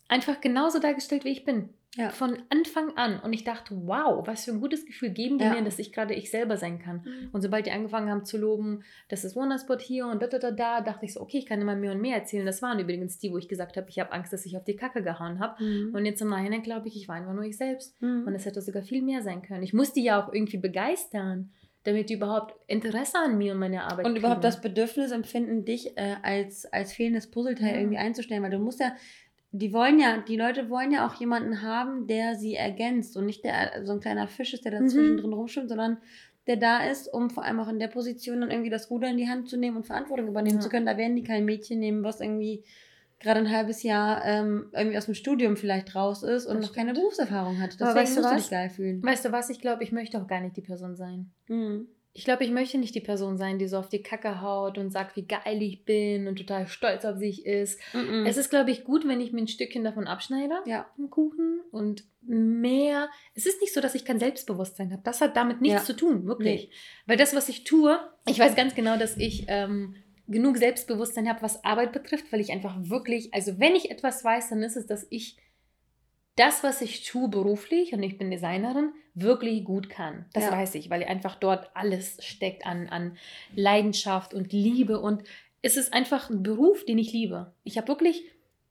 einfach 0.09 0.41
genauso 0.41 0.81
dargestellt, 0.81 1.25
wie 1.25 1.31
ich 1.31 1.45
bin. 1.45 1.71
Ja. 1.97 2.11
Von 2.11 2.39
Anfang 2.51 2.97
an. 2.97 3.19
Und 3.19 3.33
ich 3.33 3.43
dachte, 3.43 3.75
wow, 3.85 4.25
was 4.25 4.45
für 4.45 4.53
ein 4.53 4.61
gutes 4.61 4.87
Gefühl 4.87 5.11
geben 5.11 5.39
die 5.39 5.45
Ja. 5.45 5.55
mir, 5.55 5.63
dass 5.63 5.81
ich 5.81 5.93
gerade 5.93 6.15
ich 6.15 6.31
selber 6.31 6.57
sein 6.57 6.79
kann. 6.79 7.03
Mhm. 7.05 7.31
Und 7.33 7.43
sobald 7.43 7.67
die 7.67 7.73
angefangen 7.73 8.09
haben 8.09 8.25
zu 8.25 8.39
loben, 8.39 8.85
das 9.09 9.25
ist 9.25 9.35
Wonderspot 9.35 9.81
hier 9.81 10.07
und 10.07 10.23
da, 10.23 10.29
da, 10.29 10.39
da, 10.39 10.53
da, 10.53 10.81
dachte 10.83 11.05
ich 11.05 11.15
so, 11.15 11.21
okay, 11.21 11.39
ich 11.39 11.47
kann 11.47 11.61
immer 11.61 11.75
mehr 11.75 11.91
und 11.91 12.01
mehr 12.01 12.17
erzählen. 12.17 12.47
Das 12.47 12.63
waren 12.63 12.79
übrigens 12.79 13.19
die, 13.19 13.33
wo 13.33 13.39
ich 13.39 13.49
gesagt 13.49 13.77
habe, 13.77 13.89
ich 13.89 13.99
habe 13.99 14.13
Angst, 14.13 14.33
dass 14.33 14.47
ich 14.47 14.57
auf 14.57 14.65
die 14.65 14.77
Kacke 14.77 15.03
gehauen 15.03 15.41
habe. 15.41 15.63
Mhm. 15.63 15.93
Und 15.93 16.07
jetzt 16.07 16.23
im 16.23 16.29
Nachhinein 16.29 16.63
glaube 16.63 16.87
ich, 16.87 16.97
ich 16.97 17.09
war 17.09 17.17
einfach 17.17 17.35
nur 17.35 17.45
ich 17.45 17.57
selbst. 17.57 18.01
Mhm. 18.01 18.25
Und 18.25 18.35
es 18.35 18.47
hätte 18.47 18.63
sogar 18.63 18.83
viel 18.83 19.03
mehr 19.03 19.23
sein 19.23 19.43
können. 19.43 19.65
Ich 19.65 19.73
musste 19.73 19.99
ja 19.99 20.23
auch 20.23 20.33
irgendwie 20.33 20.59
begeistern, 20.59 21.51
damit 21.85 22.11
die 22.11 22.15
überhaupt 22.15 22.55
Interesse 22.67 23.19
an 23.19 23.39
mir 23.39 23.53
und 23.53 23.59
meiner 23.59 23.85
Arbeit 23.91 24.05
Und 24.07 24.17
überhaupt 24.17 24.41
kriegen. 24.43 24.53
das 24.53 24.61
Bedürfnis 24.61 25.11
empfinden, 25.13 25.65
dich 25.65 25.97
äh, 25.97 26.17
als, 26.23 26.67
als 26.73 26.93
fehlendes 26.93 27.31
Puzzleteil 27.31 27.73
Ja. 27.75 27.79
irgendwie 27.81 27.99
einzustellen, 27.99 28.43
weil 28.43 28.51
du 28.51 28.59
musst 28.59 28.81
ja, 28.81 28.95
die 29.53 29.73
wollen 29.73 29.99
ja, 29.99 30.19
die 30.19 30.37
Leute 30.37 30.69
wollen 30.71 30.93
ja 30.93 31.07
auch 31.07 31.15
jemanden 31.15 31.63
haben, 31.63 32.07
der 32.07 32.35
sie 32.37 32.55
ergänzt 32.55 33.17
und 33.17 33.27
nicht 33.27 33.45
der 33.45 33.85
so 33.85 33.93
ein 33.93 34.01
kleiner 34.01 34.29
Fisch 34.29 34.53
ist, 34.55 34.65
der 34.65 34.73
dazwischen 34.73 35.15
Mhm. 35.15 35.21
drin 35.21 35.33
rumschwimmt, 35.33 35.69
sondern 35.69 35.99
der 36.47 36.57
da 36.57 36.85
ist, 36.85 37.09
um 37.13 37.31
vor 37.31 37.45
allem 37.45 37.61
auch 37.61 37.69
in 37.69 37.79
der 37.79 37.89
Position 37.89 38.41
dann 38.41 38.51
irgendwie 38.51 38.71
das 38.71 38.91
Ruder 38.91 39.09
in 39.09 39.17
die 39.17 39.29
Hand 39.29 39.49
zu 39.49 39.57
nehmen 39.57 39.77
und 39.79 39.87
Verantwortung 39.87 40.29
übernehmen 40.29 40.57
Ja. 40.57 40.63
zu 40.63 40.69
können. 40.69 40.87
Da 40.87 40.97
werden 40.97 41.17
die 41.17 41.23
kein 41.25 41.45
Mädchen 41.45 41.79
nehmen, 41.81 42.03
was 42.05 42.21
irgendwie 42.21 42.63
gerade 43.21 43.41
ein 43.41 43.51
halbes 43.51 43.83
Jahr 43.83 44.25
ähm, 44.25 44.71
irgendwie 44.73 44.97
aus 44.99 45.05
dem 45.05 45.15
Studium 45.15 45.57
vielleicht 45.57 45.95
raus 45.95 46.23
ist 46.23 46.47
und 46.47 46.57
Das 46.57 46.67
noch 46.67 46.75
keine 46.75 46.95
Berufserfahrung 46.95 47.61
hat. 47.61 47.77
Aber 47.81 47.93
Deswegen 47.95 47.97
weißt 48.01 48.17
du 48.17 48.21
musst 48.23 48.33
du 48.33 48.37
was? 48.37 48.43
dich 48.43 48.51
geil 48.51 48.71
fühlen. 48.71 49.03
Weißt 49.03 49.25
du 49.25 49.33
was? 49.33 49.51
Ich 49.51 49.61
glaube, 49.61 49.85
ich 49.85 49.93
möchte 49.93 50.21
auch 50.21 50.27
gar 50.27 50.41
nicht 50.41 50.57
die 50.57 50.63
Person 50.63 50.97
sein. 50.97 51.31
Mhm. 51.49 51.87
Ich 52.13 52.25
glaube, 52.25 52.43
ich 52.43 52.51
möchte 52.51 52.77
nicht 52.77 52.95
die 52.97 53.01
Person 53.01 53.39
sein, 53.39 53.61
die 53.61 53.69
so 53.69 53.79
auf 53.79 53.89
die 53.89 54.03
Kacke 54.03 54.41
haut 54.43 54.79
und 54.79 54.91
sagt, 54.91 55.15
wie 55.15 55.27
geil 55.29 55.63
ich 55.63 55.85
bin 55.85 56.27
und 56.27 56.37
total 56.37 56.67
stolz 56.67 57.05
auf 57.05 57.19
sich 57.19 57.47
ist. 57.47 57.79
Mhm. 57.95 58.25
Es 58.27 58.37
ist, 58.37 58.51
glaube 58.51 58.73
ich, 58.73 58.83
gut, 58.83 59.07
wenn 59.07 59.21
ich 59.21 59.33
mir 59.33 59.43
ein 59.43 59.47
Stückchen 59.49 59.85
davon 59.85 60.09
abschneide, 60.09 60.55
ja. 60.67 60.87
vom 60.97 61.09
Kuchen 61.09 61.61
und 61.71 62.03
mehr. 62.23 63.09
Es 63.35 63.47
ist 63.47 63.61
nicht 63.61 63.73
so, 63.73 63.81
dass 63.81 63.95
ich 63.95 64.05
kein 64.05 64.19
Selbstbewusstsein 64.19 64.91
habe. 64.93 65.03
Das 65.05 65.21
hat 65.21 65.37
damit 65.37 65.61
nichts 65.61 65.83
Ja. 65.83 65.85
zu 65.85 65.95
tun, 65.95 66.27
wirklich. 66.27 66.71
Weil 67.07 67.17
das, 67.17 67.35
was 67.35 67.49
ich 67.49 67.63
tue, 67.63 68.01
ich 68.27 68.41
weiß 68.41 68.57
ganz 68.57 68.75
genau, 68.75 68.97
dass 68.97 69.17
ich 69.17 69.45
ähm, 69.47 69.95
genug 70.31 70.57
Selbstbewusstsein 70.57 71.29
habe, 71.29 71.43
was 71.43 71.65
Arbeit 71.65 71.93
betrifft, 71.93 72.33
weil 72.33 72.41
ich 72.41 72.53
einfach 72.53 72.77
wirklich, 72.79 73.35
also 73.35 73.59
wenn 73.59 73.75
ich 73.75 73.91
etwas 73.91 74.25
weiß, 74.25 74.51
dann 74.51 74.63
ist 74.63 74.77
es, 74.77 74.87
dass 74.87 75.07
ich 75.11 75.37
das, 76.37 76.63
was 76.63 76.81
ich 76.81 77.05
tue 77.05 77.29
beruflich, 77.29 77.93
und 77.93 78.03
ich 78.03 78.17
bin 78.17 78.31
Designerin, 78.31 78.93
wirklich 79.15 79.65
gut 79.65 79.91
kann. 79.91 80.25
Das 80.33 80.45
Ja. 80.45 80.53
weiß 80.53 80.77
ich, 80.77 80.89
weil 80.89 81.05
einfach 81.05 81.35
dort 81.35 81.71
alles 81.75 82.25
steckt 82.25 82.65
an, 82.65 82.89
an 82.89 83.19
Leidenschaft 83.55 84.33
und 84.33 84.53
Liebe. 84.53 85.01
Und 85.01 85.25
es 85.61 85.77
ist 85.77 85.93
einfach 85.93 86.31
ein 86.31 86.43
Beruf, 86.43 86.85
den 86.87 86.99
ich 86.99 87.13
liebe. 87.13 87.53
Ich 87.65 87.77
habe 87.77 87.89
wirklich, 87.89 88.25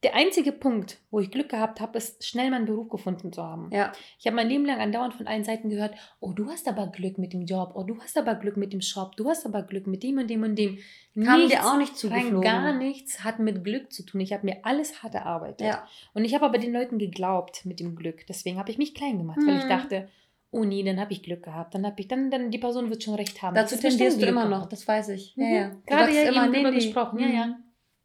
der 0.04 0.16
einzige 0.16 0.52
Punkt, 0.54 0.98
wo 1.12 1.20
ich 1.20 1.30
Glück 1.30 1.50
gehabt 1.50 1.82
habe, 1.82 1.98
ist 1.98 2.26
schnell 2.26 2.50
meinen 2.52 2.66
Beruf 2.66 2.88
gefunden 2.90 3.34
zu 3.34 3.44
haben. 3.44 3.70
Ja. 3.74 3.92
Ich 4.18 4.26
habe 4.28 4.36
mein 4.38 4.48
Leben 4.48 4.66
lang 4.66 4.80
andauernd 4.80 5.14
von 5.14 5.28
allen 5.28 5.44
Seiten 5.44 5.70
gehört, 5.70 5.94
oh, 6.22 6.32
du 6.32 6.50
hast 6.50 6.68
aber 6.70 6.88
Glück 6.88 7.18
mit 7.18 7.34
dem 7.34 7.46
Job, 7.46 7.72
oh, 7.76 7.84
du 7.84 8.00
hast 8.00 8.18
aber 8.18 8.36
Glück 8.36 8.56
mit 8.56 8.72
dem 8.72 8.80
Shop, 8.82 9.16
du 9.18 9.28
hast 9.28 9.46
aber 9.46 9.64
Glück 9.64 9.88
mit 9.88 10.02
dem 10.04 10.18
und 10.18 10.28
dem 10.30 10.44
und 10.44 10.56
dem. 10.56 10.78
Kam 11.22 11.40
Nichts, 11.42 11.54
dir 11.60 11.66
auch 11.68 11.78
nicht 11.78 11.92
rein 11.92 11.98
zugeflogen. 11.98 12.42
gar 12.42 12.74
nichts 12.74 13.24
hat 13.26 13.40
mit 13.40 13.64
Glück 13.66 13.92
zu 13.92 14.04
tun. 14.06 14.22
Ich 14.22 14.32
habe 14.32 14.46
mir 14.46 14.58
alles 14.64 15.04
hart 15.04 15.16
erarbeitet. 15.16 15.68
Ja. 15.68 15.86
Und 16.14 16.24
ich 16.24 16.34
habe 16.34 16.46
aber 16.46 16.60
den 16.60 16.72
Leuten 16.72 16.98
geglaubt 16.98 17.66
mit 17.66 17.82
dem 17.82 17.96
Glück. 17.96 18.26
Deswegen 18.28 18.58
habe 18.58 18.72
ich 18.72 18.78
mich 18.78 18.96
klein 18.96 19.18
gemacht, 19.18 19.40
weil 19.46 19.58
ich 19.58 19.66
Mhm. 19.66 19.70
dachte, 19.70 20.08
oh 20.52 20.64
nee, 20.64 20.82
dann 20.82 21.00
habe 21.00 21.12
ich 21.12 21.24
Glück 21.24 21.44
gehabt. 21.44 21.76
Dann 21.76 21.86
habe 21.86 22.00
ich, 22.00 22.08
dann, 22.08 22.32
dann 22.32 22.52
die 22.52 22.58
Person 22.58 22.90
wird 22.90 23.04
schon 23.04 23.16
recht 23.16 23.42
haben. 23.42 23.54
Dazu 23.54 23.76
tendierst 23.76 24.22
du 24.22 24.26
immer 24.28 24.46
noch, 24.48 24.68
das 24.70 24.88
weiß 24.88 25.10
ich. 25.10 25.36
Ja, 25.36 25.44
Mhm. 25.46 25.54
ja. 25.56 25.70
Du 25.70 25.76
Gerade 25.86 26.14
ja 26.16 26.22
immer, 26.24 26.44
eben 26.46 26.52
nee, 26.52 26.58
drüber 26.60 26.70
nee. 26.72 26.76
gesprochen. 26.78 27.20
Ja, 27.20 27.28
Mhm. 27.28 27.34
ja. 27.34 27.60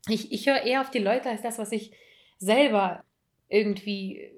Ich, 0.08 0.32
ich 0.32 0.46
höre 0.46 0.62
eher 0.62 0.80
auf 0.80 0.90
die 0.90 0.98
Leute 0.98 1.30
als 1.30 1.42
das, 1.42 1.58
was 1.58 1.72
ich 1.72 1.92
selber 2.38 3.04
irgendwie 3.48 4.32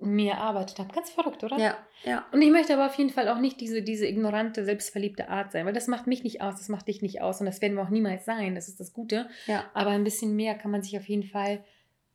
mir 0.00 0.32
erarbeitet 0.32 0.78
habe. 0.78 0.94
Ganz 0.94 1.10
verrückt, 1.10 1.42
oder? 1.42 1.58
Ja, 1.58 1.76
ja. 2.04 2.24
Und 2.32 2.40
ich 2.40 2.50
möchte 2.50 2.74
aber 2.74 2.86
auf 2.86 2.94
jeden 2.94 3.10
Fall 3.10 3.28
auch 3.28 3.38
nicht 3.38 3.60
diese, 3.60 3.82
diese 3.82 4.06
ignorante, 4.06 4.64
selbstverliebte 4.64 5.28
Art 5.28 5.52
sein, 5.52 5.66
weil 5.66 5.72
das 5.72 5.88
macht 5.88 6.06
mich 6.06 6.22
nicht 6.22 6.40
aus, 6.40 6.56
das 6.56 6.68
macht 6.68 6.88
dich 6.88 7.02
nicht 7.02 7.20
aus 7.20 7.40
und 7.40 7.46
das 7.46 7.60
werden 7.60 7.74
wir 7.74 7.82
auch 7.82 7.90
niemals 7.90 8.24
sein, 8.24 8.54
das 8.54 8.68
ist 8.68 8.78
das 8.78 8.92
Gute. 8.92 9.28
Ja. 9.46 9.64
Aber 9.74 9.90
ein 9.90 10.04
bisschen 10.04 10.36
mehr 10.36 10.54
kann 10.54 10.70
man 10.70 10.82
sich 10.82 10.96
auf 10.96 11.08
jeden 11.08 11.24
Fall, 11.24 11.64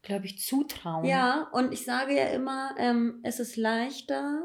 glaube 0.01 0.25
ich, 0.25 0.39
zutrauen. 0.39 1.05
Ja, 1.05 1.49
und 1.51 1.73
ich 1.73 1.83
sage 1.83 2.15
ja 2.15 2.27
immer, 2.27 2.75
ähm, 2.79 3.19
es 3.23 3.39
ist 3.39 3.57
leichter, 3.57 4.43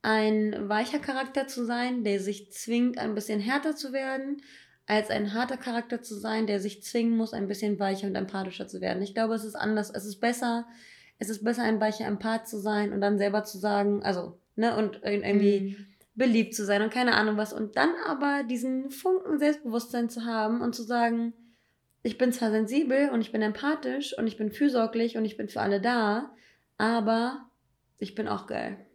ein 0.00 0.68
weicher 0.68 0.98
Charakter 0.98 1.46
zu 1.46 1.64
sein, 1.64 2.04
der 2.04 2.20
sich 2.20 2.52
zwingt, 2.52 2.98
ein 2.98 3.14
bisschen 3.14 3.40
härter 3.40 3.76
zu 3.76 3.92
werden, 3.92 4.40
als 4.88 5.10
ein 5.10 5.34
harter 5.34 5.58
Charakter 5.58 6.02
zu 6.02 6.14
sein, 6.14 6.46
der 6.46 6.60
sich 6.60 6.82
zwingen 6.82 7.16
muss, 7.16 7.34
ein 7.34 7.46
bisschen 7.46 7.78
weicher 7.78 8.06
und 8.06 8.16
empathischer 8.16 8.66
zu 8.66 8.80
werden. 8.80 9.02
Ich 9.02 9.14
glaube, 9.14 9.34
es 9.34 9.44
ist 9.44 9.54
anders, 9.54 9.90
es 9.90 10.06
ist 10.06 10.18
besser, 10.18 10.66
es 11.18 11.28
ist 11.28 11.44
besser, 11.44 11.62
ein 11.62 11.80
weicher 11.80 12.06
Empath 12.06 12.48
zu 12.48 12.58
sein 12.58 12.92
und 12.92 13.00
dann 13.02 13.18
selber 13.18 13.44
zu 13.44 13.58
sagen, 13.58 14.02
also, 14.02 14.40
ne, 14.56 14.76
und 14.76 15.00
irgendwie 15.04 15.76
Mhm. 15.76 15.86
beliebt 16.14 16.54
zu 16.54 16.64
sein 16.64 16.80
und 16.82 16.92
keine 16.92 17.14
Ahnung 17.14 17.36
was. 17.36 17.52
Und 17.52 17.76
dann 17.76 17.90
aber 18.06 18.44
diesen 18.44 18.90
Funken 18.90 19.38
Selbstbewusstsein 19.38 20.08
zu 20.08 20.24
haben 20.24 20.62
und 20.62 20.74
zu 20.74 20.82
sagen, 20.82 21.34
ich 22.02 22.16
bin 22.16 22.32
zwar 22.32 22.50
sensibel 22.50 23.10
und 23.10 23.20
ich 23.20 23.30
bin 23.30 23.42
empathisch 23.42 24.16
und 24.16 24.26
ich 24.26 24.38
bin 24.38 24.50
fürsorglich 24.52 25.18
und 25.18 25.24
ich 25.26 25.36
bin 25.36 25.48
für 25.50 25.60
alle 25.60 25.80
da, 25.82 26.30
aber 26.78 27.50
ich 27.98 28.14
bin 28.14 28.26
auch 28.26 28.46
geil. 28.46 28.87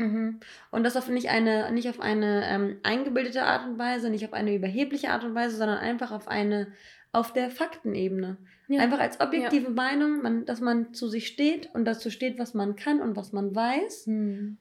Mhm. 0.00 0.40
Und 0.70 0.84
das 0.84 0.96
auf 0.96 1.08
nicht 1.08 1.28
eine, 1.28 1.70
nicht 1.72 1.88
auf 1.88 2.00
eine 2.00 2.44
ähm, 2.46 2.76
eingebildete 2.82 3.42
Art 3.42 3.66
und 3.66 3.78
Weise, 3.78 4.10
nicht 4.10 4.24
auf 4.24 4.32
eine 4.32 4.54
überhebliche 4.54 5.10
Art 5.10 5.24
und 5.24 5.34
Weise, 5.34 5.56
sondern 5.56 5.78
einfach 5.78 6.10
auf 6.10 6.26
eine, 6.26 6.68
auf 7.12 7.32
der 7.32 7.50
Faktenebene. 7.50 8.38
Ja. 8.68 8.80
Einfach 8.80 9.00
als 9.00 9.20
objektive 9.20 9.70
Meinung, 9.70 10.22
man, 10.22 10.46
dass 10.46 10.60
man 10.60 10.94
zu 10.94 11.08
sich 11.08 11.26
steht 11.26 11.68
und 11.74 11.84
dazu 11.84 12.10
steht, 12.10 12.38
was 12.38 12.54
man 12.54 12.76
kann 12.76 13.00
und 13.00 13.16
was 13.16 13.32
man 13.32 13.54
weiß. 13.54 14.06
Mhm. 14.06 14.58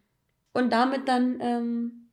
Und 0.51 0.73
damit 0.73 1.07
dann 1.07 1.37
ähm, 1.41 2.09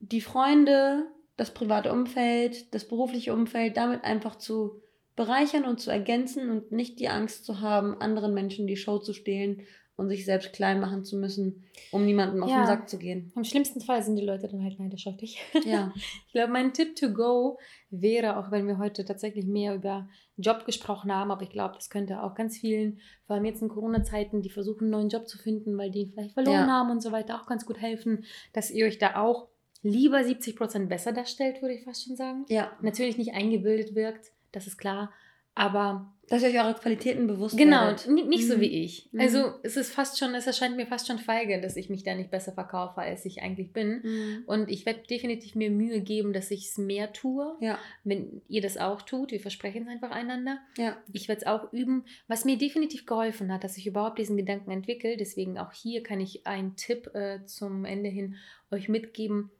die 0.00 0.20
Freunde, 0.20 1.06
das 1.36 1.52
private 1.52 1.92
Umfeld, 1.92 2.74
das 2.74 2.88
berufliche 2.88 3.32
Umfeld 3.32 3.76
damit 3.76 4.02
einfach 4.02 4.36
zu 4.36 4.80
bereichern 5.14 5.64
und 5.64 5.80
zu 5.80 5.90
ergänzen 5.90 6.50
und 6.50 6.72
nicht 6.72 6.98
die 7.00 7.08
Angst 7.08 7.44
zu 7.44 7.60
haben, 7.60 8.00
anderen 8.00 8.34
Menschen 8.34 8.66
die 8.66 8.76
Show 8.76 8.98
zu 8.98 9.12
stehlen 9.12 9.62
und 9.96 10.08
sich 10.08 10.24
selbst 10.26 10.52
klein 10.52 10.78
machen 10.80 11.04
zu 11.04 11.16
müssen, 11.16 11.64
um 11.90 12.04
niemandem 12.04 12.42
auf 12.42 12.50
Ja. 12.50 12.58
den 12.62 12.66
Sack 12.66 12.88
zu 12.88 12.98
gehen. 12.98 13.32
Im 13.34 13.44
schlimmsten 13.44 13.80
Fall 13.80 14.02
sind 14.02 14.16
die 14.16 14.24
Leute 14.24 14.46
dann 14.48 14.62
halt 14.62 14.78
neidisch 14.78 15.06
auf 15.06 15.16
dich. 15.16 15.38
Ja. 15.64 15.92
Ich 16.26 16.32
glaube, 16.32 16.52
mein 16.52 16.74
Tipp 16.74 16.96
to 16.96 17.10
go 17.14 17.58
wäre, 17.88 18.36
auch 18.36 18.50
wenn 18.50 18.66
wir 18.66 18.76
heute 18.76 19.04
tatsächlich 19.06 19.46
mehr 19.46 19.74
über 19.74 20.06
Job 20.36 20.66
gesprochen 20.66 21.10
haben, 21.10 21.30
aber 21.30 21.42
ich 21.42 21.48
glaube, 21.50 21.74
das 21.76 21.88
könnte 21.88 22.22
auch 22.22 22.34
ganz 22.34 22.58
vielen, 22.58 23.00
vor 23.26 23.36
allem 23.36 23.46
jetzt 23.46 23.62
in 23.62 23.68
Corona-Zeiten, 23.68 24.42
die 24.42 24.50
versuchen, 24.50 24.82
einen 24.84 24.90
neuen 24.90 25.08
Job 25.08 25.26
zu 25.28 25.38
finden, 25.38 25.78
weil 25.78 25.90
die 25.90 26.00
ihn 26.02 26.10
vielleicht 26.12 26.34
verloren 26.34 26.66
Ja. 26.66 26.68
haben 26.68 26.90
und 26.90 27.02
so 27.02 27.10
weiter, 27.10 27.40
auch 27.40 27.46
ganz 27.46 27.64
gut 27.64 27.80
helfen, 27.80 28.24
dass 28.52 28.70
ihr 28.70 28.84
euch 28.84 28.98
da 28.98 29.16
auch 29.16 29.48
lieber 29.82 30.18
70% 30.18 30.88
besser 30.88 31.12
darstellt, 31.12 31.62
würde 31.62 31.74
ich 31.74 31.84
fast 31.84 32.04
schon 32.04 32.16
sagen. 32.16 32.44
Ja. 32.48 32.70
Natürlich 32.82 33.16
nicht 33.16 33.32
eingebildet 33.32 33.94
wirkt, 33.94 34.32
das 34.52 34.66
ist 34.66 34.76
klar, 34.76 35.10
Aber 35.58 36.12
dass 36.28 36.42
ihr 36.42 36.48
euch 36.48 36.58
eure 36.58 36.74
Qualitäten 36.74 37.28
bewusst 37.28 37.56
Genau, 37.56 37.92
nicht 38.08 38.48
so 38.48 38.56
Mhm. 38.56 38.60
wie 38.60 38.82
ich. 38.84 39.08
Mhm. 39.12 39.20
Also 39.20 39.54
es 39.62 39.76
ist 39.76 39.92
fast 39.92 40.18
schon, 40.18 40.34
es 40.34 40.46
erscheint 40.48 40.76
mir 40.76 40.86
fast 40.86 41.06
schon 41.06 41.20
feige, 41.20 41.60
dass 41.60 41.76
ich 41.76 41.88
mich 41.88 42.02
da 42.02 42.16
nicht 42.16 42.32
besser 42.32 42.50
verkaufe, 42.52 43.00
als 43.00 43.24
ich 43.24 43.42
eigentlich 43.42 43.72
bin. 43.72 44.00
Mhm. 44.02 44.42
Und 44.46 44.68
ich 44.68 44.84
werde 44.86 45.02
definitiv 45.08 45.54
mir 45.54 45.70
Mühe 45.70 46.00
geben, 46.00 46.32
dass 46.32 46.50
ich 46.50 46.66
es 46.66 46.78
mehr 46.78 47.12
tue. 47.12 47.56
Ja, 47.60 47.78
Wenn 48.02 48.42
ihr 48.48 48.60
das 48.60 48.76
auch 48.76 49.02
tut, 49.02 49.30
wir 49.30 49.38
versprechen 49.38 49.82
es 49.84 49.88
einfach 49.88 50.10
einander. 50.10 50.58
ja. 50.76 50.96
Ich 51.12 51.28
werde 51.28 51.42
es 51.42 51.46
auch 51.46 51.72
üben. 51.72 52.04
Was 52.26 52.44
mir 52.44 52.58
definitiv 52.58 53.06
geholfen 53.06 53.52
hat, 53.52 53.62
dass 53.62 53.76
ich 53.78 53.86
überhaupt 53.86 54.18
diesen 54.18 54.36
Gedanken 54.36 54.72
entwickle, 54.72 55.16
deswegen 55.16 55.58
auch 55.58 55.72
hier 55.72 56.02
kann 56.02 56.20
ich 56.20 56.44
einen 56.44 56.74
Tipp 56.74 57.06
äh, 57.14 57.44
zum 57.46 57.84
Ende 57.84 58.08
hin 58.10 58.34
euch 58.72 58.88
mitgeben. 58.88 59.50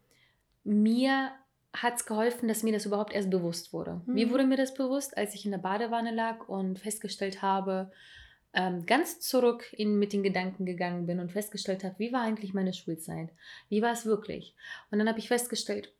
Mir 0.65 1.31
hat 1.83 1.97
es 1.97 2.07
geholfen, 2.07 2.49
dass 2.49 2.63
mir 2.63 2.73
das 2.73 2.87
überhaupt 2.87 3.13
erst 3.13 3.31
bewusst 3.31 3.73
wurde. 3.73 4.01
Mhm. 4.07 4.15
Wie 4.15 4.31
wurde 4.31 4.47
mir 4.47 4.57
das 4.57 4.75
bewusst, 4.75 5.17
als 5.17 5.35
ich 5.35 5.45
in 5.45 5.51
der 5.51 5.59
Badewanne 5.59 6.13
lag 6.13 6.49
und 6.49 6.79
festgestellt 6.79 7.43
habe, 7.43 7.91
ähm, 8.53 8.87
ganz 8.87 9.21
zurück 9.21 9.73
in, 9.73 9.99
mit 9.99 10.13
den 10.13 10.23
Gedanken 10.23 10.65
gegangen 10.65 11.07
bin 11.07 11.21
und 11.21 11.33
festgestellt 11.33 11.85
habe, 11.85 11.99
wie 11.99 12.13
war 12.13 12.23
eigentlich 12.23 12.55
meine 12.55 12.73
Schulzeit? 12.73 13.31
Wie 13.69 13.83
war 13.83 13.93
es 13.93 14.07
wirklich? 14.07 14.55
Und 14.91 14.99
dann 14.99 15.09
habe 15.09 15.19
ich 15.19 15.29
festgestellt, 15.29 15.93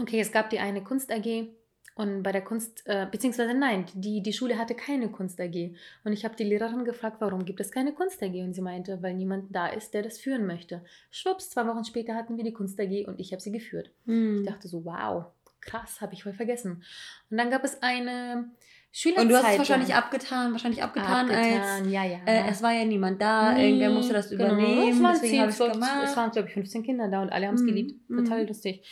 okay, 0.00 0.20
es 0.20 0.32
gab 0.32 0.50
die 0.50 0.60
eine 0.60 0.82
Kunst 0.82 1.12
AG 1.12 1.48
und 1.96 2.22
bei 2.24 2.32
der 2.32 2.42
Kunst, 2.42 2.82
äh, 2.86 3.06
beziehungsweise 3.10 3.54
nein, 3.54 3.86
die, 3.94 4.20
die 4.20 4.32
Schule 4.32 4.58
hatte 4.58 4.74
keine 4.74 5.08
Kunst 5.10 5.40
AG. 5.40 5.74
Und 6.02 6.12
ich 6.12 6.24
habe 6.24 6.34
die 6.34 6.42
Lehrerin 6.44 6.84
gefragt, 6.84 7.18
warum 7.20 7.44
gibt 7.44 7.60
es 7.60 7.70
keine 7.70 7.92
Kunst 7.92 8.20
AG? 8.22 8.34
Und 8.42 8.52
sie 8.52 8.62
meinte, 8.62 9.00
weil 9.00 9.14
niemand 9.14 9.54
da 9.54 9.68
ist, 9.68 9.94
der 9.94 10.02
das 10.02 10.18
führen 10.18 10.44
möchte. 10.46 10.84
Schwupps, 11.10 11.50
zwei 11.50 11.66
Wochen 11.68 11.84
später 11.84 12.16
hatten 12.16 12.36
wir 12.36 12.44
die 12.44 12.52
Kunst 12.52 12.80
AG 12.80 13.06
und 13.06 13.20
ich 13.20 13.32
habe 13.32 13.40
sie 13.40 13.52
geführt. 13.52 13.90
Mhm. 14.06 14.40
Ich 14.40 14.46
dachte 14.50 14.66
so, 14.66 14.84
wow, 14.84 15.26
krass, 15.60 16.00
habe 16.00 16.14
ich 16.14 16.24
voll 16.24 16.34
vergessen. 16.34 16.82
Und 17.30 17.36
dann 17.36 17.50
gab 17.50 17.62
es 17.62 17.80
eine 17.80 18.50
Schülerzeitung. 18.90 19.22
Und 19.22 19.28
du 19.32 19.36
hast 19.44 19.52
es 19.52 19.58
wahrscheinlich 19.58 19.94
abgetan, 19.94 20.52
wahrscheinlich 20.52 20.82
abgetan, 20.82 21.30
als 21.30 21.38
Abgetan, 21.38 21.90
ja, 21.90 22.04
ja. 22.04 22.18
äh, 22.26 22.48
es 22.48 22.62
war 22.62 22.72
ja 22.72 22.84
niemand 22.84 23.20
da, 23.20 23.52
Nee, 23.52 23.66
irgendwer 23.66 23.90
musste 23.90 24.12
das 24.12 24.30
genau. 24.30 24.46
übernehmen, 24.46 24.88
Es 24.88 25.02
waren 25.02 25.12
deswegen 25.14 25.30
10, 25.32 25.40
habe 25.40 25.50
ich 25.50 25.52
es 25.52 25.56
12, 25.58 25.72
gemacht. 25.72 26.00
Es 26.04 26.16
waren, 26.16 26.30
glaube 26.30 26.48
ich, 26.48 26.54
15 26.54 26.82
Kinder 26.82 27.08
da 27.08 27.22
und 27.22 27.30
alle 27.30 27.46
haben 27.46 27.54
es 27.54 27.62
Mhm, 27.62 27.66
geliebt. 27.66 28.00
Total 28.08 28.42
mhm. 28.42 28.48
lustig. 28.48 28.84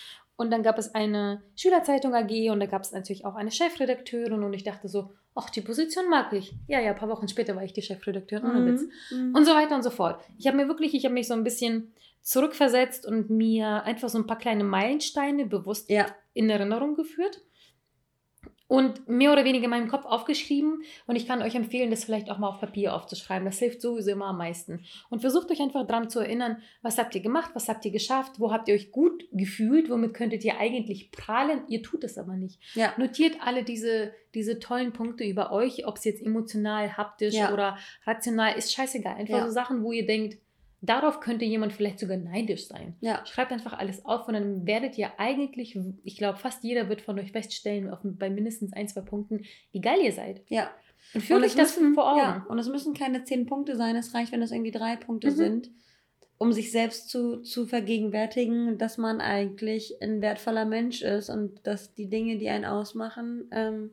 Und 0.42 0.50
dann 0.50 0.64
gab 0.64 0.76
es 0.76 0.92
eine 0.92 1.40
Schülerzeitung 1.54 2.16
AG 2.16 2.50
und 2.50 2.58
da 2.58 2.66
gab 2.66 2.82
es 2.82 2.90
natürlich 2.90 3.24
auch 3.24 3.36
eine 3.36 3.52
Chefredakteurin 3.52 4.42
und 4.42 4.52
ich 4.54 4.64
dachte 4.64 4.88
so, 4.88 5.12
ach, 5.36 5.48
die 5.50 5.60
Position 5.60 6.10
mag 6.10 6.32
ich. 6.32 6.52
Ja, 6.66 6.80
ja, 6.80 6.90
ein 6.90 6.96
paar 6.96 7.08
Wochen 7.08 7.28
später 7.28 7.54
war 7.54 7.62
ich 7.62 7.72
die 7.72 7.80
Chefredakteurin, 7.80 8.50
ohne 8.50 8.66
Witz. 8.66 8.82
Mhm. 9.12 9.36
Und 9.36 9.44
so 9.44 9.52
weiter 9.52 9.76
und 9.76 9.84
so 9.84 9.90
fort. 9.90 10.20
Ich 10.38 10.48
habe 10.48 10.56
mir 10.56 10.66
wirklich, 10.66 10.94
ich 10.94 11.04
habe 11.04 11.14
mich 11.14 11.28
so 11.28 11.34
ein 11.34 11.44
bisschen 11.44 11.92
zurückversetzt 12.22 13.06
und 13.06 13.30
mir 13.30 13.84
einfach 13.84 14.08
so 14.08 14.18
ein 14.18 14.26
paar 14.26 14.38
kleine 14.38 14.64
Meilensteine 14.64 15.46
bewusst 15.46 15.88
ja, 15.90 16.06
in 16.34 16.50
Erinnerung 16.50 16.96
geführt 16.96 17.40
und 18.72 19.06
mehr 19.06 19.32
oder 19.34 19.44
weniger 19.44 19.64
in 19.64 19.70
meinem 19.70 19.88
Kopf 19.88 20.06
aufgeschrieben. 20.06 20.82
Und 21.06 21.16
ich 21.16 21.26
kann 21.26 21.42
euch 21.42 21.54
empfehlen, 21.54 21.90
das 21.90 22.04
vielleicht 22.04 22.30
auch 22.30 22.38
mal 22.38 22.48
auf 22.48 22.58
Papier 22.58 22.94
aufzuschreiben. 22.94 23.44
Das 23.44 23.58
hilft 23.58 23.82
sowieso 23.82 24.12
immer 24.12 24.28
am 24.28 24.38
meisten. 24.38 24.82
Und 25.10 25.20
versucht 25.20 25.50
euch 25.50 25.60
einfach 25.60 25.86
daran 25.86 26.08
zu 26.08 26.20
erinnern, 26.20 26.56
was 26.80 26.96
habt 26.96 27.14
ihr 27.14 27.20
gemacht, 27.20 27.50
was 27.52 27.68
habt 27.68 27.84
ihr 27.84 27.90
geschafft, 27.90 28.40
wo 28.40 28.50
habt 28.50 28.68
ihr 28.68 28.74
euch 28.74 28.90
gut 28.90 29.26
gefühlt, 29.30 29.90
womit 29.90 30.14
könntet 30.14 30.42
ihr 30.44 30.58
eigentlich 30.58 31.10
prahlen. 31.10 31.64
Ihr 31.68 31.82
tut 31.82 32.02
es 32.02 32.16
aber 32.16 32.32
nicht. 32.34 32.58
ja. 32.74 32.94
Notiert 32.96 33.36
alle 33.44 33.62
diese, 33.62 34.14
diese 34.34 34.58
tollen 34.58 34.94
Punkte 34.94 35.24
über 35.24 35.52
euch, 35.52 35.86
ob 35.86 35.98
es 35.98 36.04
jetzt 36.04 36.22
emotional, 36.24 36.96
haptisch 36.96 37.34
Ja. 37.34 37.52
oder 37.52 37.76
rational 38.06 38.56
ist, 38.56 38.72
scheißegal. 38.72 39.16
Einfach 39.16 39.36
Ja. 39.36 39.44
so 39.46 39.52
Sachen, 39.52 39.82
wo 39.84 39.92
ihr 39.92 40.06
denkt, 40.06 40.38
darauf 40.84 41.20
könnte 41.20 41.44
jemand 41.44 41.72
vielleicht 41.72 41.98
sogar 42.00 42.16
neidisch 42.18 42.66
sein. 42.66 42.96
Ja, 43.00 43.24
Schreibt 43.24 43.52
einfach 43.52 43.72
alles 43.72 44.04
auf 44.04 44.26
und 44.28 44.34
dann 44.34 44.66
werdet 44.66 44.98
ihr 44.98 45.18
eigentlich, 45.18 45.78
ich 46.04 46.16
glaube, 46.16 46.38
fast 46.38 46.62
jeder 46.64 46.88
wird 46.88 47.00
von 47.00 47.18
euch 47.18 47.32
feststellen, 47.32 47.88
auf, 47.88 48.00
bei 48.02 48.28
mindestens 48.28 48.72
ein, 48.74 48.88
zwei 48.88 49.00
Punkten, 49.02 49.44
wie 49.70 49.80
geil 49.80 50.00
ihr 50.02 50.12
seid. 50.12 50.42
ja. 50.48 50.70
Und 51.14 51.20
führt 51.22 51.40
Und 51.40 51.44
euch 51.46 51.54
das 51.56 51.76
müssen- 51.78 51.94
vor 51.94 52.10
Augen. 52.12 52.18
Ja, 52.20 52.46
und 52.48 52.58
es 52.58 52.68
müssen 52.68 52.94
keine 52.94 53.24
zehn 53.24 53.46
Punkte 53.46 53.76
sein, 53.76 53.96
es 53.96 54.14
reicht, 54.14 54.32
wenn 54.32 54.40
es 54.42 54.52
irgendwie 54.52 54.70
drei 54.70 54.96
Punkte 54.96 55.30
Mhm. 55.32 55.34
sind, 55.36 55.70
um 56.38 56.52
sich 56.52 56.70
selbst 56.72 57.08
zu, 57.10 57.42
zu 57.42 57.66
vergegenwärtigen, 57.66 58.78
dass 58.78 58.98
man 58.98 59.20
eigentlich 59.20 59.96
ein 60.02 60.20
wertvoller 60.22 60.64
Mensch 60.64 61.02
ist 61.02 61.28
und 61.30 61.66
dass 61.66 61.94
die 61.94 62.08
Dinge, 62.08 62.38
die 62.38 62.48
einen 62.48 62.64
ausmachen, 62.64 63.48
ähm, 63.52 63.90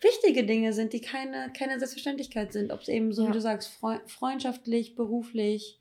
wichtige 0.00 0.44
Dinge 0.44 0.72
sind, 0.72 0.92
die 0.92 1.00
keine, 1.00 1.52
keine 1.56 1.78
Selbstverständlichkeit 1.78 2.52
sind. 2.52 2.72
Ob 2.72 2.80
es 2.80 2.88
eben, 2.88 3.12
so 3.12 3.22
Ja. 3.24 3.28
wie 3.28 3.32
du 3.34 3.40
sagst, 3.40 3.68
freu 3.68 3.98
freundschaftlich, 4.06 4.94
beruflich, 4.94 5.79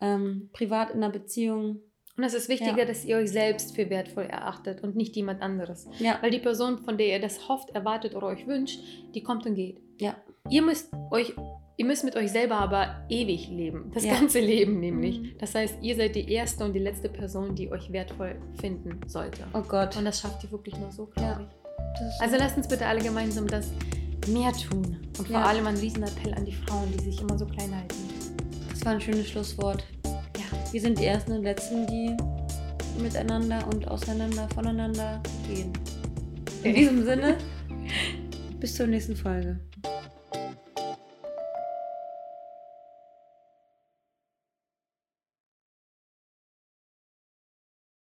ähm, 0.00 0.50
privat 0.52 0.90
in 0.90 0.96
einer 1.02 1.10
Beziehung. 1.12 1.80
Und 2.16 2.24
es 2.24 2.34
ist 2.34 2.48
wichtiger, 2.48 2.76
Ja. 2.78 2.84
dass 2.84 3.04
ihr 3.04 3.16
euch 3.16 3.30
selbst 3.30 3.76
für 3.76 3.88
wertvoll 3.90 4.24
erachtet 4.24 4.82
und 4.82 4.96
nicht 4.96 5.14
jemand 5.14 5.40
anderes. 5.40 5.88
Ja, 6.00 6.18
Weil 6.20 6.30
die 6.32 6.40
Person, 6.40 6.78
von 6.78 6.98
der 6.98 7.06
ihr 7.08 7.20
das 7.20 7.48
hofft, 7.48 7.70
erwartet 7.70 8.14
oder 8.16 8.26
euch 8.28 8.46
wünscht, 8.46 8.80
die 9.14 9.22
kommt 9.22 9.46
und 9.46 9.54
geht. 9.54 9.80
ja. 10.00 10.16
Ihr 10.50 10.62
müsst 10.62 10.90
euch, 11.10 11.34
ihr 11.76 11.84
müsst 11.84 12.04
mit 12.04 12.16
euch 12.16 12.30
selber 12.32 12.54
aber 12.56 13.04
ewig 13.10 13.48
leben. 13.50 13.90
Das 13.92 14.02
Ja. 14.04 14.14
ganze 14.14 14.40
Leben 14.40 14.80
nämlich. 14.80 15.20
Mhm. 15.20 15.32
Das 15.38 15.54
heißt, 15.54 15.76
ihr 15.82 15.94
seid 15.94 16.14
die 16.16 16.32
erste 16.32 16.64
und 16.64 16.72
die 16.72 16.78
letzte 16.78 17.10
Person, 17.10 17.54
die 17.54 17.70
euch 17.70 17.92
wertvoll 17.92 18.40
finden 18.58 18.98
sollte. 19.06 19.44
Oh 19.52 19.60
Gott. 19.60 19.94
Und 19.98 20.06
das 20.06 20.20
schafft 20.20 20.42
ihr 20.44 20.50
wirklich 20.50 20.74
nur 20.78 20.90
so, 20.90 21.04
glaube 21.06 21.42
Ja. 21.42 21.50
ich. 22.16 22.22
Also 22.22 22.36
lasst 22.38 22.56
uns 22.56 22.66
bitte 22.66 22.86
alle 22.86 23.00
gemeinsam 23.02 23.46
das 23.46 23.70
mehr 24.28 24.52
tun. 24.52 24.96
Und 25.18 25.26
vor 25.28 25.36
Ja. 25.40 25.44
allem 25.44 25.66
ein 25.66 25.76
Riesenappell 25.76 26.32
an 26.32 26.46
die 26.46 26.52
Frauen, 26.54 26.90
die 26.96 27.04
sich 27.04 27.20
immer 27.20 27.36
so 27.38 27.44
klein 27.44 27.74
halten. 27.76 27.94
Das 28.78 28.86
war 28.86 28.92
ein 28.92 29.00
schönes 29.00 29.28
Schlusswort. 29.30 29.84
Ja. 30.04 30.72
Wir 30.72 30.80
sind 30.80 31.00
die 31.00 31.06
Ersten 31.06 31.32
und 31.32 31.42
Letzten, 31.42 31.84
die 31.88 32.16
miteinander 33.02 33.66
und 33.66 33.88
auseinander, 33.88 34.48
voneinander 34.54 35.20
gehen. 35.48 35.72
In 36.62 36.74
diesem 36.76 37.04
Sinne, 37.04 37.38
bis 38.60 38.76
zur 38.76 38.86
nächsten 38.86 39.16
Folge. 39.16 39.58